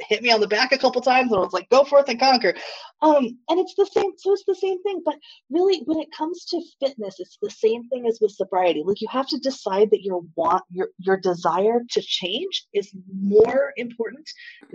hit 0.00 0.22
me 0.22 0.30
on 0.30 0.40
the 0.40 0.48
back 0.48 0.72
a 0.72 0.78
couple 0.78 1.00
times, 1.00 1.30
and 1.30 1.38
I 1.38 1.44
was 1.44 1.52
like, 1.52 1.68
"Go 1.70 1.84
forth 1.84 2.08
and 2.08 2.18
conquer." 2.18 2.54
Um, 3.00 3.38
and 3.48 3.60
it's 3.60 3.74
the 3.76 3.86
same. 3.86 4.12
So 4.18 4.32
it's 4.32 4.44
the 4.46 4.54
same 4.54 4.82
thing. 4.82 5.02
But 5.04 5.16
really, 5.50 5.82
when 5.84 6.00
it 6.00 6.08
comes 6.16 6.44
to 6.46 6.60
fitness, 6.80 7.16
it's 7.18 7.38
the 7.40 7.50
same 7.50 7.88
thing 7.88 8.06
as 8.06 8.18
with 8.20 8.32
sobriety. 8.32 8.82
Like 8.84 9.00
you 9.00 9.08
have 9.10 9.28
to 9.28 9.38
decide 9.38 9.90
that 9.90 10.02
your 10.02 10.22
want, 10.36 10.64
your 10.70 10.88
your 10.98 11.16
desire 11.16 11.82
to 11.90 12.00
change, 12.00 12.66
is 12.72 12.92
more 13.12 13.72
important 13.76 14.28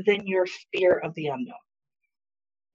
than 0.05 0.27
your 0.27 0.45
fear 0.73 0.99
of 0.99 1.13
the 1.15 1.27
unknown 1.27 1.55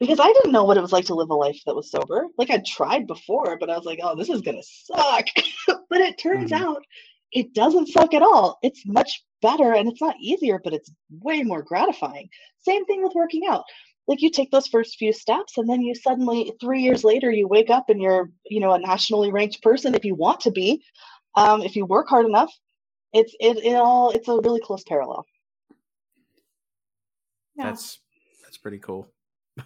because 0.03 0.21
I 0.21 0.33
didn't 0.33 0.53
know 0.53 0.65
what 0.65 0.77
it 0.77 0.83
was 0.83 0.93
like 0.93 1.05
to 1.07 1.15
live 1.15 1.31
a 1.31 1.35
life 1.35 1.61
that 1.65 1.77
was 1.77 1.91
sober. 1.91 2.27
Like 2.37 2.51
I'd 2.51 2.67
tried 2.67 3.07
before, 3.07 3.57
but 3.59 3.71
I 3.71 3.77
was 3.77 3.87
like, 3.87 4.01
oh, 4.03 4.17
this 4.17 4.29
is 4.29 4.41
going 4.41 4.57
to 4.57 4.63
suck. 4.63 5.27
but 5.89 6.01
it 6.01 6.19
turns 6.19 6.51
mm-hmm. 6.51 6.65
out 6.65 6.83
it 7.33 7.55
doesn't 7.55 7.89
suck 7.89 8.15
at 8.15 8.23
all. 8.23 8.59
It's 8.63 8.87
much 8.87 9.25
better 9.41 9.73
and 9.73 9.89
it's 9.89 10.01
not 10.01 10.17
easier, 10.21 10.61
but 10.63 10.75
it's 10.75 10.91
way 11.11 11.43
more 11.43 11.63
gratifying. 11.63 12.29
Same 12.61 12.85
thing 12.85 13.03
with 13.03 13.15
working 13.15 13.43
out. 13.49 13.65
Like 14.07 14.21
you 14.21 14.31
take 14.31 14.51
those 14.51 14.67
first 14.67 14.97
few 14.99 15.13
steps 15.13 15.57
and 15.57 15.69
then 15.69 15.81
you 15.81 15.95
suddenly 15.95 16.53
3 16.61 16.83
years 16.83 17.05
later 17.05 17.31
you 17.31 17.49
wake 17.49 17.71
up 17.71 17.89
and 17.89 18.01
you're, 18.01 18.31
you 18.47 18.61
know, 18.61 18.73
a 18.73 18.79
nationally 18.79 19.33
ranked 19.33 19.63
person 19.63 19.95
if 19.95 20.05
you 20.05 20.15
want 20.15 20.41
to 20.41 20.51
be. 20.51 20.83
Um, 21.35 21.63
if 21.63 21.77
you 21.77 21.87
work 21.87 22.09
hard 22.09 22.27
enough, 22.27 22.53
it's 23.15 23.35
it, 23.41 23.59
it 23.65 23.75
all 23.75 24.11
it's 24.11 24.29
a 24.29 24.41
really 24.41 24.61
close 24.61 24.83
parallel. 24.85 25.25
Yeah. 27.57 27.67
That's 27.67 28.01
that's 28.43 28.59
pretty 28.59 28.79
cool. 28.79 29.09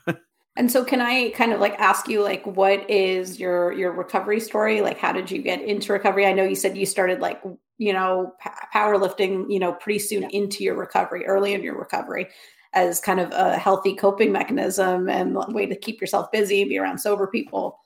And 0.57 0.71
so 0.71 0.85
can 0.85 1.01
I 1.01 1.31
kind 1.31 1.53
of 1.53 1.61
like 1.61 1.75
ask 1.79 2.09
you 2.09 2.23
like 2.23 2.47
what 2.47 2.88
is 2.90 3.38
your 3.38 3.73
your 3.73 3.92
recovery 3.92 4.40
story? 4.40 4.81
Like 4.81 4.99
how 4.99 5.12
did 5.12 5.31
you 5.31 5.42
get 5.42 5.62
into 5.62 5.92
recovery? 5.92 6.27
I 6.27 6.33
know 6.33 6.45
you 6.45 6.55
said 6.55 6.77
you 6.77 6.87
started 6.87 7.21
like, 7.21 7.42
you 7.79 7.92
know, 7.92 8.35
powerlifting, 8.75 9.47
you 9.51 9.59
know, 9.59 9.75
pretty 9.75 9.99
soon 9.99 10.25
into 10.31 10.64
your 10.64 10.77
recovery, 10.77 11.27
early 11.27 11.53
in 11.53 11.62
your 11.62 11.79
recovery 11.79 12.29
as 12.73 13.01
kind 13.01 13.21
of 13.21 13.33
a 13.33 13.57
healthy 13.59 13.95
coping 13.95 14.33
mechanism 14.33 15.09
and 15.09 15.37
way 15.49 15.66
to 15.66 15.77
keep 15.77 16.01
yourself 16.01 16.31
busy, 16.33 16.64
be 16.64 16.79
around 16.79 16.99
sober 16.99 17.27
people. 17.27 17.79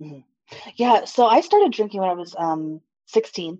Mm-hmm. 0.00 0.20
Yeah, 0.76 1.04
so 1.04 1.26
I 1.26 1.40
started 1.40 1.72
drinking 1.72 2.00
when 2.00 2.10
I 2.10 2.14
was 2.14 2.34
um 2.38 2.80
16. 3.06 3.58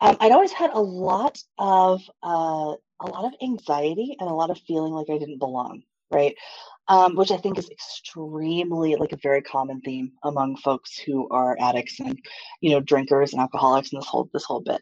Um, 0.00 0.16
I'd 0.20 0.32
always 0.32 0.52
had 0.52 0.70
a 0.72 0.80
lot 0.80 1.38
of 1.58 2.02
uh, 2.22 2.74
a 3.00 3.06
lot 3.06 3.24
of 3.24 3.32
anxiety 3.42 4.16
and 4.18 4.28
a 4.28 4.34
lot 4.34 4.50
of 4.50 4.58
feeling 4.66 4.92
like 4.92 5.08
I 5.10 5.18
didn't 5.18 5.38
belong, 5.38 5.82
right? 6.10 6.34
Um, 6.88 7.16
which 7.16 7.30
I 7.30 7.36
think 7.36 7.58
is 7.58 7.68
extremely 7.70 8.96
like 8.96 9.12
a 9.12 9.16
very 9.16 9.42
common 9.42 9.80
theme 9.80 10.12
among 10.24 10.56
folks 10.56 10.98
who 10.98 11.28
are 11.30 11.56
addicts 11.60 11.98
and 12.00 12.18
you 12.60 12.70
know 12.70 12.80
drinkers 12.80 13.32
and 13.32 13.40
alcoholics 13.40 13.92
and 13.92 14.00
this 14.00 14.08
whole 14.08 14.28
this 14.32 14.44
whole 14.44 14.60
bit. 14.60 14.80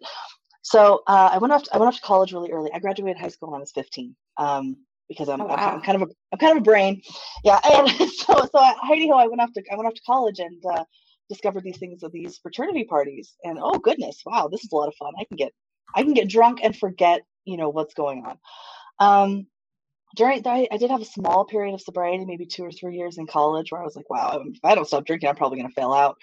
So 0.63 1.03
uh, 1.07 1.31
I 1.33 1.39
went 1.39 1.53
off 1.53 1.65
to, 1.65 1.75
I 1.75 1.79
went 1.79 1.89
off 1.89 1.97
to 1.97 2.03
college 2.03 2.33
really 2.33 2.51
early. 2.51 2.71
I 2.73 2.79
graduated 2.79 3.21
high 3.21 3.29
school 3.29 3.51
when 3.51 3.59
I 3.59 3.61
was 3.61 3.73
15 3.73 4.17
um, 4.39 4.77
because 5.09 5.29
I'm, 5.29 5.43
oh, 5.43 5.45
wow. 5.45 5.55
I'm, 5.57 5.75
I'm, 5.75 5.81
kind 5.83 6.03
of 6.03 6.09
a 6.09 6.13
I'm 6.33 6.39
kind 6.39 6.53
of 6.53 6.63
a 6.63 6.65
brain, 6.65 7.03
yeah. 7.45 7.61
And 7.65 7.89
so 8.11 8.35
so 8.35 8.59
I, 8.59 8.75
Heidi 8.81 9.09
Ho, 9.09 9.15
I 9.15 9.27
went 9.27 9.41
off 9.41 9.53
to 9.53 9.63
I 9.71 9.77
went 9.77 9.87
off 9.87 9.95
to 9.95 10.03
college 10.07 10.39
and 10.39 10.63
uh, 10.67 10.85
discovered 11.29 11.65
these 11.65 11.79
things 11.79 12.03
of 12.03 12.13
these 12.13 12.39
fraternity 12.39 12.85
parties 12.85 13.35
and 13.45 13.59
oh 13.61 13.79
goodness, 13.79 14.23
wow, 14.27 14.49
this 14.51 14.65
is 14.65 14.73
a 14.73 14.77
lot 14.77 14.89
of 14.89 14.95
fun. 14.97 15.13
I 15.19 15.25
can 15.25 15.37
get 15.37 15.53
I 15.95 16.03
can 16.03 16.15
get 16.15 16.29
drunk 16.29 16.61
and 16.63 16.77
forget 16.77 17.23
you 17.45 17.57
know 17.57 17.69
what's 17.71 17.95
going 17.95 18.25
on. 18.25 18.39
Um, 18.99 19.47
during 20.15 20.43
that, 20.43 20.69
I 20.71 20.77
did 20.77 20.91
have 20.91 21.03
a 21.03 21.07
small 21.07 21.45
period 21.45 21.75
of 21.75 21.81
sobriety, 21.81 22.25
maybe 22.25 22.47
two 22.47 22.65
or 22.65 22.71
three 22.71 22.97
years 22.97 23.19
in 23.19 23.27
college, 23.27 23.71
where 23.71 23.81
I 23.81 23.85
was 23.85 23.97
like, 23.97 24.09
"Wow, 24.09 24.43
if 24.47 24.65
I 24.65 24.75
don't 24.75 24.87
stop 24.87 25.05
drinking, 25.05 25.29
I'm 25.29 25.37
probably 25.37 25.59
going 25.59 25.69
to 25.69 25.75
fail 25.75 25.93
out." 25.93 26.17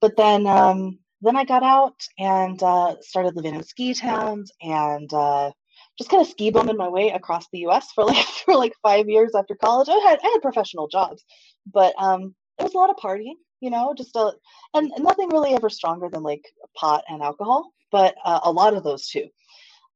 But 0.00 0.16
then, 0.16 0.46
um, 0.46 0.98
then 1.22 1.36
I 1.36 1.44
got 1.44 1.62
out 1.62 1.96
and 2.18 2.62
uh, 2.62 2.96
started 3.00 3.36
living 3.36 3.54
in 3.54 3.62
ski 3.62 3.94
towns 3.94 4.52
and 4.62 5.12
uh, 5.12 5.50
just 5.96 6.10
kind 6.10 6.20
of 6.20 6.28
ski 6.28 6.50
bumming 6.50 6.76
my 6.76 6.88
way 6.88 7.10
across 7.10 7.46
the 7.52 7.60
U.S. 7.60 7.90
for 7.94 8.04
like 8.04 8.26
for 8.44 8.54
like 8.54 8.74
five 8.82 9.08
years 9.08 9.34
after 9.34 9.54
college. 9.54 9.88
I 9.88 9.98
had 10.08 10.18
I 10.22 10.28
had 10.28 10.42
professional 10.42 10.88
jobs, 10.88 11.24
but 11.66 11.94
um, 11.98 12.34
it 12.58 12.64
was 12.64 12.74
a 12.74 12.78
lot 12.78 12.90
of 12.90 12.96
partying, 12.96 13.36
you 13.60 13.70
know, 13.70 13.94
just 13.96 14.14
a 14.16 14.32
and, 14.74 14.92
nothing 14.98 15.30
really 15.30 15.54
ever 15.54 15.70
stronger 15.70 16.08
than 16.12 16.22
like 16.22 16.44
pot 16.76 17.04
and 17.08 17.22
alcohol, 17.22 17.72
but 17.90 18.14
uh, 18.24 18.40
a 18.42 18.52
lot 18.52 18.74
of 18.74 18.84
those 18.84 19.08
too 19.08 19.28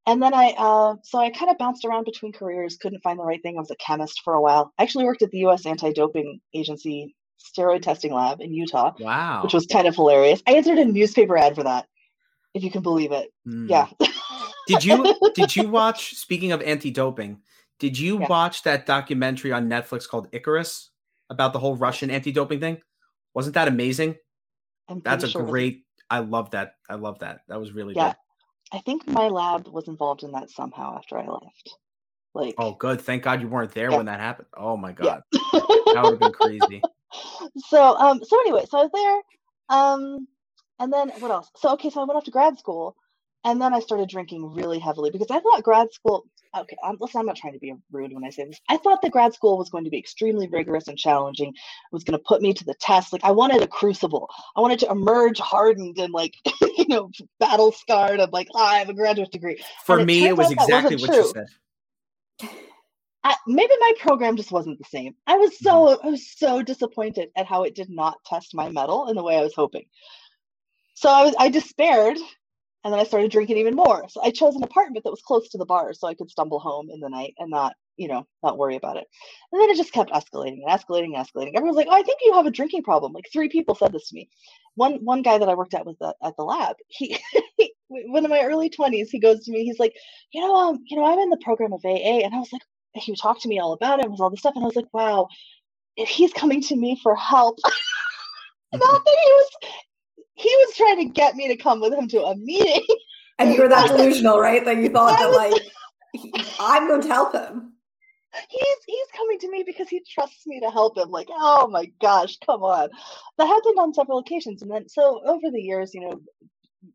and 0.07 0.23
then 0.23 0.35
I, 0.35 0.55
uh, 0.59 0.97
so 1.03 1.19
I 1.19 1.31
kind 1.31 1.51
of 1.51 1.59
bounced 1.59 1.85
around 1.85 2.05
between 2.05 2.33
careers, 2.33 2.77
couldn't 2.77 3.03
find 3.03 3.19
the 3.19 3.25
right 3.25 3.41
thing. 3.43 3.57
I 3.57 3.61
was 3.61 3.71
a 3.71 3.77
chemist 3.77 4.23
for 4.25 4.35
a 4.35 4.41
while. 4.41 4.73
I 4.79 4.83
actually 4.83 5.05
worked 5.05 5.23
at 5.23 5.31
the 5.31 5.38
U.S. 5.38 5.65
Anti-Doping 5.67 6.41
Agency 6.55 7.15
steroid 7.41 7.83
testing 7.83 8.12
lab 8.12 8.41
in 8.41 8.53
Utah. 8.53 8.93
Wow, 8.99 9.43
which 9.43 9.55
was 9.55 9.67
kind 9.67 9.87
of 9.87 9.95
hilarious. 9.95 10.43
I 10.47 10.53
answered 10.53 10.79
a 10.79 10.85
newspaper 10.85 11.37
ad 11.37 11.55
for 11.55 11.65
that, 11.65 11.87
if 12.55 12.62
you 12.62 12.71
can 12.71 12.83
believe 12.83 13.12
it. 13.12 13.33
Mm. 13.47 13.69
Yeah. 13.69 13.88
did 14.67 14.85
you 14.85 15.15
Did 15.35 15.57
you 15.57 15.69
watch? 15.69 16.15
Speaking 16.15 16.53
of 16.53 16.62
anti-doping, 16.62 17.41
did 17.79 17.99
you 17.99 18.21
yeah. 18.21 18.29
watch 18.29 18.62
that 18.65 18.87
documentary 18.87 19.53
on 19.53 19.69
Netflix 19.69 20.09
called 20.09 20.29
Icarus 20.33 20.91
about 21.31 21.53
the 21.53 21.59
whole 21.59 21.77
Russian 21.77 22.11
anti-doping 22.11 22.61
thing? 22.61 22.81
Wasn't 23.35 23.55
that 23.55 23.69
amazing? 23.69 24.17
That's 25.05 25.25
a 25.25 25.29
sure 25.29 25.45
great. 25.45 25.85
I 26.11 26.19
love 26.19 26.51
that. 26.51 26.75
I 26.91 26.97
love 26.97 27.21
that. 27.21 27.41
That 27.49 27.59
was 27.59 27.73
really 27.73 27.95
yeah. 27.95 28.09
good. 28.09 28.17
I 28.72 28.79
think 28.81 29.07
my 29.07 29.29
lab 29.29 29.68
was 29.68 29.88
involved 29.88 30.22
in 30.22 30.33
that 30.33 30.51
somehow 30.51 30.96
after 30.96 31.18
I 31.18 31.27
left. 31.27 31.77
Like, 32.35 32.55
oh, 32.59 32.72
good. 32.72 33.01
Thank 33.01 33.25
God 33.25 33.42
you 33.42 33.48
weren't 33.48 33.72
there 33.72 33.90
yeah. 33.90 33.96
when 33.96 34.07
that 34.07 34.20
happened. 34.20 34.48
Oh 34.57 34.77
my 34.77 34.92
God, 34.92 35.22
yeah. 35.33 35.38
that 35.53 36.01
would 36.03 36.12
have 36.12 36.20
been 36.20 36.33
crazy. 36.33 36.83
So, 37.68 37.94
um, 37.98 38.25
so 38.25 38.40
anyway, 38.40 38.64
so 38.70 38.79
I 38.79 38.83
was 38.85 38.90
there, 38.94 39.79
um, 39.79 40.27
and 40.79 40.90
then 40.90 41.11
what 41.20 41.31
else? 41.31 41.51
So 41.57 41.75
okay, 41.75 41.90
so 41.90 42.01
I 42.01 42.05
went 42.05 42.16
off 42.16 42.25
to 42.25 42.31
grad 42.31 42.59
school, 42.59 42.96
and 43.45 43.61
then 43.61 43.75
I 43.75 43.81
started 43.81 44.09
drinking 44.09 44.55
really 44.55 44.79
heavily 44.79 45.11
because 45.11 45.31
I 45.31 45.41
thought 45.41 45.63
grad 45.63 45.93
school. 45.93 46.27
Okay, 46.57 46.77
I'm, 46.85 46.99
listen, 47.01 47.19
I'm 47.19 47.27
not 47.27 47.37
trying 47.37 47.55
to 47.55 47.59
be 47.59 47.73
rude 47.91 48.13
when 48.13 48.25
I 48.25 48.31
say 48.31 48.45
this. 48.45 48.61
I 48.69 48.77
thought 48.77 49.01
that 49.01 49.11
grad 49.11 49.33
school 49.33 49.57
was 49.57 49.71
going 49.71 49.85
to 49.85 49.91
be 49.91 49.99
extremely 49.99 50.49
rigorous 50.49 50.87
and 50.87 50.99
challenging. 50.99 51.49
It 51.49 51.93
was 51.93 52.05
going 52.05 52.19
to 52.19 52.25
put 52.27 52.43
me 52.43 52.53
to 52.53 52.65
the 52.65 52.75
test. 52.75 53.13
Like 53.13 53.25
I 53.25 53.31
wanted 53.31 53.63
a 53.63 53.67
crucible. 53.67 54.29
I 54.55 54.61
wanted 54.61 54.79
to 54.81 54.91
emerge 54.91 55.39
hardened 55.39 55.99
and 55.99 56.13
like, 56.13 56.35
you 56.61 56.87
know, 56.89 57.11
battle 57.41 57.73
scarred. 57.73 58.21
I'm 58.21 58.31
like, 58.33 58.49
oh, 58.55 58.63
I 58.63 58.79
have 58.79 58.91
a 58.91 58.95
graduate 58.95 59.33
degree. 59.33 59.63
For 59.87 59.99
and 59.99 60.07
me, 60.07 60.25
it, 60.25 60.31
it 60.31 60.37
was 60.37 60.51
exactly 60.51 60.97
what 60.97 61.07
true. 61.07 61.17
you 61.17 61.33
said. 61.33 61.47
I, 63.25 63.37
maybe 63.47 63.73
my 63.81 63.93
program 64.01 64.37
just 64.37 64.51
wasn't 64.51 64.79
the 64.79 64.85
same. 64.85 65.15
I 65.27 65.37
was 65.37 65.59
so 65.59 65.71
mm-hmm. 65.73 66.07
I 66.07 66.11
was 66.11 66.29
so 66.29 66.63
disappointed 66.63 67.31
at 67.37 67.47
how 67.47 67.63
it 67.63 67.75
did 67.75 67.89
not 67.89 68.19
test 68.27 68.55
my 68.55 68.69
mettle 68.69 69.09
in 69.09 69.17
the 69.17 69.23
way 69.23 69.37
I 69.37 69.43
was 69.43 69.55
hoping. 69.55 69.85
So 70.95 71.09
I 71.09 71.25
was 71.25 71.35
I 71.39 71.49
despaired 71.49 72.19
and 72.85 72.92
then 72.92 73.01
I 73.01 73.05
started 73.05 73.31
drinking 73.31 73.59
even 73.59 73.77
more. 73.77 74.09
So 74.09 74.23
I 74.23 74.31
chose 74.31 74.57
an 74.57 74.64
apartment 74.64 75.05
that 75.05 75.11
was 75.11 75.23
close 75.23 75.49
to 75.51 75.59
the 75.59 75.66
bar 75.66 75.92
so 75.92 76.09
I 76.09 76.14
could 76.14 76.31
stumble 76.31 76.59
home 76.59 76.88
in 76.90 77.01
the 77.01 77.09
night 77.09 77.35
and 77.38 77.51
not, 77.51 77.75
you 77.97 78.09
know, 78.09 78.27
not 78.42 78.59
worry 78.59 78.77
about 78.77 78.97
it. 78.97 79.07
And 79.53 79.61
then 79.61 79.71
it 79.71 79.77
just 79.77 79.92
kept 79.92 80.11
escalating 80.11 80.59
and 80.64 80.68
escalating 80.68 81.14
and 81.14 81.27
escalating. 81.27 81.53
Everyone's 81.55 81.77
like, 81.77 81.87
"Oh, 81.88 81.95
I 81.95 82.03
think 82.03 82.18
you 82.25 82.35
have 82.35 82.47
a 82.47 82.51
drinking 82.51 82.83
problem." 82.83 83.12
Like 83.12 83.27
three 83.33 83.49
people 83.49 83.75
said 83.75 83.92
this 83.92 84.09
to 84.09 84.14
me. 84.16 84.29
One 84.75 84.95
one 85.05 85.23
guy 85.23 85.38
that 85.38 85.49
I 85.49 85.55
worked 85.55 85.75
at 85.75 85.87
with 85.87 85.99
the, 86.01 86.14
at 86.25 86.37
the 86.37 86.45
lab, 86.45 86.77
he 86.88 87.18
one 87.88 88.25
of 88.25 88.31
my 88.31 88.42
early 88.42 88.71
20s, 88.71 89.09
he 89.11 89.21
goes 89.21 89.45
to 89.45 89.53
me, 89.53 89.64
he's 89.64 89.79
like, 89.79 89.95
"You 90.33 90.40
know, 90.40 90.55
um, 90.55 90.79
you 90.87 90.97
know, 90.97 91.05
I'm 91.05 91.18
in 91.18 91.31
the 91.31 91.37
program 91.38 91.73
of 91.73 91.85
AA." 91.85 92.25
And 92.25 92.35
I 92.35 92.38
was 92.38 92.53
like, 92.53 92.62
he 92.95 93.14
talked 93.16 93.42
to 93.42 93.49
me 93.49 93.59
all 93.59 93.75
about 93.75 94.01
it, 94.01 94.11
was 94.11 94.21
all 94.21 94.31
this 94.31 94.40
stuff 94.40 94.55
and 94.57 94.64
I 94.64 94.66
was 94.66 94.77
like, 94.77 94.92
"Wow, 94.92 95.29
if 95.97 96.09
he's 96.09 96.33
coming 96.33 96.62
to 96.62 96.77
me 96.77 96.99
for 97.02 97.15
help." 97.15 97.59
not 98.73 99.04
that 99.04 99.17
he 99.25 99.33
was 99.33 99.50
he 100.43 100.49
was 100.49 100.77
trying 100.77 100.99
to 100.99 101.13
get 101.13 101.37
me 101.37 101.49
to 101.49 101.57
come 101.57 101.81
with 101.81 101.93
him 101.93 102.09
to 102.09 102.23
a 102.23 102.37
meeting. 102.37 102.85
And 103.38 103.55
you 103.55 103.63
were 103.63 103.69
that 103.69 103.88
delusional, 103.88 104.38
right? 104.38 104.65
That 104.65 104.77
you 104.77 104.90
thought 104.90 105.19
that 105.19 105.33
like 105.33 105.63
I'm 106.61 106.87
going 106.87 107.01
to 107.01 107.09
help 107.09 107.33
him. 107.33 107.73
He's 108.49 108.77
he's 108.87 109.07
coming 109.17 109.38
to 109.40 109.51
me 109.51 109.65
because 109.67 109.88
he 109.88 110.03
trusts 110.09 110.47
me 110.47 110.61
to 110.61 110.71
help 110.71 110.97
him. 110.99 111.11
Like, 111.11 111.29
oh 111.31 111.67
my 111.67 111.90
gosh, 112.01 112.37
come 112.45 112.63
on. 112.63 112.90
That 113.38 113.47
happened 113.47 113.79
on 113.79 113.95
several 113.95 114.19
occasions. 114.19 114.63
And 114.63 114.71
then 114.71 114.88
so 114.88 115.23
over 115.27 115.51
the 115.51 115.61
years, 115.61 115.93
you 115.95 116.03
know, 116.03 116.21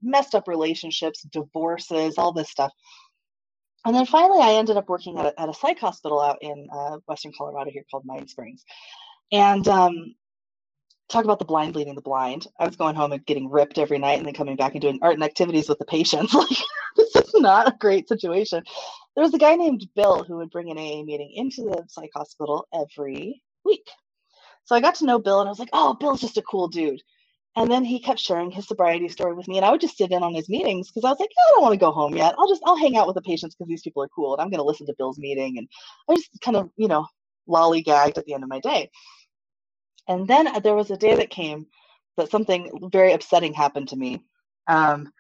messed 0.02 0.36
up 0.36 0.48
relationships, 0.48 1.24
divorces, 1.24 2.18
all 2.18 2.32
this 2.32 2.50
stuff. 2.50 2.72
And 3.86 3.96
then 3.96 4.06
finally, 4.06 4.42
I 4.42 4.54
ended 4.54 4.78
up 4.78 4.90
working 4.90 5.18
at 5.18 5.26
a, 5.26 5.42
at 5.42 5.50
a 5.50 5.54
psych 5.54 5.80
hospital 5.80 6.22
out 6.22 6.38
in 6.42 6.68
uh, 6.72 6.98
Western 7.08 7.32
Colorado 7.38 7.72
here 7.72 7.84
called 7.90 8.06
Mind 8.06 8.30
Springs. 8.30 8.64
And 9.32 9.68
um, 9.68 10.16
talk 11.10 11.24
about 11.24 11.40
the 11.40 11.46
blind 11.46 11.76
leading 11.76 11.96
the 11.96 12.02
blind. 12.02 12.48
I 12.60 12.66
was 12.66 12.76
going 12.76 12.96
home 12.96 13.12
and 13.12 13.26
getting 13.26 13.50
ripped 13.50 13.78
every 13.78 13.98
night 13.98 14.18
and 14.18 14.26
then 14.26 14.34
coming 14.34 14.56
back 14.56 14.74
and 14.74 14.82
doing 14.82 15.00
art 15.02 15.14
and 15.14 15.24
activities 15.24 15.70
with 15.70 15.80
the 15.80 15.86
patients. 15.86 16.34
Like, 16.98 17.14
this 17.14 17.16
is 17.16 17.34
not 17.36 17.68
a 17.68 17.78
great 17.80 18.10
situation. 18.10 18.64
There 19.16 19.24
was 19.24 19.34
a 19.34 19.38
guy 19.38 19.56
named 19.56 19.88
Bill 19.96 20.24
who 20.24 20.38
would 20.38 20.50
bring 20.50 20.72
an 20.72 20.80
AA 20.80 21.04
meeting 21.04 21.32
into 21.36 21.62
the 21.62 21.84
psych 21.88 22.10
hospital 22.16 22.68
every 22.74 23.44
week. 23.64 23.88
So 24.66 24.76
I 24.76 24.82
got 24.82 24.96
to 24.96 25.06
know 25.06 25.20
Bill 25.20 25.40
and 25.40 25.48
I 25.48 25.52
was 25.52 25.60
like, 25.60 25.70
oh, 25.74 25.94
Bill's 25.94 26.22
just 26.22 26.38
a 26.38 26.42
cool 26.42 26.68
dude. 26.68 27.02
And 27.56 27.72
then 27.72 27.86
he 27.86 28.00
kept 28.00 28.20
sharing 28.20 28.52
his 28.52 28.68
sobriety 28.68 29.10
story 29.10 29.34
with 29.34 29.48
me, 29.48 29.58
and 29.58 29.66
I 29.66 29.72
would 29.72 29.82
just 29.82 29.98
sit 29.98 30.12
in 30.12 30.22
on 30.22 30.36
his 30.36 30.48
meetings 30.48 30.90
because 30.90 31.04
I 31.04 31.10
was 31.10 31.20
like, 31.20 31.32
I 31.32 31.54
don't 31.54 31.64
want 31.64 31.74
to 31.74 31.80
go 31.80 31.92
home 31.92 32.16
yet. 32.16 32.36
I'll 32.38 32.48
just 32.48 32.62
I'll 32.66 32.78
hang 32.78 32.96
out 32.96 33.08
with 33.08 33.16
the 33.16 33.22
patients 33.24 33.56
because 33.56 33.68
these 33.68 33.82
people 33.82 34.04
are 34.04 34.10
cool, 34.10 34.34
and 34.34 34.42
I'm 34.42 34.52
going 34.52 34.60
to 34.60 34.64
listen 34.64 34.86
to 34.86 34.96
Bill's 34.96 35.18
meeting. 35.18 35.58
And 35.58 35.68
I 36.08 36.16
just 36.16 36.30
kind 36.42 36.56
of 36.56 36.70
you 36.78 36.88
know 36.88 37.08
lollygagged 37.50 38.20
at 38.20 38.26
the 38.26 38.36
end 38.36 38.44
of 38.44 38.50
my 38.50 38.60
day. 38.60 38.92
And 40.08 40.28
then 40.28 40.50
there 40.64 40.76
was 40.76 40.92
a 40.92 40.98
day 40.98 41.16
that 41.16 41.30
came 41.30 41.68
that 42.18 42.32
something 42.32 42.90
very 42.92 43.14
upsetting 43.14 43.54
happened 43.54 43.90
to 43.90 43.96
me, 43.96 44.24
um, 44.68 45.12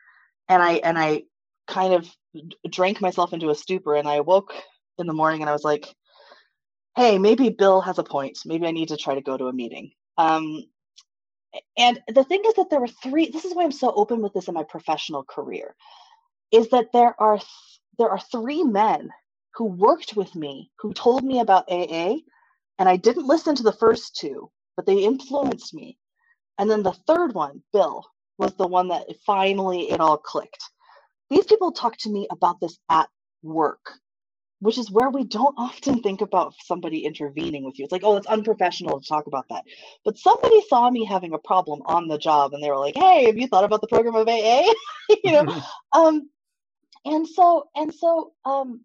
and 0.49 0.63
I 0.63 0.73
and 0.75 0.97
I 0.97 1.23
kind 1.67 1.93
of 1.93 2.09
drank 2.69 3.01
myself 3.01 3.33
into 3.33 3.49
a 3.49 3.55
stupor, 3.55 3.95
and 3.95 4.07
I 4.07 4.21
woke 4.21 4.53
in 4.97 5.07
the 5.07 5.13
morning 5.13 5.41
and 5.41 5.49
I 5.49 5.53
was 5.53 5.63
like, 5.63 5.93
Hey, 6.95 7.19
maybe 7.19 7.49
Bill 7.49 7.81
has 7.81 7.99
a 7.99 8.03
point. 8.03 8.39
Maybe 8.45 8.67
I 8.67 8.71
need 8.71 8.89
to 8.89 8.97
try 8.97 9.15
to 9.15 9.21
go 9.21 9.38
to 9.38 9.47
a 9.47 9.53
meeting. 9.53 9.91
Um, 10.17 10.63
and 11.77 12.01
the 12.07 12.23
thing 12.23 12.41
is 12.47 12.53
that 12.55 12.69
there 12.69 12.79
were 12.79 12.88
three 12.88 13.29
this 13.29 13.45
is 13.45 13.55
why 13.55 13.63
i'm 13.63 13.71
so 13.71 13.93
open 13.95 14.21
with 14.21 14.33
this 14.33 14.47
in 14.47 14.53
my 14.53 14.63
professional 14.63 15.23
career 15.23 15.75
is 16.51 16.69
that 16.69 16.88
there 16.93 17.15
are 17.21 17.39
there 17.97 18.09
are 18.09 18.19
three 18.19 18.63
men 18.63 19.09
who 19.55 19.65
worked 19.65 20.15
with 20.15 20.35
me 20.35 20.71
who 20.79 20.93
told 20.93 21.23
me 21.23 21.39
about 21.39 21.65
aa 21.71 22.15
and 22.79 22.89
i 22.89 22.95
didn't 22.95 23.27
listen 23.27 23.55
to 23.55 23.63
the 23.63 23.73
first 23.73 24.15
two 24.15 24.49
but 24.78 24.86
they 24.86 25.03
influenced 25.03 25.73
me 25.73 25.97
and 26.57 26.71
then 26.71 26.84
the 26.84 26.93
third 26.93 27.34
one 27.34 27.61
bill 27.73 28.05
was 28.38 28.53
the 28.55 28.67
one 28.67 28.88
that 28.88 29.05
finally 29.25 29.91
it 29.91 29.99
all 29.99 30.17
clicked 30.17 30.63
these 31.30 31.45
people 31.45 31.73
talked 31.73 31.99
to 31.99 32.09
me 32.09 32.28
about 32.32 32.61
this 32.61 32.80
at 32.89 33.09
work 33.43 33.99
which 34.59 34.78
is 34.78 34.91
where 34.91 35.09
we 35.09 35.23
don't 35.23 35.55
often 35.57 36.01
think 36.01 36.21
about 36.21 36.53
somebody 36.63 37.05
intervening 37.05 37.63
with 37.63 37.78
you. 37.78 37.86
It's 37.86 37.91
like, 37.91 38.03
oh, 38.03 38.17
it's 38.17 38.28
unprofessional 38.28 38.99
to 38.99 39.07
talk 39.07 39.28
about 39.28 39.45
that. 39.49 39.63
But 40.03 40.17
somebody 40.17 40.61
saw 40.67 40.89
me 40.89 41.05
having 41.05 41.34
a 41.34 41.38
problem 41.38 41.82
on 41.86 42.07
the 42.07 42.17
job 42.17 42.53
and 42.53 42.63
they 42.63 42.69
were 42.69 42.80
like, 42.80 42.95
hey, 42.95 43.25
have 43.25 43.38
you 43.38 43.47
thought 43.47 43.63
about 43.63 43.82
the 43.82 43.88
program 43.88 44.15
of 44.15 44.28
AA? 44.28 44.73
you 45.23 45.32
know? 45.32 45.61
um, 45.93 46.30
and 47.05 47.28
so, 47.28 47.69
and 47.75 47.93
so, 47.93 48.34
um, 48.45 48.82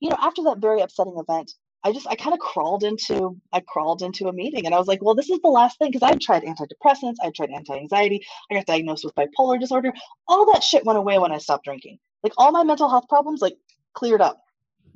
you 0.00 0.10
know, 0.10 0.16
after 0.20 0.44
that 0.44 0.58
very 0.58 0.80
upsetting 0.80 1.16
event, 1.18 1.52
I 1.86 1.92
just, 1.92 2.08
I 2.08 2.16
kind 2.16 2.34
of 2.34 2.40
crawled 2.40 2.82
into, 2.82 3.40
I 3.52 3.60
crawled 3.60 4.02
into 4.02 4.26
a 4.26 4.32
meeting 4.32 4.66
and 4.66 4.74
I 4.74 4.78
was 4.78 4.88
like, 4.88 5.02
well, 5.02 5.14
this 5.14 5.30
is 5.30 5.38
the 5.40 5.48
last 5.48 5.78
thing. 5.78 5.92
Cause 5.92 6.02
I'd 6.02 6.20
tried 6.20 6.42
antidepressants, 6.42 7.14
I 7.22 7.30
tried 7.30 7.50
anti-anxiety, 7.50 8.20
I 8.50 8.54
got 8.54 8.66
diagnosed 8.66 9.04
with 9.04 9.14
bipolar 9.14 9.60
disorder. 9.60 9.92
All 10.26 10.52
that 10.52 10.64
shit 10.64 10.84
went 10.84 10.98
away 10.98 11.18
when 11.20 11.30
I 11.30 11.38
stopped 11.38 11.64
drinking. 11.64 11.98
Like 12.24 12.32
all 12.38 12.50
my 12.50 12.64
mental 12.64 12.88
health 12.88 13.08
problems, 13.08 13.40
like 13.40 13.56
cleared 13.94 14.20
up 14.20 14.42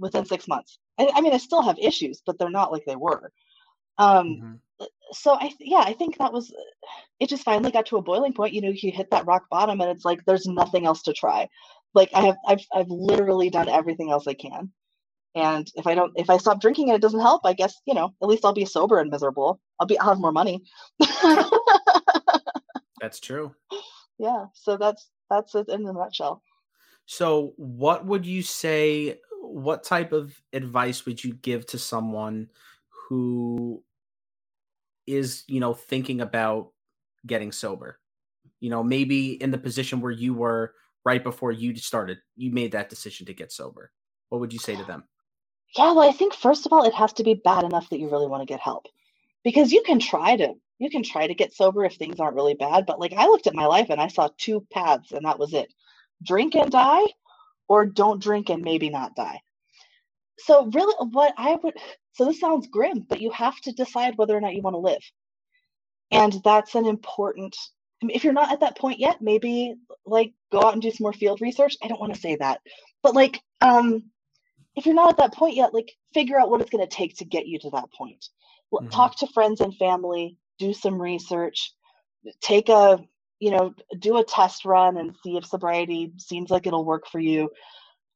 within 0.01 0.27
six 0.27 0.49
months. 0.49 0.81
I, 0.99 1.09
I, 1.15 1.21
mean, 1.21 1.33
I 1.33 1.39
still 1.39 1.63
have 1.63 1.79
issues, 1.79 2.23
but 2.27 2.39
they're 2.39 2.51
not 2.51 2.73
like 2.73 2.85
they 2.87 2.97
were. 2.97 3.31
Um, 3.99 4.27
mm-hmm. 4.27 4.85
So 5.13 5.35
I, 5.35 5.53
yeah, 5.61 5.85
I 5.87 5.93
think 5.93 6.19
that 6.19 6.33
was, 6.33 6.53
it 7.21 7.29
just 7.29 7.45
finally 7.45 7.71
got 7.71 7.87
to 7.87 7.99
a 7.99 8.03
boiling 8.03 8.33
point. 8.33 8.53
You 8.53 8.63
know, 8.63 8.73
you 8.75 8.91
hit 8.91 9.13
that 9.13 9.27
rock 9.27 9.45
bottom, 9.49 9.81
and 9.81 9.91
it's 9.91 10.05
like 10.05 10.25
there's 10.27 10.47
nothing 10.47 10.87
else 10.87 11.03
to 11.03 11.13
try. 11.13 11.49
Like 11.95 12.11
I 12.15 12.23
have, 12.23 12.37
I've, 12.49 12.67
I've 12.75 12.89
literally 12.89 13.49
done 13.49 13.69
everything 13.69 14.11
else 14.11 14.27
I 14.27 14.35
can. 14.35 14.73
And 15.35 15.71
if 15.77 15.87
I 15.87 15.95
don't, 15.95 16.13
if 16.17 16.29
I 16.29 16.39
stop 16.39 16.61
drinking 16.61 16.89
and 16.89 16.97
it 16.97 17.03
doesn't 17.03 17.21
help, 17.21 17.43
I 17.45 17.53
guess 17.53 17.75
you 17.87 17.95
know, 17.95 18.15
at 18.23 18.29
least 18.29 18.45
I'll 18.45 18.53
be 18.53 18.65
sober 18.65 18.99
and 18.99 19.11
miserable. 19.11 19.61
I'll 19.79 19.87
be, 19.87 19.99
I'll 19.99 20.09
have 20.09 20.19
more 20.19 20.33
money. 20.33 20.63
that's 23.01 23.21
true. 23.21 23.55
Yeah. 24.19 24.47
So 24.55 24.77
that's 24.77 25.09
that's 25.31 25.55
it 25.55 25.69
in 25.69 25.87
a 25.87 25.93
nutshell. 25.93 26.43
So, 27.07 27.55
what 27.57 28.07
would 28.07 28.25
you 28.25 28.43
say 28.43 29.19
what 29.43 29.83
type 29.83 30.13
of 30.13 30.41
advice 30.53 31.07
would 31.07 31.23
you 31.23 31.35
give 31.35 31.67
to 31.67 31.79
someone 31.79 32.49
who 33.09 33.83
is, 35.07 35.43
you 35.49 35.59
know, 35.59 35.75
thinking 35.75 36.21
about 36.21 36.71
getting 37.27 37.51
sober? 37.51 37.99
You 38.61 38.71
know, 38.71 38.85
maybe 38.85 39.33
in 39.43 39.51
the 39.51 39.59
position 39.59 40.01
where 40.01 40.13
you 40.13 40.35
were 40.35 40.75
right 41.05 41.25
before 41.25 41.51
you 41.51 41.75
started, 41.77 42.19
you 42.37 42.53
made 42.53 42.73
that 42.73 42.91
decision 42.91 43.27
to 43.27 43.35
get 43.35 43.51
sober. 43.51 43.91
What 44.29 44.41
would 44.41 44.53
you 44.53 44.59
say 44.59 44.77
to 44.77 44.85
them? 44.85 45.05
Yeah, 45.77 45.93
well, 45.93 46.09
I 46.09 46.13
think 46.13 46.35
first 46.35 46.67
of 46.67 46.73
all, 46.73 46.85
it 46.85 46.95
has 46.95 47.13
to 47.15 47.25
be 47.25 47.35
bad 47.35 47.65
enough 47.65 47.91
that 47.91 48.01
you 48.01 48.11
really 48.11 48.27
want 48.27 48.43
to 48.43 48.53
get 48.53 48.61
help. 48.61 48.87
Because 49.45 49.73
you 49.73 49.83
can 49.83 49.99
try 49.99 50.37
to 50.37 50.55
you 50.79 50.91
can 50.91 51.03
try 51.03 51.27
to 51.27 51.35
get 51.35 51.55
sober 51.55 51.85
if 51.85 51.95
things 51.95 52.21
aren't 52.21 52.37
really 52.37 52.55
bad, 52.55 52.87
but 52.87 52.99
like 53.01 53.13
I 53.13 53.27
looked 53.27 53.47
at 53.47 53.55
my 53.55 53.67
life 53.67 53.89
and 53.91 54.01
I 54.01 54.09
saw 54.09 54.29
two 54.39 54.67
paths 54.73 55.13
and 55.13 55.27
that 55.27 55.39
was 55.39 55.53
it. 55.55 55.73
Drink 56.23 56.55
and 56.57 56.71
die 56.71 57.05
or 57.69 57.87
don't 57.87 58.23
drink 58.23 58.51
and 58.51 58.63
maybe 58.63 58.91
not 58.91 59.15
die. 59.15 59.41
So, 60.39 60.67
really, 60.67 60.95
what 61.11 61.35
I 61.37 61.57
would 61.63 61.75
so 62.13 62.25
this 62.25 62.41
sounds 62.41 62.67
grim, 62.69 63.07
but 63.09 63.21
you 63.21 63.31
have 63.31 63.59
to 63.63 63.73
decide 63.73 64.17
whether 64.19 64.37
or 64.37 64.41
not 64.41 64.55
you 64.55 64.63
want 64.63 64.75
to 64.75 64.79
live. 64.79 65.03
And 66.11 66.33
that's 66.45 66.75
an 66.75 66.87
important, 66.87 67.57
if 68.03 68.25
you're 68.25 68.33
not 68.33 68.53
at 68.53 68.61
that 68.61 68.77
point 68.77 68.99
yet, 68.99 69.21
maybe 69.21 69.75
like 70.05 70.33
go 70.51 70.61
out 70.63 70.73
and 70.73 70.83
do 70.83 70.91
some 70.91 71.05
more 71.05 71.13
field 71.13 71.41
research. 71.41 71.77
I 71.83 71.89
don't 71.89 72.01
want 72.01 72.15
to 72.15 72.21
say 72.21 72.37
that, 72.37 72.61
but 73.03 73.15
like, 73.15 73.41
um, 73.61 74.11
if 74.77 74.87
you're 74.87 74.95
not 74.95 75.11
at 75.11 75.17
that 75.19 75.35
point 75.35 75.57
yet, 75.57 75.75
like 75.75 75.93
figure 76.15 76.39
out 76.39 76.51
what 76.51 76.61
it's 76.61 76.71
going 76.71 76.87
to 76.87 76.95
take 76.95 77.17
to 77.19 77.25
get 77.25 77.47
you 77.47 77.59
to 77.61 77.71
that 77.71 77.93
point. 77.97 78.27
Mm-hmm. 78.73 78.89
Talk 78.89 79.19
to 79.19 79.27
friends 79.29 79.61
and 79.61 79.77
family, 79.77 80.37
do 80.59 80.73
some 80.73 81.01
research, 81.01 81.73
take 82.41 82.69
a 82.69 83.01
you 83.41 83.51
know, 83.51 83.75
do 83.99 84.19
a 84.19 84.25
test 84.25 84.65
run 84.65 84.99
and 84.99 85.17
see 85.25 85.37
if 85.37 85.47
sobriety 85.47 86.13
seems 86.19 86.51
like 86.51 86.67
it'll 86.67 86.85
work 86.85 87.07
for 87.09 87.19
you. 87.19 87.49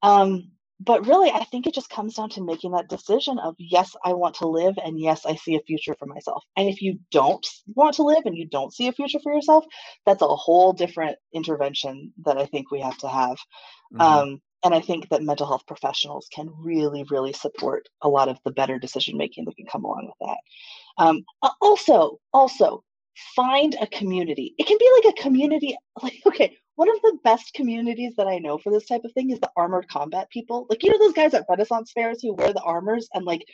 Um, 0.03 0.51
but 0.81 1.07
really, 1.07 1.31
I 1.31 1.45
think 1.45 1.67
it 1.67 1.75
just 1.75 1.89
comes 1.89 2.15
down 2.15 2.29
to 2.31 2.45
making 2.45 2.73
that 2.73 2.89
decision 2.89 3.39
of 3.39 3.55
yes, 3.59 3.97
I 4.05 4.13
want 4.13 4.35
to 4.37 4.49
live, 4.49 4.75
and 4.85 5.01
yes, 5.01 5.25
I 5.25 5.37
see 5.37 5.55
a 5.55 5.61
future 5.61 5.95
for 5.99 6.05
myself. 6.05 6.45
And 6.57 6.69
if 6.69 6.83
you 6.83 6.99
don't 7.11 7.47
want 7.75 7.95
to 7.97 8.03
live 8.03 8.27
and 8.27 8.37
you 8.37 8.47
don't 8.47 8.73
see 8.73 8.89
a 8.89 8.93
future 8.93 9.19
for 9.23 9.33
yourself, 9.33 9.65
that's 10.05 10.21
a 10.21 10.27
whole 10.27 10.75
different 10.75 11.17
intervention 11.33 12.13
that 12.25 12.37
I 12.37 12.45
think 12.45 12.71
we 12.71 12.81
have 12.81 12.99
to 12.99 13.09
have. 13.09 13.39
Mm-hmm. 13.95 14.01
Um, 14.01 14.41
and 14.65 14.75
I 14.75 14.81
think 14.81 15.11
that 15.11 15.23
mental 15.23 15.47
health 15.47 15.67
professionals 15.67 16.27
can 16.33 16.51
really, 16.59 17.05
really 17.11 17.33
support 17.33 17.89
a 18.03 18.09
lot 18.09 18.29
of 18.29 18.39
the 18.45 18.51
better 18.51 18.79
decision 18.79 19.19
making 19.19 19.45
that 19.45 19.57
can 19.57 19.67
come 19.67 19.85
along 19.85 20.07
with 20.07 20.29
that. 20.29 21.05
Um, 21.05 21.25
also, 21.61 22.19
also, 22.33 22.83
find 23.37 23.77
a 23.81 23.87
community. 23.89 24.55
It 24.59 24.67
can 24.67 24.79
be 24.79 24.91
like 24.97 25.15
a 25.17 25.23
community, 25.23 25.77
like, 26.03 26.21
okay, 26.27 26.57
one 26.77 26.91
of 26.91 27.01
the 27.03 27.19
best 27.23 27.53
communities 27.55 28.15
that 28.17 28.27
I 28.27 28.39
know 28.39 28.59
for 28.59 28.73
this 28.73 28.87
type 28.87 29.05
of 29.05 29.13
thing 29.13 29.31
is 29.31 29.39
the 29.39 29.51
armored 29.57 29.89
combat 29.89 30.29
people. 30.31 30.67
Like, 30.69 30.83
you 30.83 30.91
know, 30.91 30.99
those 30.99 31.13
guys 31.13 31.35
at 31.35 31.45
Renaissance 31.49 31.93
fairs 31.93 32.21
who 32.23 32.35
wear 32.35 32.53
the 32.53 32.63
armors 32.63 33.09
and 33.15 33.25
like 33.25 33.45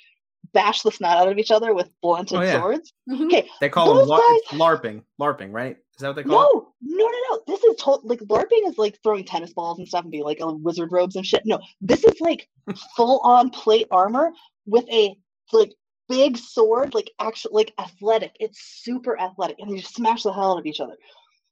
bash 0.55 0.83
the 0.83 0.91
snot 0.91 1.19
out 1.19 1.29
of 1.29 1.39
each 1.39 1.51
other 1.51 1.75
with 1.75 1.91
blunted 2.01 2.39
oh, 2.39 2.43
yeah. 2.43 2.59
swords. 2.59 2.93
Mm-hmm. 3.11 3.25
Okay. 3.25 3.49
They 3.61 3.69
call 3.69 3.95
them 3.95 4.09
guys... 4.09 4.59
LARPing. 4.59 5.03
LARPing, 5.21 5.53
right? 5.53 5.77
Is 6.01 6.03
that 6.03 6.09
what 6.09 6.17
they 6.17 6.23
call 6.23 6.41
no, 6.41 6.61
it? 6.61 6.97
No, 6.97 7.07
no, 7.07 7.19
no. 7.31 7.41
This 7.47 7.63
is 7.63 7.77
total 7.77 8.09
like 8.09 8.21
LARPing 8.21 8.67
is 8.67 8.79
like 8.79 8.99
throwing 9.03 9.23
tennis 9.23 9.53
balls 9.53 9.79
and 9.79 9.87
stuff 9.87 10.05
and 10.05 10.11
being 10.11 10.25
like 10.25 10.39
oh, 10.41 10.55
wizard 10.55 10.91
robes 10.93 11.15
and 11.15 11.27
shit. 11.27 11.43
No, 11.45 11.61
this 11.83 12.05
is 12.05 12.19
like 12.23 12.49
full 12.97 13.21
on 13.23 13.51
plate 13.51 13.87
armor 13.91 14.33
with 14.65 14.89
a 14.89 15.15
like 15.53 15.75
big 16.09 16.39
sword, 16.39 16.95
like 16.95 17.11
actual 17.21 17.51
like 17.53 17.75
athletic. 17.79 18.35
It's 18.41 18.83
super 18.83 19.21
athletic, 19.21 19.57
and 19.59 19.71
they 19.71 19.77
just 19.77 19.95
smash 19.95 20.23
the 20.23 20.33
hell 20.33 20.53
out 20.53 20.61
of 20.61 20.65
each 20.65 20.81
other. 20.81 20.97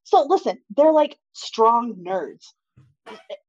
So 0.05 0.25
listen, 0.27 0.59
they're 0.75 0.93
like 0.93 1.19
strong 1.35 1.97
nerds, 1.97 2.47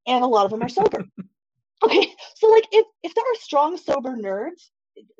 and 0.05 0.21
a 0.21 0.27
lot 0.27 0.43
of 0.43 0.51
them 0.51 0.61
are 0.61 0.67
sober. 0.67 1.05
okay, 1.85 2.13
so 2.35 2.47
like 2.49 2.65
if 2.73 2.85
if 3.03 3.15
there 3.15 3.23
are 3.23 3.39
strong 3.39 3.77
sober 3.77 4.17
nerds, 4.17 4.67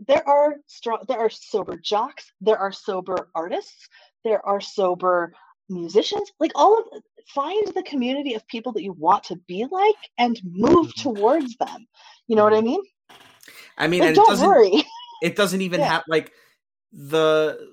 there 0.09 0.27
are 0.27 0.57
strong 0.67 1.05
there 1.07 1.19
are 1.19 1.30
sober 1.30 1.77
jocks, 1.77 2.34
there 2.41 2.57
are 2.57 2.73
sober 2.73 3.30
artists, 3.34 3.88
there 4.25 4.45
are 4.45 4.59
sober 4.59 5.32
musicians 5.70 6.32
like 6.39 6.51
all 6.55 6.78
of 6.78 7.01
find 7.28 7.67
the 7.76 7.84
community 7.84 8.34
of 8.34 8.45
people 8.47 8.72
that 8.72 8.84
you 8.84 8.93
want 8.93 9.24
to 9.24 9.36
be 9.47 9.65
like 9.72 9.95
and 10.17 10.39
move 10.43 10.88
mm-hmm. 10.88 11.01
towards 11.01 11.55
them 11.57 11.88
you 12.28 12.36
know 12.36 12.43
what 12.43 12.53
i 12.53 12.57
mm-hmm. 12.57 12.67
mean 12.67 12.82
i 13.78 13.88
mean 13.88 14.01
like, 14.01 14.15
don't 14.15 14.39
worry 14.39 14.84
it 15.22 15.36
doesn't 15.36 15.61
even 15.61 15.80
yeah. 15.80 15.88
have 15.88 16.03
like 16.07 16.32
the 16.91 17.70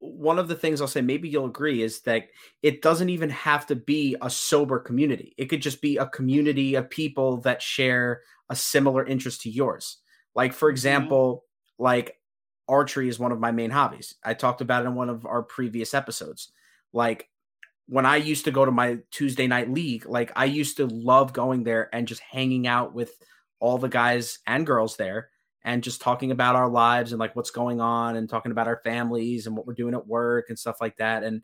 one 0.00 0.38
of 0.38 0.48
the 0.48 0.54
things 0.54 0.80
I'll 0.80 0.88
say, 0.88 1.00
maybe 1.00 1.28
you'll 1.28 1.46
agree, 1.46 1.82
is 1.82 2.00
that 2.02 2.28
it 2.62 2.82
doesn't 2.82 3.08
even 3.08 3.30
have 3.30 3.66
to 3.66 3.76
be 3.76 4.16
a 4.22 4.30
sober 4.30 4.78
community. 4.78 5.34
It 5.36 5.46
could 5.46 5.62
just 5.62 5.82
be 5.82 5.96
a 5.96 6.06
community 6.06 6.76
of 6.76 6.88
people 6.88 7.38
that 7.38 7.62
share 7.62 8.22
a 8.48 8.56
similar 8.56 9.04
interest 9.04 9.42
to 9.42 9.50
yours. 9.50 9.98
Like, 10.34 10.52
for 10.52 10.68
mm-hmm. 10.68 10.74
example, 10.74 11.44
mm-hmm. 11.78 11.84
like 11.84 12.16
archery 12.68 13.08
is 13.08 13.18
one 13.18 13.32
of 13.32 13.40
my 13.40 13.50
main 13.50 13.70
hobbies. 13.70 14.14
I 14.22 14.34
talked 14.34 14.60
about 14.60 14.84
it 14.84 14.88
in 14.88 14.94
one 14.94 15.08
of 15.08 15.26
our 15.26 15.42
previous 15.42 15.94
episodes. 15.94 16.52
Like, 16.92 17.28
when 17.88 18.04
I 18.04 18.16
used 18.16 18.44
to 18.44 18.50
go 18.50 18.64
to 18.64 18.70
my 18.70 18.98
Tuesday 19.10 19.46
night 19.46 19.70
league, 19.70 20.06
like 20.06 20.30
I 20.36 20.44
used 20.44 20.76
to 20.76 20.86
love 20.86 21.32
going 21.32 21.64
there 21.64 21.88
and 21.94 22.06
just 22.06 22.20
hanging 22.20 22.66
out 22.66 22.94
with 22.94 23.12
all 23.60 23.78
the 23.78 23.88
guys 23.88 24.40
and 24.46 24.66
girls 24.66 24.96
there 24.96 25.30
and 25.64 25.82
just 25.82 26.02
talking 26.02 26.30
about 26.30 26.54
our 26.54 26.68
lives 26.68 27.12
and 27.12 27.18
like 27.18 27.34
what's 27.34 27.50
going 27.50 27.80
on 27.80 28.16
and 28.16 28.28
talking 28.28 28.52
about 28.52 28.68
our 28.68 28.80
families 28.84 29.46
and 29.46 29.56
what 29.56 29.66
we're 29.66 29.72
doing 29.72 29.94
at 29.94 30.06
work 30.06 30.46
and 30.50 30.58
stuff 30.58 30.82
like 30.82 30.98
that. 30.98 31.24
And 31.24 31.42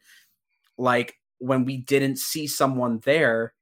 like 0.76 1.18
when 1.38 1.64
we 1.64 1.78
didn't 1.78 2.18
see 2.18 2.46
someone 2.46 3.00
there 3.04 3.54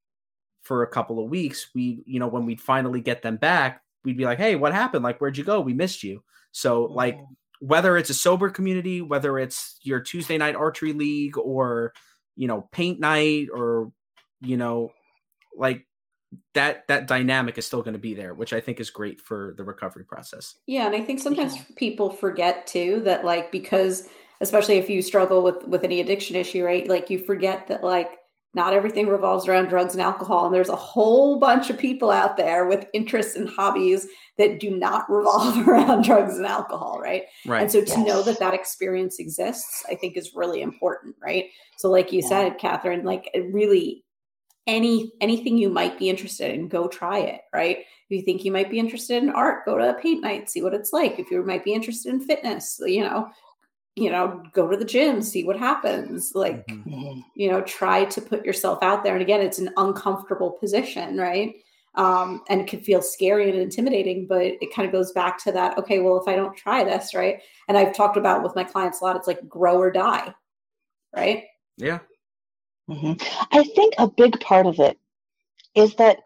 for 0.62 0.82
a 0.82 0.90
couple 0.90 1.22
of 1.22 1.30
weeks, 1.30 1.68
we, 1.76 2.02
you 2.04 2.18
know, 2.18 2.28
when 2.28 2.46
we'd 2.46 2.60
finally 2.60 3.00
get 3.00 3.22
them 3.22 3.36
back, 3.36 3.80
we'd 4.04 4.18
be 4.18 4.24
like, 4.24 4.38
Hey, 4.38 4.56
what 4.56 4.72
happened? 4.72 5.04
Like, 5.04 5.20
where'd 5.20 5.38
you 5.38 5.44
go? 5.44 5.60
We 5.60 5.72
missed 5.72 6.02
you. 6.02 6.24
So 6.50 6.84
mm-hmm. 6.84 6.94
like 6.94 7.20
whether 7.60 7.96
it's 7.96 8.10
a 8.10 8.14
sober 8.14 8.50
community, 8.50 9.00
whether 9.02 9.38
it's 9.38 9.78
your 9.82 10.00
Tuesday 10.00 10.36
night 10.36 10.56
archery 10.56 10.92
league 10.92 11.38
or, 11.38 11.92
you 12.36 12.48
know, 12.48 12.68
paint 12.72 13.00
night 13.00 13.48
or, 13.52 13.92
you 14.40 14.56
know, 14.56 14.92
like 15.56 15.86
that 16.54 16.86
that 16.88 17.06
dynamic 17.06 17.58
is 17.58 17.66
still 17.66 17.82
going 17.82 17.92
to 17.94 17.98
be 17.98 18.14
there, 18.14 18.34
which 18.34 18.52
I 18.52 18.60
think 18.60 18.80
is 18.80 18.90
great 18.90 19.20
for 19.20 19.54
the 19.56 19.64
recovery 19.64 20.04
process. 20.04 20.54
Yeah, 20.66 20.86
and 20.86 20.96
I 20.96 21.02
think 21.02 21.20
sometimes 21.20 21.56
yeah. 21.56 21.62
people 21.76 22.10
forget 22.10 22.66
too 22.66 23.02
that 23.04 23.24
like 23.24 23.52
because 23.52 24.08
especially 24.40 24.76
if 24.76 24.88
you 24.88 25.02
struggle 25.02 25.42
with 25.42 25.66
with 25.66 25.84
any 25.84 26.00
addiction 26.00 26.36
issue, 26.36 26.64
right? 26.64 26.86
Like 26.88 27.10
you 27.10 27.18
forget 27.18 27.68
that 27.68 27.84
like 27.84 28.18
not 28.54 28.74
everything 28.74 29.08
revolves 29.08 29.48
around 29.48 29.68
drugs 29.68 29.94
and 29.94 30.02
alcohol 30.02 30.46
and 30.46 30.54
there's 30.54 30.68
a 30.68 30.76
whole 30.76 31.38
bunch 31.38 31.70
of 31.70 31.78
people 31.78 32.10
out 32.10 32.36
there 32.36 32.66
with 32.66 32.86
interests 32.92 33.34
and 33.34 33.48
hobbies 33.48 34.06
that 34.38 34.60
do 34.60 34.70
not 34.70 35.04
revolve 35.10 35.66
around 35.66 36.02
drugs 36.02 36.36
and 36.36 36.46
alcohol 36.46 37.00
right, 37.00 37.24
right. 37.46 37.62
and 37.62 37.72
so 37.72 37.80
to 37.80 37.98
yes. 37.98 38.06
know 38.06 38.22
that 38.22 38.38
that 38.38 38.54
experience 38.54 39.18
exists 39.18 39.84
i 39.90 39.94
think 39.94 40.16
is 40.16 40.34
really 40.34 40.62
important 40.62 41.14
right 41.22 41.46
so 41.76 41.90
like 41.90 42.12
you 42.12 42.20
yeah. 42.22 42.28
said 42.28 42.58
Kathryn 42.58 43.04
like 43.04 43.30
really 43.50 44.04
any 44.66 45.12
anything 45.20 45.58
you 45.58 45.68
might 45.68 45.98
be 45.98 46.08
interested 46.08 46.54
in 46.54 46.68
go 46.68 46.86
try 46.86 47.18
it 47.18 47.40
right 47.52 47.78
if 47.78 47.86
you 48.10 48.22
think 48.22 48.44
you 48.44 48.52
might 48.52 48.70
be 48.70 48.78
interested 48.78 49.20
in 49.22 49.30
art 49.30 49.64
go 49.64 49.76
to 49.76 49.90
a 49.90 50.00
paint 50.00 50.22
night 50.22 50.48
see 50.48 50.62
what 50.62 50.74
it's 50.74 50.92
like 50.92 51.18
if 51.18 51.30
you 51.30 51.44
might 51.44 51.64
be 51.64 51.74
interested 51.74 52.12
in 52.12 52.20
fitness 52.20 52.80
you 52.84 53.02
know 53.02 53.28
you 53.96 54.10
know 54.10 54.42
go 54.52 54.68
to 54.68 54.76
the 54.76 54.84
gym 54.84 55.20
see 55.20 55.44
what 55.44 55.58
happens 55.58 56.32
like 56.34 56.66
mm-hmm. 56.66 57.20
you 57.34 57.50
know 57.50 57.60
try 57.62 58.04
to 58.06 58.20
put 58.20 58.44
yourself 58.44 58.82
out 58.82 59.04
there. 59.04 59.14
And 59.14 59.22
again 59.22 59.40
it's 59.40 59.58
an 59.58 59.70
uncomfortable 59.76 60.52
position 60.52 61.16
right? 61.16 61.54
Um, 61.94 62.42
and 62.48 62.62
it 62.62 62.68
can 62.68 62.80
feel 62.80 63.02
scary 63.02 63.50
and 63.50 63.58
intimidating 63.58 64.26
but 64.26 64.40
it 64.40 64.74
kind 64.74 64.86
of 64.86 64.92
goes 64.92 65.12
back 65.12 65.42
to 65.44 65.52
that 65.52 65.76
okay 65.76 65.98
well 66.00 66.18
if 66.18 66.26
i 66.26 66.34
don't 66.34 66.56
try 66.56 66.84
this 66.84 67.14
right? 67.14 67.42
And 67.68 67.76
i've 67.76 67.94
talked 67.94 68.16
about 68.16 68.42
with 68.42 68.56
my 68.56 68.64
clients 68.64 69.00
a 69.00 69.04
lot 69.04 69.16
it's 69.16 69.26
like 69.26 69.46
grow 69.48 69.76
or 69.76 69.90
die 69.90 70.34
right? 71.14 71.44
Yeah. 71.76 71.98
Mm-hmm. 72.88 73.12
i 73.52 73.62
think 73.62 73.94
a 73.98 74.08
big 74.08 74.40
part 74.40 74.66
of 74.66 74.80
it 74.80 74.98
is 75.74 75.94
that 75.96 76.18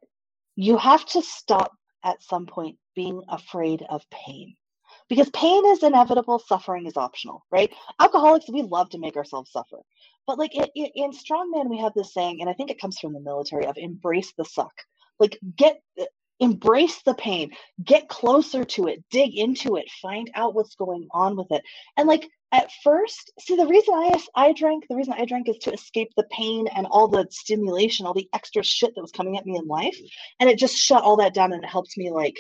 you 0.55 0.79
have 0.79 1.05
to 1.07 1.21
stop 1.21 1.73
at 2.03 2.23
some 2.23 2.47
point 2.47 2.77
being 2.95 3.23
afraid 3.29 3.85
of 3.91 4.09
pain 4.11 4.57
because 5.09 5.31
pain 5.31 5.65
is 5.67 5.83
inevitable 5.83 6.39
suffering 6.39 6.87
is 6.87 6.97
optional 6.97 7.45
right? 7.51 7.73
Alcoholics 8.01 8.51
we 8.51 8.63
love 8.63 8.91
to 8.91 8.99
make 8.99 9.17
ourselves 9.17 9.51
suffer. 9.51 9.79
But 10.27 10.39
like 10.39 10.57
it, 10.57 10.71
it, 10.75 10.93
in 10.95 11.13
strongman 11.13 11.71
we 11.71 11.79
have 11.79 11.95
this 11.95 12.13
saying 12.13 12.41
and 12.41 12.51
i 12.51 12.53
think 12.53 12.71
it 12.71 12.81
comes 12.81 12.99
from 12.99 13.13
the 13.13 13.21
military 13.21 13.67
of 13.67 13.77
embrace 13.77 14.33
the 14.37 14.45
suck. 14.45 14.73
Like 15.19 15.39
get 15.57 15.81
embrace 16.41 17.03
the 17.03 17.15
pain. 17.15 17.51
Get 17.83 18.09
closer 18.09 18.65
to 18.65 18.89
it. 18.89 19.03
Dig 19.11 19.37
into 19.37 19.77
it. 19.77 19.91
Find 20.03 20.31
out 20.35 20.55
what's 20.55 20.75
going 20.75 21.09
on 21.13 21.37
with 21.37 21.47
it. 21.51 21.63
And 21.97 22.09
like 22.09 22.29
at 22.53 22.71
first 22.85 23.33
see 23.41 23.57
the 23.57 23.67
reason 23.67 23.93
i 23.93 24.21
i 24.37 24.53
drank 24.53 24.85
the 24.89 24.95
reason 24.95 25.13
i 25.15 25.25
drank 25.25 25.49
is 25.49 25.59
to 25.59 25.73
escape 25.73 26.09
the 26.17 26.23
pain 26.31 26.69
and 26.77 26.87
all 26.87 27.09
the 27.09 27.27
stimulation 27.29 28.07
all 28.07 28.15
the 28.15 28.29
extra 28.33 28.63
shit 28.63 28.95
that 28.95 29.03
was 29.03 29.11
coming 29.11 29.37
at 29.37 29.45
me 29.47 29.57
in 29.57 29.67
life. 29.67 29.97
Mm-hmm. 29.97 30.07
And 30.41 30.51
it 30.51 30.59
just 30.59 30.77
shut 30.77 31.03
all 31.03 31.17
that 31.17 31.35
down 31.35 31.53
and 31.53 31.63
it 31.63 31.69
helped 31.69 31.97
me 31.97 32.11
like 32.11 32.37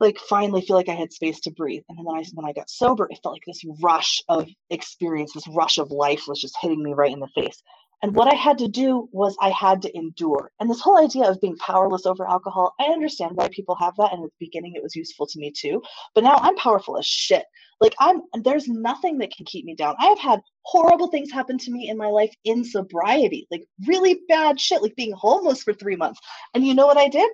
like 0.00 0.18
finally 0.18 0.62
feel 0.62 0.76
like 0.76 0.88
I 0.88 0.94
had 0.94 1.12
space 1.12 1.40
to 1.40 1.50
breathe. 1.50 1.82
And 1.88 1.98
then 1.98 2.04
when 2.04 2.18
I 2.18 2.24
when 2.34 2.46
I 2.46 2.52
got 2.52 2.70
sober, 2.70 3.06
it 3.10 3.20
felt 3.22 3.34
like 3.34 3.44
this 3.46 3.62
rush 3.82 4.22
of 4.28 4.48
experience, 4.70 5.32
this 5.32 5.48
rush 5.48 5.78
of 5.78 5.90
life 5.90 6.24
was 6.26 6.40
just 6.40 6.56
hitting 6.60 6.82
me 6.82 6.94
right 6.94 7.12
in 7.12 7.20
the 7.20 7.28
face. 7.28 7.62
And 8.02 8.14
what 8.14 8.32
I 8.32 8.34
had 8.34 8.58
to 8.58 8.68
do 8.68 9.08
was 9.12 9.36
I 9.40 9.50
had 9.50 9.82
to 9.82 9.94
endure. 9.94 10.50
And 10.58 10.70
this 10.70 10.80
whole 10.80 10.98
idea 10.98 11.28
of 11.28 11.40
being 11.40 11.56
powerless 11.58 12.06
over 12.06 12.26
alcohol, 12.26 12.74
I 12.80 12.84
understand 12.84 13.32
why 13.34 13.48
people 13.48 13.76
have 13.78 13.94
that. 13.96 14.12
And 14.12 14.24
at 14.24 14.30
the 14.30 14.46
beginning, 14.46 14.72
it 14.74 14.82
was 14.82 14.96
useful 14.96 15.26
to 15.26 15.38
me 15.38 15.52
too. 15.54 15.82
But 16.14 16.24
now 16.24 16.36
I'm 16.36 16.56
powerful 16.56 16.96
as 16.96 17.06
shit. 17.06 17.44
Like 17.78 17.94
I'm, 18.00 18.22
there's 18.42 18.68
nothing 18.68 19.18
that 19.18 19.32
can 19.36 19.44
keep 19.44 19.66
me 19.66 19.74
down. 19.74 19.96
I 19.98 20.06
have 20.06 20.18
had 20.18 20.40
horrible 20.62 21.08
things 21.08 21.30
happen 21.30 21.58
to 21.58 21.70
me 21.70 21.90
in 21.90 21.98
my 21.98 22.08
life 22.08 22.34
in 22.44 22.64
sobriety, 22.64 23.46
like 23.50 23.66
really 23.86 24.20
bad 24.28 24.58
shit, 24.58 24.82
like 24.82 24.96
being 24.96 25.12
homeless 25.12 25.62
for 25.62 25.74
three 25.74 25.96
months. 25.96 26.20
And 26.54 26.66
you 26.66 26.74
know 26.74 26.86
what 26.86 26.98
I 26.98 27.08
did? 27.08 27.30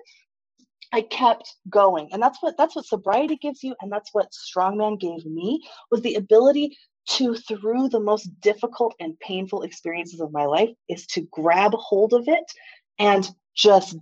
I 0.93 1.01
kept 1.01 1.55
going. 1.69 2.09
And 2.11 2.21
that's 2.21 2.41
what 2.41 2.55
that's 2.57 2.75
what 2.75 2.85
sobriety 2.85 3.35
gives 3.35 3.63
you 3.63 3.75
and 3.81 3.91
that's 3.91 4.13
what 4.13 4.31
strongman 4.31 4.99
gave 4.99 5.25
me 5.25 5.61
was 5.91 6.01
the 6.01 6.15
ability 6.15 6.77
to 7.09 7.35
through 7.35 7.89
the 7.89 7.99
most 7.99 8.29
difficult 8.41 8.93
and 8.99 9.19
painful 9.19 9.63
experiences 9.63 10.19
of 10.19 10.31
my 10.31 10.45
life 10.45 10.69
is 10.89 11.05
to 11.07 11.21
grab 11.31 11.73
hold 11.73 12.13
of 12.13 12.27
it 12.27 12.51
and 12.99 13.29
just 13.55 13.97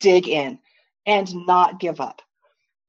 dig 0.00 0.28
in 0.28 0.58
and 1.06 1.34
not 1.46 1.80
give 1.80 2.00
up. 2.00 2.22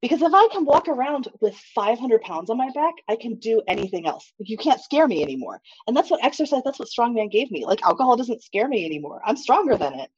Because 0.02 0.22
if 0.22 0.32
I 0.32 0.48
can 0.52 0.64
walk 0.64 0.88
around 0.88 1.28
with 1.40 1.56
500 1.74 2.20
pounds 2.20 2.50
on 2.50 2.58
my 2.58 2.70
back, 2.74 2.94
I 3.08 3.16
can 3.16 3.36
do 3.36 3.62
anything 3.66 4.06
else. 4.06 4.30
Like 4.38 4.48
you 4.48 4.56
can't 4.56 4.80
scare 4.80 5.08
me 5.08 5.22
anymore. 5.22 5.60
And 5.86 5.96
that's 5.96 6.10
what 6.10 6.24
exercise, 6.24 6.62
that's 6.64 6.78
what 6.78 6.88
strongman 6.88 7.30
gave 7.30 7.50
me. 7.50 7.64
Like 7.64 7.82
alcohol 7.82 8.16
doesn't 8.16 8.44
scare 8.44 8.68
me 8.68 8.84
anymore. 8.84 9.20
I'm 9.24 9.36
stronger 9.36 9.76
than 9.76 9.94
it 9.94 10.10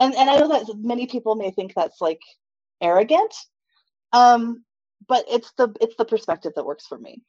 and 0.00 0.14
and 0.14 0.30
I 0.30 0.38
know 0.38 0.48
that 0.48 0.72
many 0.78 1.06
people 1.06 1.34
may 1.34 1.50
think 1.50 1.74
that's 1.74 2.00
like 2.00 2.20
arrogant, 2.80 3.34
um, 4.12 4.64
but 5.08 5.24
it's 5.28 5.52
the 5.56 5.74
it's 5.80 5.96
the 5.96 6.04
perspective 6.04 6.52
that 6.56 6.64
works 6.64 6.86
for 6.86 6.98
me. 6.98 7.22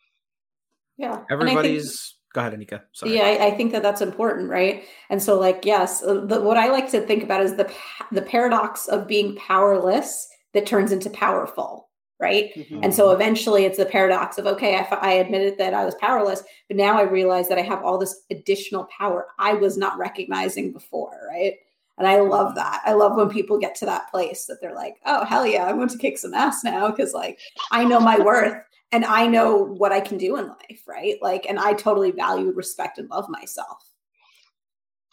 Yeah, 0.97 1.23
everybody's. 1.31 2.15
Go 2.33 2.41
ahead, 2.41 2.53
Anika. 2.53 2.83
Sorry. 2.91 3.15
Yeah, 3.15 3.23
I, 3.23 3.47
I, 3.47 3.51
think 3.57 3.71
that 3.71 3.81
that's 3.81 4.01
important, 4.01 4.51
right? 4.51 4.83
And 5.09 5.19
so, 5.19 5.39
like, 5.39 5.65
yes, 5.65 6.03
uh, 6.03 6.25
the, 6.25 6.39
what 6.39 6.57
I 6.57 6.69
like 6.69 6.91
to 6.91 7.01
think 7.01 7.23
about 7.23 7.41
is 7.41 7.55
the 7.55 7.73
the 8.11 8.21
paradox 8.21 8.87
of 8.87 9.07
being 9.07 9.35
powerless 9.35 10.27
that 10.53 10.67
turns 10.67 10.91
into 10.91 11.09
powerful, 11.09 11.89
right? 12.19 12.53
Mm-hmm. 12.53 12.81
And 12.83 12.93
so, 12.93 13.09
eventually, 13.09 13.65
it's 13.65 13.79
the 13.79 13.85
paradox 13.85 14.37
of 14.37 14.45
okay, 14.45 14.75
I, 14.75 14.81
I 15.01 15.11
admitted 15.13 15.57
that 15.57 15.73
I 15.73 15.85
was 15.85 15.95
powerless, 15.95 16.43
but 16.67 16.77
now 16.77 16.99
I 16.99 17.01
realize 17.01 17.49
that 17.49 17.57
I 17.57 17.63
have 17.63 17.83
all 17.83 17.97
this 17.97 18.25
additional 18.29 18.87
power 18.95 19.29
I 19.39 19.53
was 19.53 19.75
not 19.75 19.97
recognizing 19.97 20.71
before, 20.71 21.19
right? 21.31 21.55
And 21.99 22.07
I 22.07 22.21
love 22.21 22.55
that. 22.55 22.81
I 22.85 22.93
love 22.93 23.15
when 23.15 23.29
people 23.29 23.59
get 23.59 23.75
to 23.75 23.85
that 23.85 24.09
place 24.09 24.45
that 24.45 24.59
they're 24.61 24.73
like, 24.73 24.95
oh, 25.05 25.25
hell 25.25 25.45
yeah, 25.45 25.65
I 25.65 25.73
want 25.73 25.91
to 25.91 25.97
kick 25.97 26.17
some 26.17 26.33
ass 26.33 26.63
now 26.63 26.89
because, 26.89 27.13
like, 27.13 27.39
I 27.71 27.83
know 27.83 27.99
my 27.99 28.17
worth 28.17 28.63
and 28.91 29.05
I 29.05 29.27
know 29.27 29.57
what 29.57 29.91
I 29.91 29.99
can 29.99 30.17
do 30.17 30.37
in 30.37 30.47
life, 30.47 30.83
right? 30.87 31.17
Like, 31.21 31.45
and 31.47 31.59
I 31.59 31.73
totally 31.73 32.11
value, 32.11 32.51
respect, 32.51 32.97
and 32.97 33.09
love 33.09 33.27
myself. 33.29 33.85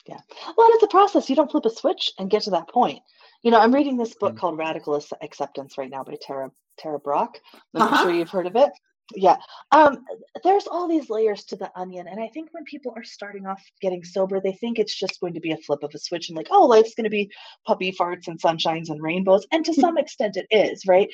Yeah. 0.06 0.20
Well, 0.56 0.68
it's 0.70 0.84
a 0.84 0.88
process. 0.88 1.28
You 1.28 1.34
don't 1.34 1.50
flip 1.50 1.66
a 1.66 1.70
switch 1.70 2.12
and 2.18 2.30
get 2.30 2.42
to 2.42 2.50
that 2.50 2.68
point. 2.68 3.00
You 3.42 3.50
know, 3.50 3.60
I'm 3.60 3.74
reading 3.74 3.96
this 3.96 4.14
book 4.14 4.30
mm-hmm. 4.30 4.38
called 4.38 4.58
Radical 4.58 5.02
Acceptance 5.20 5.76
right 5.76 5.90
now 5.90 6.04
by 6.04 6.16
Tara 6.22 6.50
Tara 6.78 7.00
Brach. 7.00 7.40
I'm 7.74 7.82
uh-huh. 7.82 8.02
sure 8.04 8.14
you've 8.14 8.30
heard 8.30 8.46
of 8.46 8.54
it 8.54 8.70
yeah 9.14 9.36
um 9.70 10.04
there's 10.42 10.66
all 10.66 10.88
these 10.88 11.08
layers 11.08 11.44
to 11.44 11.54
the 11.56 11.70
onion 11.76 12.08
and 12.08 12.20
i 12.20 12.26
think 12.28 12.48
when 12.52 12.64
people 12.64 12.92
are 12.96 13.04
starting 13.04 13.46
off 13.46 13.62
getting 13.80 14.02
sober 14.02 14.40
they 14.40 14.52
think 14.52 14.78
it's 14.78 14.94
just 14.94 15.20
going 15.20 15.32
to 15.32 15.40
be 15.40 15.52
a 15.52 15.56
flip 15.58 15.82
of 15.82 15.94
a 15.94 15.98
switch 15.98 16.28
and 16.28 16.36
like 16.36 16.48
oh 16.50 16.66
life's 16.66 16.94
going 16.94 17.04
to 17.04 17.10
be 17.10 17.30
puppy 17.66 17.92
farts 17.92 18.26
and 18.26 18.40
sunshines 18.40 18.90
and 18.90 19.02
rainbows 19.02 19.46
and 19.52 19.64
to 19.64 19.72
some 19.74 19.96
extent 19.96 20.36
it 20.36 20.46
is 20.50 20.84
right? 20.86 21.08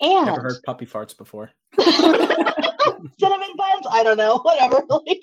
And 0.00 0.18
I've 0.18 0.26
never 0.26 0.42
heard 0.42 0.62
puppy 0.64 0.86
farts 0.86 1.16
before. 1.16 1.50
Cinnamon 1.78 3.50
buns? 3.56 3.86
I 3.90 4.02
don't 4.02 4.16
know 4.16 4.38
whatever 4.42 4.82
like 4.88 5.22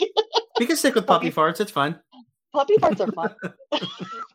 we 0.60 0.66
can 0.66 0.78
stick 0.78 0.96
with 0.96 1.08
puppy, 1.08 1.32
puppy 1.32 1.52
farts 1.52 1.60
it's 1.60 1.72
fun. 1.72 2.00
Puppy 2.54 2.76
farts 2.78 3.02
are 3.02 3.12
fun. 3.12 3.36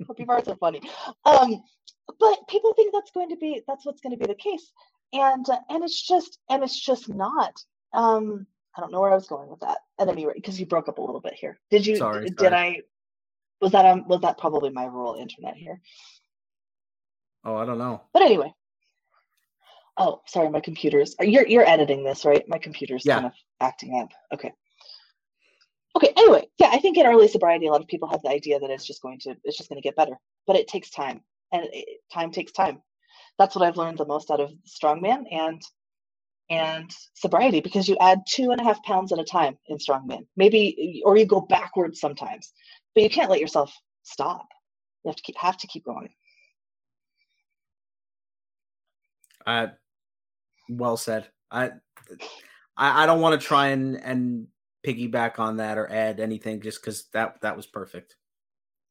Puppy 0.07 0.25
farts 0.25 0.49
are 0.49 0.57
funny. 0.57 0.83
Um 1.25 1.63
but 2.19 2.47
people 2.49 2.75
think 2.75 2.93
that's 2.93 3.11
going 3.13 3.31
to 3.31 3.37
be 3.37 3.63
that's 3.67 3.87
what's 3.87 4.01
going 4.01 4.17
to 4.17 4.19
be 4.19 4.27
the 4.27 4.35
case 4.35 4.73
and 5.13 5.49
uh, 5.49 5.59
and 5.69 5.85
it's 5.85 6.01
just 6.01 6.39
and 6.49 6.63
it's 6.63 6.79
just 6.79 7.09
not 7.09 7.55
um 7.93 8.47
i 8.77 8.81
don't 8.81 8.93
know 8.93 9.01
where 9.01 9.13
i 9.13 9.15
was 9.15 9.29
going 9.29 9.49
with 9.49 9.61
that. 9.61 9.79
At 9.99 10.09
any 10.09 10.27
rate 10.27 10.37
because 10.37 10.59
you 10.59 10.67
broke 10.67 10.89
up 10.89 10.99
a 10.99 11.03
little 11.03 11.21
bit 11.21 11.35
here. 11.35 11.61
Did 11.71 11.87
you 11.87 11.97
sorry, 11.97 12.27
did 12.27 12.39
sorry. 12.41 12.55
i 12.55 12.81
was 13.61 13.73
that 13.73 13.87
um 13.87 14.09
was 14.09 14.21
that 14.23 14.39
probably 14.39 14.71
my 14.71 14.85
rural 14.85 15.15
internet 15.15 15.55
here? 15.57 15.81
Oh 17.45 17.57
i 17.57 17.65
don't 17.65 17.79
know. 17.79 18.03
But 18.13 18.23
anyway. 18.23 18.53
Oh 19.97 20.23
sorry 20.27 20.49
my 20.49 20.61
computer's 20.61 21.15
you're 21.21 21.47
you're 21.47 21.69
editing 21.69 22.03
this 22.05 22.25
right? 22.25 22.49
My 22.49 22.59
computer's 22.59 23.05
yeah. 23.05 23.15
kind 23.15 23.27
of 23.27 23.33
acting 23.61 24.01
up. 24.01 24.11
Okay. 24.33 24.53
Okay 25.95 26.13
anyway 26.17 26.47
yeah 26.59 26.71
i 26.73 26.79
think 26.79 26.97
in 26.97 27.07
early 27.07 27.29
sobriety 27.29 27.67
a 27.67 27.71
lot 27.71 27.83
of 27.83 27.87
people 27.87 28.09
have 28.09 28.23
the 28.23 28.31
idea 28.31 28.59
that 28.59 28.71
it's 28.71 28.87
just 28.87 29.03
going 29.03 29.19
to 29.21 29.37
it's 29.45 29.59
just 29.59 29.69
going 29.69 29.81
to 29.81 29.87
get 29.87 29.97
better. 29.97 30.17
But 30.47 30.57
it 30.57 30.67
takes 30.67 30.91
time. 30.91 31.21
And 31.53 31.69
it, 31.71 32.01
time 32.11 32.31
takes 32.33 32.51
time 32.51 32.81
that's 33.39 33.55
what 33.55 33.67
I've 33.67 33.77
learned 33.77 33.99
the 33.99 34.07
most 34.07 34.31
out 34.31 34.41
of 34.41 34.53
strongman 34.67 35.25
and 35.31 35.61
and 36.51 36.91
sobriety 37.15 37.61
because 37.61 37.89
you 37.89 37.97
add 38.01 38.21
two 38.29 38.51
and 38.51 38.61
a 38.61 38.65
half 38.65 38.83
pounds 38.83 39.13
at 39.13 39.19
a 39.19 39.25
time 39.25 39.57
in 39.69 39.79
strongman 39.79 40.27
maybe 40.37 41.01
or 41.05 41.17
you 41.17 41.25
go 41.25 41.41
backwards 41.41 42.01
sometimes 42.01 42.53
but 42.95 43.03
you 43.03 43.11
can't 43.11 43.31
let 43.31 43.41
yourself 43.41 43.75
stop. 44.03 44.47
You 45.05 45.09
have 45.11 45.17
to 45.17 45.23
keep 45.23 45.37
have 45.39 45.57
to 45.59 45.67
keep 45.67 45.85
going. 45.85 46.11
Uh, 49.47 49.69
well 50.69 50.97
said. 50.97 51.29
I 51.51 51.71
I, 52.77 53.03
I 53.03 53.07
don't 53.07 53.21
want 53.21 53.41
to 53.41 53.47
try 53.47 53.69
and 53.69 53.97
and 53.97 54.47
piggyback 54.87 55.39
on 55.39 55.59
that 55.59 55.79
or 55.79 55.91
add 55.91 56.21
anything 56.21 56.61
just 56.61 56.81
because 56.81 57.09
that 57.13 57.41
that 57.43 57.57
was 57.57 57.67
perfect. 57.67 58.17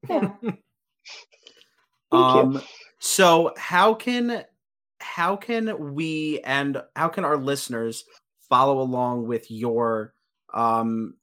Yeah. 0.10 0.32
um. 2.12 2.54
You. 2.54 2.62
So 3.02 3.54
how 3.58 3.96
can 3.96 4.46
how 5.00 5.36
can 5.36 5.96
we 5.96 6.40
and 6.46 6.82
how 6.96 7.08
can 7.10 7.26
our 7.26 7.36
listeners 7.36 8.06
follow 8.48 8.80
along 8.80 9.26
with 9.26 9.50
your 9.50 10.14
um 10.54 11.16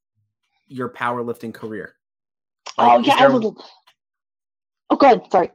your 0.66 0.88
powerlifting 0.90 1.54
career? 1.54 1.94
Like, 2.76 2.90
oh 2.90 2.98
yeah, 2.98 3.16
there... 3.18 3.28
I 3.28 3.32
would. 3.32 3.44
Oh, 4.90 4.96
go 4.96 5.06
ahead. 5.06 5.22
Sorry. 5.30 5.52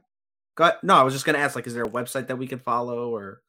Go 0.54 0.64
ahead. 0.64 0.78
No, 0.82 0.94
I 0.94 1.02
was 1.02 1.12
just 1.12 1.26
going 1.26 1.36
to 1.36 1.42
ask. 1.42 1.56
Like, 1.56 1.66
is 1.66 1.74
there 1.74 1.84
a 1.84 1.88
website 1.88 2.28
that 2.28 2.38
we 2.38 2.46
can 2.46 2.58
follow 2.58 3.14
or 3.14 3.42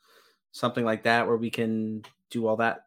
something 0.51 0.83
like 0.83 1.03
that 1.03 1.27
where 1.27 1.37
we 1.37 1.49
can 1.49 2.03
do 2.29 2.45
all 2.45 2.57
that? 2.57 2.81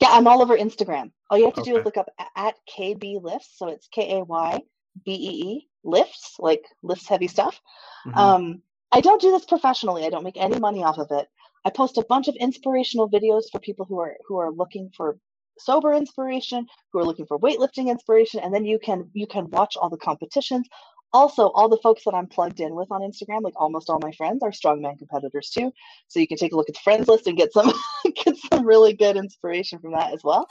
Yeah, 0.00 0.10
I'm 0.10 0.28
all 0.28 0.42
over 0.42 0.56
Instagram. 0.56 1.10
All 1.28 1.38
you 1.38 1.46
have 1.46 1.54
to 1.54 1.60
okay. 1.62 1.72
do 1.72 1.78
is 1.78 1.84
look 1.84 1.96
up 1.96 2.08
at 2.36 2.54
KB 2.68 3.20
Lifts. 3.20 3.58
So 3.58 3.68
it's 3.68 3.88
K 3.88 4.18
A 4.18 4.24
Y 4.24 4.60
B 5.04 5.12
E 5.12 5.16
E 5.16 5.68
lifts, 5.82 6.36
like 6.38 6.64
lifts 6.82 7.08
heavy 7.08 7.28
stuff. 7.28 7.60
Mm-hmm. 8.06 8.18
Um, 8.18 8.62
I 8.96 9.00
don't 9.02 9.20
do 9.20 9.30
this 9.30 9.44
professionally. 9.44 10.06
I 10.06 10.08
don't 10.08 10.24
make 10.24 10.38
any 10.38 10.58
money 10.58 10.82
off 10.82 10.96
of 10.96 11.08
it. 11.10 11.28
I 11.66 11.70
post 11.70 11.98
a 11.98 12.06
bunch 12.08 12.28
of 12.28 12.34
inspirational 12.36 13.10
videos 13.10 13.42
for 13.52 13.60
people 13.60 13.84
who 13.84 14.00
are 14.00 14.16
who 14.26 14.38
are 14.38 14.50
looking 14.50 14.90
for 14.96 15.18
sober 15.58 15.92
inspiration, 15.92 16.66
who 16.90 17.00
are 17.00 17.04
looking 17.04 17.26
for 17.26 17.38
weightlifting 17.38 17.88
inspiration, 17.90 18.40
and 18.40 18.54
then 18.54 18.64
you 18.64 18.78
can 18.78 19.10
you 19.12 19.26
can 19.26 19.50
watch 19.50 19.76
all 19.76 19.90
the 19.90 19.98
competitions. 19.98 20.66
Also, 21.12 21.50
all 21.50 21.68
the 21.68 21.76
folks 21.82 22.04
that 22.04 22.14
I'm 22.14 22.26
plugged 22.26 22.60
in 22.60 22.74
with 22.74 22.90
on 22.90 23.02
Instagram, 23.02 23.42
like 23.42 23.52
almost 23.56 23.90
all 23.90 23.98
my 24.00 24.12
friends, 24.12 24.42
are 24.42 24.50
strongman 24.50 24.98
competitors 24.98 25.50
too. 25.50 25.70
So 26.08 26.18
you 26.18 26.26
can 26.26 26.38
take 26.38 26.52
a 26.52 26.56
look 26.56 26.70
at 26.70 26.74
the 26.74 26.80
friends 26.80 27.06
list 27.06 27.26
and 27.26 27.36
get 27.36 27.52
some 27.52 27.70
get 28.24 28.34
some 28.50 28.64
really 28.64 28.94
good 28.94 29.18
inspiration 29.18 29.78
from 29.78 29.92
that 29.92 30.14
as 30.14 30.24
well. 30.24 30.48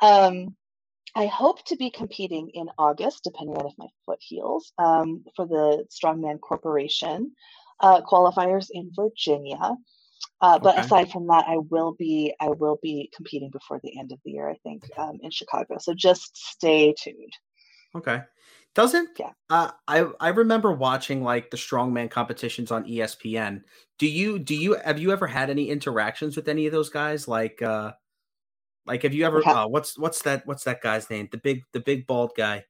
Um, 0.00 0.54
I 1.16 1.26
hope 1.26 1.64
to 1.64 1.76
be 1.76 1.90
competing 1.90 2.50
in 2.54 2.68
August, 2.78 3.24
depending 3.24 3.56
on 3.56 3.66
if 3.66 3.72
my 3.76 3.88
foot 4.06 4.20
heals, 4.20 4.72
um, 4.78 5.24
for 5.34 5.48
the 5.48 5.84
Strongman 5.90 6.38
Corporation 6.40 7.32
uh, 7.80 8.00
qualifiers 8.02 8.68
in 8.70 8.90
Virginia. 8.94 9.76
Uh, 10.40 10.58
but 10.58 10.76
okay. 10.76 10.86
aside 10.86 11.10
from 11.10 11.26
that, 11.26 11.44
I 11.48 11.58
will 11.70 11.94
be 11.98 12.34
I 12.40 12.48
will 12.48 12.78
be 12.82 13.10
competing 13.14 13.50
before 13.50 13.80
the 13.82 13.98
end 13.98 14.12
of 14.12 14.18
the 14.24 14.32
year. 14.32 14.48
I 14.48 14.54
think 14.62 14.84
um, 14.96 15.18
in 15.22 15.30
Chicago. 15.30 15.78
So 15.78 15.94
just 15.94 16.36
stay 16.36 16.94
tuned. 16.98 17.32
Okay. 17.94 18.22
Doesn't 18.74 19.10
yeah. 19.18 19.30
Uh, 19.50 19.70
I 19.88 20.06
I 20.20 20.28
remember 20.28 20.72
watching 20.72 21.22
like 21.22 21.50
the 21.50 21.56
strongman 21.56 22.10
competitions 22.10 22.70
on 22.70 22.84
ESPN. 22.84 23.62
Do 23.98 24.06
you 24.06 24.38
do 24.38 24.54
you 24.54 24.74
have 24.74 25.00
you 25.00 25.10
ever 25.10 25.26
had 25.26 25.50
any 25.50 25.70
interactions 25.70 26.36
with 26.36 26.48
any 26.48 26.66
of 26.66 26.72
those 26.72 26.90
guys? 26.90 27.26
Like 27.26 27.60
uh 27.60 27.92
like 28.86 29.02
have 29.02 29.14
you 29.14 29.26
ever 29.26 29.46
uh, 29.46 29.66
what's 29.66 29.98
what's 29.98 30.22
that 30.22 30.46
what's 30.46 30.64
that 30.64 30.80
guy's 30.80 31.10
name? 31.10 31.28
The 31.32 31.38
big 31.38 31.62
the 31.72 31.80
big 31.80 32.06
bald 32.06 32.32
guy. 32.36 32.64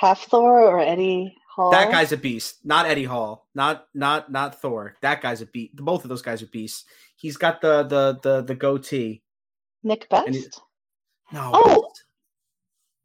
Hafthor 0.00 0.32
or 0.32 0.80
Eddie 0.80 1.36
Hall. 1.54 1.70
That 1.70 1.92
guy's 1.92 2.10
a 2.10 2.16
beast. 2.16 2.64
Not 2.64 2.86
Eddie 2.86 3.04
Hall. 3.04 3.46
Not 3.54 3.86
not 3.94 4.30
not 4.30 4.60
Thor. 4.60 4.96
That 5.02 5.22
guy's 5.22 5.40
a 5.40 5.46
beast. 5.46 5.76
Both 5.76 6.04
of 6.04 6.08
those 6.08 6.22
guys 6.22 6.42
are 6.42 6.46
beasts. 6.46 6.84
He's 7.16 7.36
got 7.36 7.60
the 7.60 7.84
the 7.84 8.18
the 8.22 8.42
the 8.42 8.54
goatee. 8.56 9.22
Nick 9.84 10.08
Best. 10.08 10.28
He, 10.30 10.46
no. 11.32 11.50
Oh. 11.54 11.90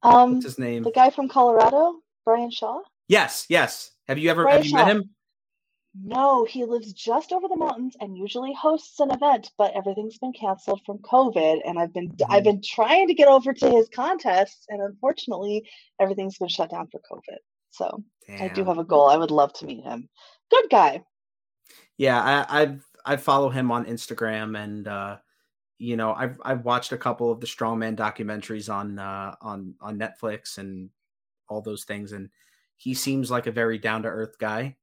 Um, 0.01 0.35
What's 0.35 0.45
his 0.45 0.59
name? 0.59 0.83
The 0.83 0.91
guy 0.91 1.09
from 1.09 1.27
Colorado, 1.27 1.95
Brian 2.25 2.49
Shaw. 2.49 2.79
Yes, 3.07 3.45
yes. 3.49 3.91
Have 4.07 4.17
you 4.17 4.31
ever 4.31 4.43
Brian 4.43 4.57
have 4.57 4.65
you 4.65 4.71
Shaw. 4.71 4.77
met 4.77 4.87
him? 4.87 5.09
No, 6.01 6.45
he 6.45 6.65
lives 6.65 6.93
just 6.93 7.31
over 7.31 7.47
the 7.47 7.57
mountains 7.57 7.97
and 7.99 8.17
usually 8.17 8.53
hosts 8.53 8.99
an 8.99 9.11
event, 9.11 9.51
but 9.57 9.75
everything's 9.75 10.17
been 10.17 10.33
canceled 10.33 10.81
from 10.85 10.99
COVID. 10.99 11.61
And 11.65 11.77
I've 11.77 11.93
been 11.93 12.09
mm-hmm. 12.09 12.31
I've 12.31 12.43
been 12.43 12.61
trying 12.63 13.07
to 13.07 13.13
get 13.13 13.27
over 13.27 13.53
to 13.53 13.69
his 13.69 13.89
contests, 13.89 14.65
and 14.69 14.81
unfortunately, 14.81 15.69
everything's 15.99 16.37
been 16.37 16.47
shut 16.47 16.71
down 16.71 16.87
for 16.91 17.01
COVID. 17.11 17.37
So 17.71 18.03
Damn. 18.27 18.43
I 18.43 18.47
do 18.49 18.63
have 18.65 18.77
a 18.77 18.83
goal. 18.83 19.09
I 19.09 19.17
would 19.17 19.31
love 19.31 19.53
to 19.53 19.65
meet 19.65 19.83
him. 19.83 20.09
Good 20.51 20.69
guy. 20.69 21.03
Yeah, 21.97 22.21
I 22.21 22.61
I've, 22.61 22.85
I 23.05 23.17
follow 23.17 23.49
him 23.49 23.71
on 23.71 23.85
Instagram, 23.85 24.61
and 24.61 24.87
uh, 24.87 25.17
you 25.77 25.97
know 25.97 26.13
I've 26.13 26.39
I've 26.43 26.65
watched 26.65 26.91
a 26.91 26.97
couple 26.97 27.31
of 27.31 27.39
the 27.39 27.47
strongman 27.47 27.95
documentaries 27.95 28.73
on 28.73 28.99
uh, 28.99 29.35
on 29.41 29.75
on 29.81 29.99
Netflix 29.99 30.57
and 30.57 30.89
all 31.47 31.61
those 31.61 31.83
things, 31.83 32.11
and 32.11 32.29
he 32.75 32.93
seems 32.93 33.29
like 33.29 33.47
a 33.47 33.51
very 33.51 33.77
down 33.77 34.03
to 34.03 34.09
earth 34.09 34.37
guy. 34.39 34.75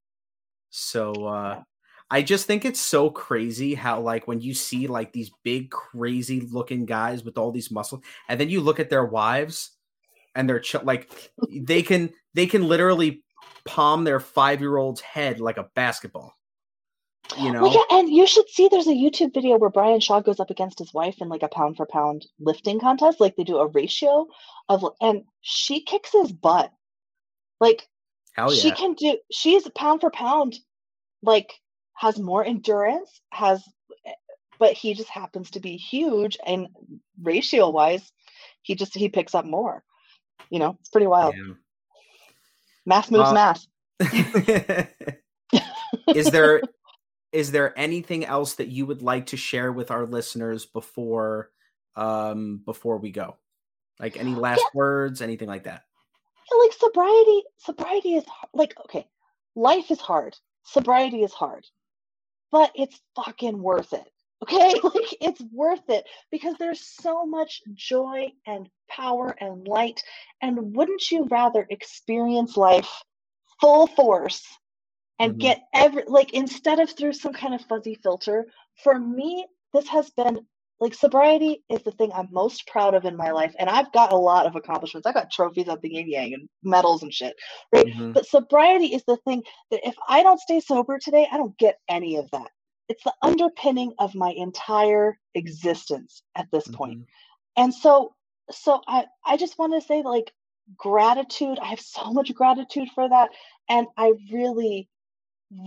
So 0.70 1.26
uh, 1.26 1.62
I 2.10 2.22
just 2.22 2.46
think 2.46 2.64
it's 2.64 2.80
so 2.80 3.10
crazy 3.10 3.74
how 3.74 4.00
like 4.00 4.28
when 4.28 4.40
you 4.40 4.54
see 4.54 4.86
like 4.86 5.12
these 5.12 5.30
big 5.42 5.70
crazy 5.70 6.40
looking 6.40 6.84
guys 6.84 7.24
with 7.24 7.38
all 7.38 7.50
these 7.50 7.70
muscles, 7.70 8.02
and 8.28 8.38
then 8.38 8.50
you 8.50 8.60
look 8.60 8.78
at 8.78 8.90
their 8.90 9.04
wives 9.04 9.72
and 10.34 10.48
they're 10.48 10.60
ch- 10.60 10.84
like 10.84 11.10
they 11.50 11.82
can 11.82 12.12
they 12.36 12.46
can 12.46 12.68
literally 12.68 13.24
palm 13.64 14.04
their 14.04 14.20
five 14.20 14.60
year 14.60 14.76
old's 14.76 15.00
head 15.00 15.40
like 15.40 15.56
a 15.56 15.68
basketball. 15.74 16.34
You 17.36 17.50
know, 17.50 17.62
well, 17.62 17.72
yeah, 17.72 17.98
and 17.98 18.08
you 18.08 18.24
should 18.24 18.48
see 18.48 18.68
there's 18.68 18.86
a 18.86 18.92
YouTube 18.92 19.34
video 19.34 19.56
where 19.56 19.70
Brian 19.70 19.98
Shaw 19.98 20.20
goes 20.20 20.38
up 20.38 20.50
against 20.50 20.78
his 20.78 20.94
wife 20.94 21.16
in 21.20 21.28
like 21.28 21.42
a 21.42 21.48
pound 21.48 21.76
for 21.76 21.84
pound 21.84 22.24
lifting 22.38 22.78
contest. 22.78 23.18
Like 23.18 23.34
they 23.34 23.42
do 23.42 23.58
a 23.58 23.66
ratio 23.66 24.28
of, 24.68 24.84
and 25.00 25.24
she 25.40 25.82
kicks 25.82 26.12
his 26.12 26.30
butt. 26.30 26.70
Like, 27.58 27.88
yeah. 28.38 28.48
she 28.50 28.70
can 28.70 28.94
do. 28.94 29.18
She's 29.32 29.68
pound 29.70 30.02
for 30.02 30.10
pound, 30.10 30.54
like 31.20 31.52
has 31.94 32.16
more 32.16 32.44
endurance, 32.44 33.20
has, 33.32 33.64
but 34.60 34.74
he 34.74 34.94
just 34.94 35.08
happens 35.08 35.50
to 35.50 35.60
be 35.60 35.76
huge 35.76 36.38
and 36.46 36.68
ratio 37.20 37.70
wise, 37.70 38.12
he 38.62 38.76
just 38.76 38.94
he 38.94 39.08
picks 39.08 39.34
up 39.34 39.44
more. 39.44 39.82
You 40.50 40.60
know, 40.60 40.76
it's 40.78 40.90
pretty 40.90 41.08
wild. 41.08 41.34
Yeah. 41.36 41.54
Math 42.86 43.10
moves 43.10 43.30
uh, 43.30 43.34
math. 43.34 43.66
is 46.14 46.30
there 46.30 46.62
is 47.32 47.50
there 47.50 47.78
anything 47.78 48.24
else 48.24 48.54
that 48.54 48.68
you 48.68 48.86
would 48.86 49.02
like 49.02 49.26
to 49.26 49.36
share 49.36 49.72
with 49.72 49.90
our 49.90 50.06
listeners 50.06 50.64
before 50.64 51.50
um 51.96 52.62
before 52.64 52.98
we 52.98 53.10
go? 53.10 53.36
Like 53.98 54.16
any 54.16 54.34
last 54.34 54.60
yeah. 54.60 54.70
words, 54.74 55.20
anything 55.20 55.48
like 55.48 55.64
that? 55.64 55.82
Yeah, 56.50 56.58
like 56.58 56.72
sobriety, 56.72 57.42
sobriety 57.58 58.14
is 58.14 58.24
like 58.54 58.74
okay, 58.84 59.06
life 59.54 59.90
is 59.90 60.00
hard. 60.00 60.36
Sobriety 60.62 61.22
is 61.22 61.32
hard. 61.32 61.66
But 62.52 62.70
it's 62.76 63.00
fucking 63.16 63.60
worth 63.60 63.92
it. 63.92 64.08
Okay? 64.42 64.74
Like 64.82 65.16
it's 65.20 65.42
worth 65.52 65.88
it 65.88 66.04
because 66.30 66.54
there's 66.58 66.80
so 66.80 67.26
much 67.26 67.62
joy 67.74 68.32
and 68.46 68.68
power 68.88 69.34
and 69.40 69.66
light. 69.66 70.02
And 70.40 70.76
wouldn't 70.76 71.10
you 71.10 71.26
rather 71.30 71.66
experience 71.70 72.56
life 72.56 72.90
full 73.60 73.86
force 73.86 74.44
and 75.18 75.32
mm-hmm. 75.32 75.40
get 75.40 75.62
every, 75.74 76.04
like, 76.06 76.32
instead 76.34 76.80
of 76.80 76.90
through 76.90 77.14
some 77.14 77.32
kind 77.32 77.54
of 77.54 77.62
fuzzy 77.62 77.98
filter? 78.02 78.46
For 78.82 78.98
me, 78.98 79.46
this 79.72 79.88
has 79.88 80.10
been 80.10 80.46
like 80.78 80.94
sobriety 80.94 81.64
is 81.70 81.82
the 81.82 81.92
thing 81.92 82.10
I'm 82.12 82.28
most 82.30 82.66
proud 82.66 82.94
of 82.94 83.04
in 83.04 83.16
my 83.16 83.30
life. 83.30 83.54
And 83.58 83.70
I've 83.70 83.92
got 83.92 84.12
a 84.12 84.16
lot 84.16 84.46
of 84.46 84.56
accomplishments. 84.56 85.06
I 85.06 85.12
got 85.12 85.30
trophies 85.30 85.68
at 85.68 85.80
the 85.80 85.94
yin 85.94 86.10
yang 86.10 86.34
and 86.34 86.48
medals 86.62 87.02
and 87.02 87.12
shit. 87.12 87.34
Right. 87.72 87.86
Mm-hmm. 87.86 88.12
But 88.12 88.26
sobriety 88.26 88.94
is 88.94 89.02
the 89.06 89.16
thing 89.24 89.42
that 89.70 89.80
if 89.86 89.94
I 90.08 90.22
don't 90.22 90.40
stay 90.40 90.60
sober 90.60 90.98
today, 90.98 91.26
I 91.30 91.38
don't 91.38 91.56
get 91.56 91.78
any 91.88 92.16
of 92.16 92.30
that 92.32 92.50
it's 92.88 93.04
the 93.04 93.14
underpinning 93.22 93.92
of 93.98 94.14
my 94.14 94.30
entire 94.30 95.18
existence 95.34 96.22
at 96.34 96.46
this 96.52 96.64
mm-hmm. 96.64 96.76
point. 96.76 97.06
and 97.56 97.74
so 97.74 98.14
so 98.50 98.80
i 98.86 99.04
i 99.24 99.36
just 99.36 99.58
want 99.58 99.72
to 99.74 99.86
say 99.86 100.02
like 100.02 100.32
gratitude 100.76 101.58
i 101.60 101.66
have 101.66 101.80
so 101.80 102.12
much 102.12 102.34
gratitude 102.34 102.88
for 102.94 103.08
that 103.08 103.30
and 103.68 103.86
i 103.96 104.12
really 104.32 104.88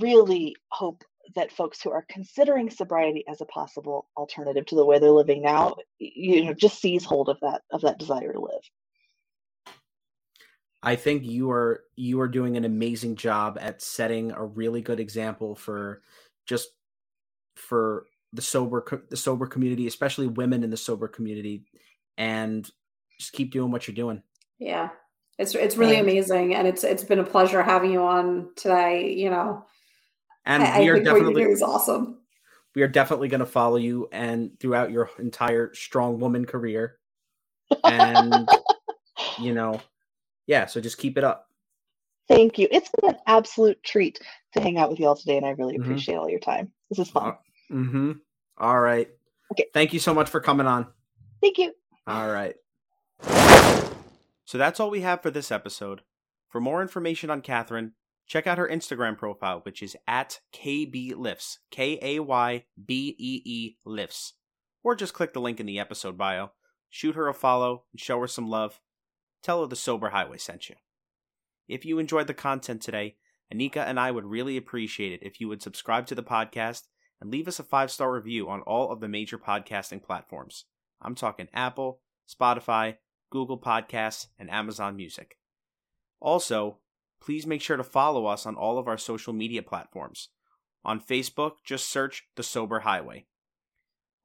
really 0.01 0.55
hope 0.69 1.03
that 1.35 1.51
folks 1.51 1.81
who 1.81 1.91
are 1.91 2.05
considering 2.09 2.69
sobriety 2.69 3.23
as 3.27 3.39
a 3.39 3.45
possible 3.45 4.07
alternative 4.17 4.65
to 4.65 4.75
the 4.75 4.85
way 4.85 4.99
they're 4.99 5.11
living 5.11 5.41
now 5.41 5.75
you 5.99 6.43
know 6.45 6.53
just 6.53 6.81
seize 6.81 7.05
hold 7.05 7.29
of 7.29 7.37
that 7.41 7.61
of 7.71 7.81
that 7.81 7.99
desire 7.99 8.33
to 8.33 8.39
live 8.39 8.61
I 10.81 10.95
think 10.95 11.25
you 11.25 11.51
are 11.51 11.83
you 11.97 12.21
are 12.21 12.27
doing 12.27 12.55
an 12.55 12.63
amazing 12.63 13.15
job 13.17 13.57
at 13.59 13.81
setting 13.81 14.31
a 14.31 14.45
really 14.45 14.81
good 14.81 14.99
example 14.99 15.55
for 15.55 16.01
just 16.45 16.69
for 17.59 18.05
the 18.33 18.41
sober 18.41 19.05
the 19.09 19.17
sober 19.17 19.47
community, 19.47 19.87
especially 19.87 20.27
women 20.27 20.63
in 20.63 20.69
the 20.69 20.77
sober 20.77 21.07
community, 21.07 21.65
and 22.17 22.69
just 23.19 23.33
keep 23.33 23.51
doing 23.51 23.71
what 23.71 23.87
you're 23.87 23.95
doing. 23.95 24.21
Yeah, 24.59 24.89
it's 25.37 25.55
it's 25.55 25.77
really 25.77 25.97
and, 25.97 26.07
amazing, 26.07 26.55
and 26.55 26.67
it's 26.67 26.83
it's 26.83 27.03
been 27.03 27.19
a 27.19 27.23
pleasure 27.23 27.63
having 27.63 27.91
you 27.91 28.01
on 28.01 28.49
today. 28.55 29.13
You 29.13 29.29
know, 29.29 29.65
and 30.45 30.63
I, 30.63 30.79
we 30.79 30.89
are 30.89 31.03
definitely 31.03 31.43
is 31.43 31.61
awesome. 31.61 32.19
We 32.75 32.83
are 32.83 32.87
definitely 32.87 33.29
going 33.29 33.39
to 33.39 33.45
follow 33.47 33.77
you 33.77 34.07
and 34.11 34.51
throughout 34.59 34.91
your 34.91 35.09
entire 35.17 35.73
strong 35.73 36.19
woman 36.19 36.45
career, 36.45 36.97
and 37.83 38.47
you 39.37 39.53
know, 39.53 39.81
yeah. 40.45 40.67
So 40.67 40.81
just 40.81 40.97
keep 40.97 41.17
it 41.17 41.23
up. 41.23 41.47
Thank 42.27 42.59
you. 42.59 42.67
It's 42.69 42.91
been 43.01 43.15
an 43.15 43.19
absolute 43.25 43.81
treat 43.81 44.19
to 44.53 44.61
hang 44.61 44.77
out 44.77 44.91
with 44.91 44.99
you 44.99 45.07
all 45.07 45.15
today, 45.15 45.37
and 45.37 45.45
I 45.45 45.49
really 45.51 45.77
Mhm. 45.77 45.85
appreciate 45.85 46.15
all 46.15 46.29
your 46.29 46.39
time. 46.39 46.71
This 46.89 46.99
is 46.99 47.09
fun. 47.09 47.35
Mm-hmm. 47.71 48.11
All 48.57 48.79
right. 48.79 49.09
Okay. 49.51 49.65
Thank 49.73 49.93
you 49.93 49.99
so 49.99 50.13
much 50.13 50.29
for 50.29 50.39
coming 50.39 50.67
on. 50.67 50.87
Thank 51.41 51.57
you. 51.57 51.73
All 52.07 52.29
right. 52.29 52.55
So 54.45 54.57
that's 54.57 54.79
all 54.79 54.89
we 54.89 55.01
have 55.01 55.21
for 55.21 55.31
this 55.31 55.51
episode. 55.51 56.01
For 56.49 56.59
more 56.59 56.81
information 56.81 57.29
on 57.29 57.41
Kathryn, 57.41 57.91
check 58.25 58.47
out 58.47 58.57
her 58.57 58.67
Instagram 58.67 59.17
profile, 59.17 59.59
which 59.63 59.83
is 59.83 59.95
at 60.07 60.39
KBLifts, 60.53 61.57
K 61.69 61.99
A 62.01 62.19
Y 62.19 62.65
B 62.83 63.15
E 63.19 63.41
E 63.45 63.75
Lifts. 63.85 64.33
Or 64.83 64.95
just 64.95 65.13
click 65.13 65.33
the 65.33 65.41
link 65.41 65.59
in 65.59 65.65
the 65.65 65.79
episode 65.79 66.17
bio, 66.17 66.51
shoot 66.89 67.15
her 67.15 67.27
a 67.27 67.33
follow, 67.33 67.83
and 67.91 67.99
show 67.99 68.19
her 68.21 68.27
some 68.27 68.49
love. 68.49 68.79
Tell 69.43 69.61
her 69.61 69.67
the 69.67 69.75
Sober 69.75 70.09
Highway 70.09 70.37
sent 70.37 70.69
you. 70.69 70.75
If 71.67 71.85
you 71.85 71.99
enjoyed 71.99 72.27
the 72.27 72.33
content 72.33 72.81
today, 72.81 73.17
Anika 73.53 73.77
and 73.85 73.99
I 73.99 74.11
would 74.11 74.25
really 74.25 74.57
appreciate 74.57 75.13
it 75.13 75.21
if 75.21 75.39
you 75.39 75.47
would 75.47 75.61
subscribe 75.61 76.07
to 76.07 76.15
the 76.15 76.23
podcast 76.23 76.83
and 77.21 77.31
leave 77.31 77.47
us 77.47 77.59
a 77.59 77.63
five 77.63 77.91
star 77.91 78.11
review 78.11 78.49
on 78.49 78.61
all 78.61 78.91
of 78.91 78.99
the 78.99 79.07
major 79.07 79.37
podcasting 79.37 80.01
platforms. 80.01 80.65
I'm 81.01 81.15
talking 81.15 81.47
Apple, 81.53 82.01
Spotify, 82.27 82.97
Google 83.29 83.59
Podcasts, 83.59 84.27
and 84.37 84.49
Amazon 84.49 84.95
Music. 84.95 85.37
Also, 86.19 86.77
please 87.21 87.45
make 87.45 87.61
sure 87.61 87.77
to 87.77 87.83
follow 87.83 88.25
us 88.25 88.45
on 88.45 88.55
all 88.55 88.77
of 88.77 88.87
our 88.87 88.97
social 88.97 89.33
media 89.33 89.61
platforms. 89.61 90.29
On 90.83 90.99
Facebook, 90.99 91.53
just 91.65 91.89
search 91.89 92.27
The 92.35 92.43
Sober 92.43 92.79
Highway. 92.79 93.25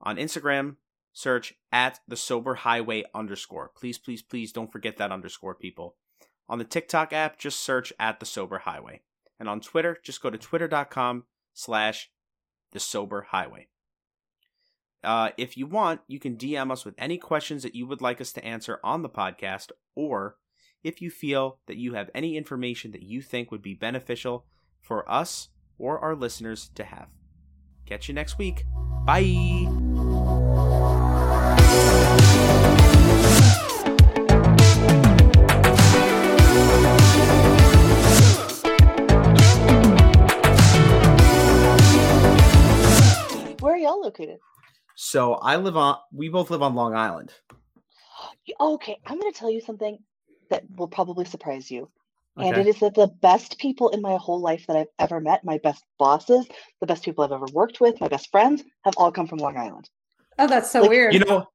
On 0.01 0.17
Instagram, 0.17 0.77
search 1.13 1.55
at 1.73 2.01
The 2.07 2.17
Sober 2.17 2.55
Highway 2.55 3.05
underscore. 3.15 3.71
Please, 3.77 3.99
please, 3.99 4.23
please 4.23 4.53
don't 4.53 4.73
forget 4.73 4.97
that 4.99 5.13
underscore, 5.13 5.55
people. 5.55 5.97
On 6.49 6.59
the 6.59 6.65
TikTok 6.65 7.13
app, 7.13 7.39
just 7.39 7.61
search 7.61 7.93
at 7.99 8.21
The 8.21 8.27
Sober 8.27 8.59
Highway. 8.59 9.03
And 9.41 9.49
on 9.49 9.61
Twitter, 9.61 9.99
just 10.03 10.23
go 10.23 10.31
to 10.31 10.39
twitter.com 10.39 11.25
slash 11.53 12.11
The 12.75 12.81
Sober 12.81 13.29
Highway. 13.31 13.69
Uh, 15.03 15.31
if 15.39 15.57
you 15.57 15.67
want, 15.67 16.01
you 16.07 16.19
can 16.19 16.37
DM 16.37 16.71
us 16.71 16.85
with 16.85 16.95
any 16.99 17.17
questions 17.17 17.63
that 17.63 17.75
you 17.75 17.87
would 17.87 18.03
like 18.03 18.21
us 18.21 18.33
to 18.33 18.45
answer 18.45 18.81
on 18.83 19.03
the 19.03 19.09
podcast, 19.09 19.71
or 19.95 20.37
if 20.83 21.01
you 21.01 21.11
feel 21.11 21.59
that 21.67 21.77
you 21.77 21.95
have 21.95 22.11
any 22.15 22.37
information 22.37 22.93
that 22.93 23.03
you 23.03 23.23
think 23.23 23.51
would 23.51 23.63
be 23.63 23.75
beneficial 23.75 24.45
for 24.81 25.11
us 25.11 25.49
or 25.79 25.99
our 25.99 26.15
listeners 26.15 26.71
to 26.75 26.85
have. 26.85 27.09
Catch 27.87 28.09
you 28.09 28.15
next 28.15 28.39
week. 28.39 28.65
Bye. 29.05 29.84
Y'all 43.95 44.03
located? 44.03 44.39
So 44.97 45.35
I 45.35 45.57
live 45.57 45.77
on. 45.77 45.97
We 46.13 46.29
both 46.29 46.51
live 46.51 46.63
on 46.63 46.75
Long 46.75 46.95
Island. 46.95 47.33
Okay, 48.61 48.99
I'm 49.07 49.19
going 49.19 49.33
to 49.33 49.39
tell 49.39 49.51
you 49.51 49.61
something 49.61 49.99
that 50.51 50.65
will 50.77 50.89
probably 50.89 51.25
surprise 51.25 51.71
you. 51.71 51.91
And 52.37 52.57
it 52.57 52.67
is 52.67 52.81
that 52.81 52.95
the 52.95 53.07
best 53.07 53.59
people 53.59 53.91
in 53.91 54.03
my 54.03 54.17
whole 54.17 54.41
life 54.41 54.67
that 54.67 54.77
I've 54.77 54.89
ever 54.99 55.21
met, 55.21 55.45
my 55.45 55.59
best 55.59 55.85
bosses, 56.01 56.49
the 56.81 56.87
best 56.87 57.05
people 57.05 57.23
I've 57.23 57.31
ever 57.31 57.47
worked 57.53 57.81
with, 57.81 58.01
my 58.01 58.09
best 58.09 58.29
friends, 58.33 58.65
have 58.85 58.95
all 58.97 59.13
come 59.13 59.29
from 59.29 59.39
Long 59.39 59.57
Island. 59.57 59.89
Oh, 60.41 60.49
that's 60.49 60.69
so 60.71 60.81
Like, 60.81 60.91
weird. 60.91 61.15
You 61.15 61.21
know, 61.21 61.47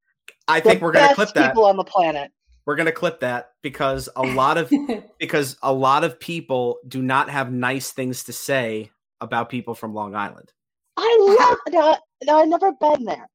I 0.48 0.62
The 0.62 0.70
think 0.70 0.82
we're 0.82 0.94
gonna 0.94 1.14
clip 1.14 1.34
that. 1.34 1.50
people 1.50 1.66
on 1.66 1.76
the 1.76 1.84
planet. 1.84 2.32
We're 2.66 2.78
gonna 2.78 2.94
clip 2.94 3.20
that 3.20 3.52
because 3.62 4.08
a 4.16 4.22
lot 4.24 4.58
of 4.58 4.72
because 5.20 5.58
a 5.62 5.74
lot 5.74 6.06
of 6.06 6.18
people 6.18 6.78
do 6.88 7.02
not 7.02 7.30
have 7.30 7.52
nice 7.52 7.92
things 7.92 8.24
to 8.26 8.34
say 8.34 8.90
about 9.20 9.50
people 9.50 9.76
from 9.76 9.94
Long 9.94 10.16
Island. 10.16 10.54
I 10.96 11.18
love 11.68 11.74
now, 11.74 11.98
now 12.26 12.40
I've 12.40 12.48
never 12.50 12.72
been 12.74 13.06
there, 13.06 13.30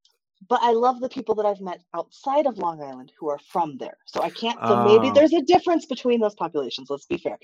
but 0.48 0.60
I 0.62 0.72
love 0.72 1.00
the 1.00 1.08
people 1.08 1.34
that 1.36 1.46
I've 1.46 1.60
met 1.60 1.80
outside 1.94 2.46
of 2.46 2.58
Long 2.58 2.82
Island 2.82 3.12
who 3.18 3.28
are 3.30 3.38
from 3.50 3.76
there. 3.78 3.96
So 4.06 4.22
I 4.22 4.30
can't 4.30 4.58
so 4.66 4.84
maybe 4.84 5.08
Oh. 5.10 5.12
there's 5.14 5.32
a 5.32 5.42
difference 5.42 5.86
between 5.86 6.20
those 6.20 6.34
populations, 6.34 6.88
let's 6.90 7.06
be 7.06 7.18
fair. 7.18 7.38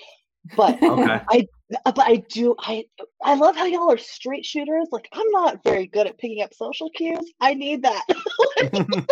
But 0.56 0.78
Okay. 0.82 1.20
I 1.30 1.46
but 1.84 1.98
I 2.00 2.16
do 2.30 2.54
I 2.58 2.84
I 3.22 3.34
love 3.34 3.56
how 3.56 3.66
y'all 3.66 3.90
are 3.92 3.98
straight 3.98 4.44
shooters. 4.44 4.88
Like 4.90 5.08
I'm 5.12 5.30
not 5.30 5.62
very 5.64 5.86
good 5.86 6.06
at 6.06 6.18
picking 6.18 6.42
up 6.42 6.52
social 6.54 6.90
cues. 6.90 7.32
I 7.40 7.54
need 7.54 7.82
that. 7.82 8.04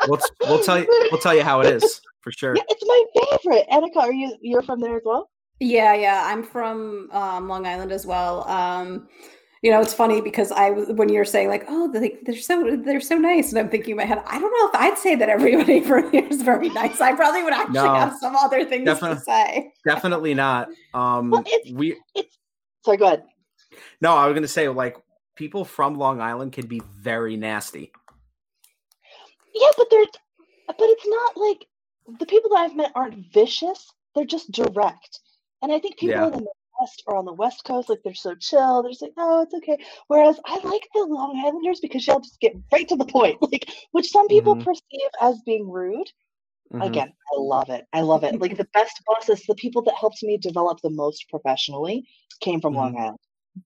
we'll 0.08 0.20
we'll 0.42 0.62
tell 0.62 0.78
you 0.78 0.86
we'll 1.10 1.20
tell 1.20 1.34
you 1.34 1.42
how 1.42 1.60
it 1.60 1.66
is 1.74 2.00
for 2.20 2.32
sure. 2.32 2.54
yeah, 2.56 2.62
it's 2.68 2.84
my 2.86 3.04
favorite. 3.42 3.66
Anika, 3.70 3.96
are 4.02 4.12
you 4.12 4.36
you're 4.40 4.62
from 4.62 4.80
there 4.80 4.96
as 4.96 5.02
well? 5.04 5.30
Yeah, 5.60 5.94
yeah. 5.94 6.22
I'm 6.26 6.42
from 6.42 7.08
um, 7.12 7.48
Long 7.48 7.64
Island 7.66 7.92
as 7.92 8.04
well. 8.06 8.46
Um, 8.48 9.08
you 9.64 9.70
know, 9.70 9.80
it's 9.80 9.94
funny 9.94 10.20
because 10.20 10.52
I 10.52 10.70
when 10.70 11.08
you're 11.08 11.24
saying 11.24 11.48
like, 11.48 11.64
oh, 11.68 11.90
they, 11.90 12.18
they're 12.26 12.36
so 12.36 12.76
they're 12.84 13.00
so 13.00 13.16
nice, 13.16 13.48
and 13.48 13.58
I'm 13.58 13.70
thinking 13.70 13.92
in 13.92 13.96
my 13.96 14.04
head, 14.04 14.22
I 14.26 14.38
don't 14.38 14.52
know 14.52 14.68
if 14.68 14.74
I'd 14.74 14.98
say 14.98 15.14
that 15.14 15.30
everybody 15.30 15.80
from 15.88 16.10
here 16.12 16.26
is 16.28 16.42
very 16.42 16.68
nice. 16.68 17.00
I 17.00 17.14
probably 17.14 17.42
would 17.42 17.54
actually 17.54 17.72
No, 17.88 17.94
have 17.94 18.14
some 18.20 18.36
other 18.36 18.66
things 18.66 18.84
definitely. 18.84 19.16
to 19.16 19.22
say. 19.22 19.72
Definitely 19.86 20.34
not. 20.34 20.68
Um 20.94 21.30
Well, 21.30 21.40
it's- 21.46 21.72
we 21.72 21.96
It's 22.14 22.36
sorry, 22.84 22.98
go 22.98 23.06
ahead. 23.06 23.24
no, 24.02 24.14
I 24.14 24.26
was 24.26 24.34
gonna 24.34 24.48
say 24.48 24.68
like 24.68 24.98
people 25.34 25.64
from 25.64 25.94
Long 25.96 26.20
Island 26.20 26.52
can 26.52 26.66
be 26.66 26.82
very 27.00 27.36
nasty. 27.38 27.90
Yeah, 29.54 29.70
but 29.78 29.86
they're 29.90 30.04
but 30.66 30.76
it's 30.80 31.06
not 31.06 31.36
like 31.38 31.66
the 32.20 32.26
people 32.26 32.50
that 32.50 32.56
I've 32.64 32.76
met 32.76 32.92
aren't 32.94 33.32
vicious. 33.32 33.90
They're 34.14 34.26
just 34.26 34.52
direct. 34.52 35.20
And 35.62 35.72
I 35.72 35.78
think 35.78 35.96
people 35.96 36.16
Yeah. 36.16 36.26
in 36.26 36.44
the 36.44 36.50
Midwest 36.84 37.02
or 37.06 37.16
on 37.16 37.24
the 37.24 37.32
West 37.32 37.64
Coast, 37.64 37.88
like 37.88 38.00
they're 38.04 38.14
so 38.14 38.34
chill. 38.34 38.82
They're 38.82 38.90
just 38.92 39.02
like, 39.02 39.12
oh, 39.16 39.42
it's 39.42 39.54
okay. 39.54 39.78
Whereas 40.08 40.38
I 40.44 40.54
like 40.64 40.86
the 40.94 41.04
Long 41.04 41.42
Islanders 41.44 41.80
because 41.80 42.06
y'all 42.06 42.20
just 42.20 42.40
get 42.40 42.54
right 42.72 42.88
to 42.88 42.96
the 42.96 43.04
point, 43.04 43.38
like 43.52 43.68
which 43.92 44.10
some 44.10 44.28
people 44.28 44.56
Mhm. 44.56 44.64
perceive 44.64 45.10
as 45.20 45.40
being 45.46 45.70
rude. 45.70 46.10
Mhm. 46.72 46.86
Again, 46.86 47.08
I 47.32 47.38
love 47.38 47.70
it. 47.70 47.86
I 47.92 48.00
love 48.02 48.24
it. 48.24 48.40
Like 48.40 48.56
the 48.56 48.68
best 48.72 49.00
bosses, 49.06 49.44
the 49.46 49.54
people 49.54 49.82
that 49.82 49.94
helped 49.94 50.22
me 50.22 50.36
develop 50.38 50.80
the 50.82 50.90
most 50.90 51.28
professionally 51.28 52.06
came 52.40 52.60
from 52.60 52.74
Mhm. 52.74 52.78
Long 52.78 52.96
Island. 52.98 53.18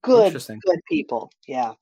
Good, 0.02 0.32
good 0.60 0.80
people. 0.88 1.32
Yeah. 1.46 1.74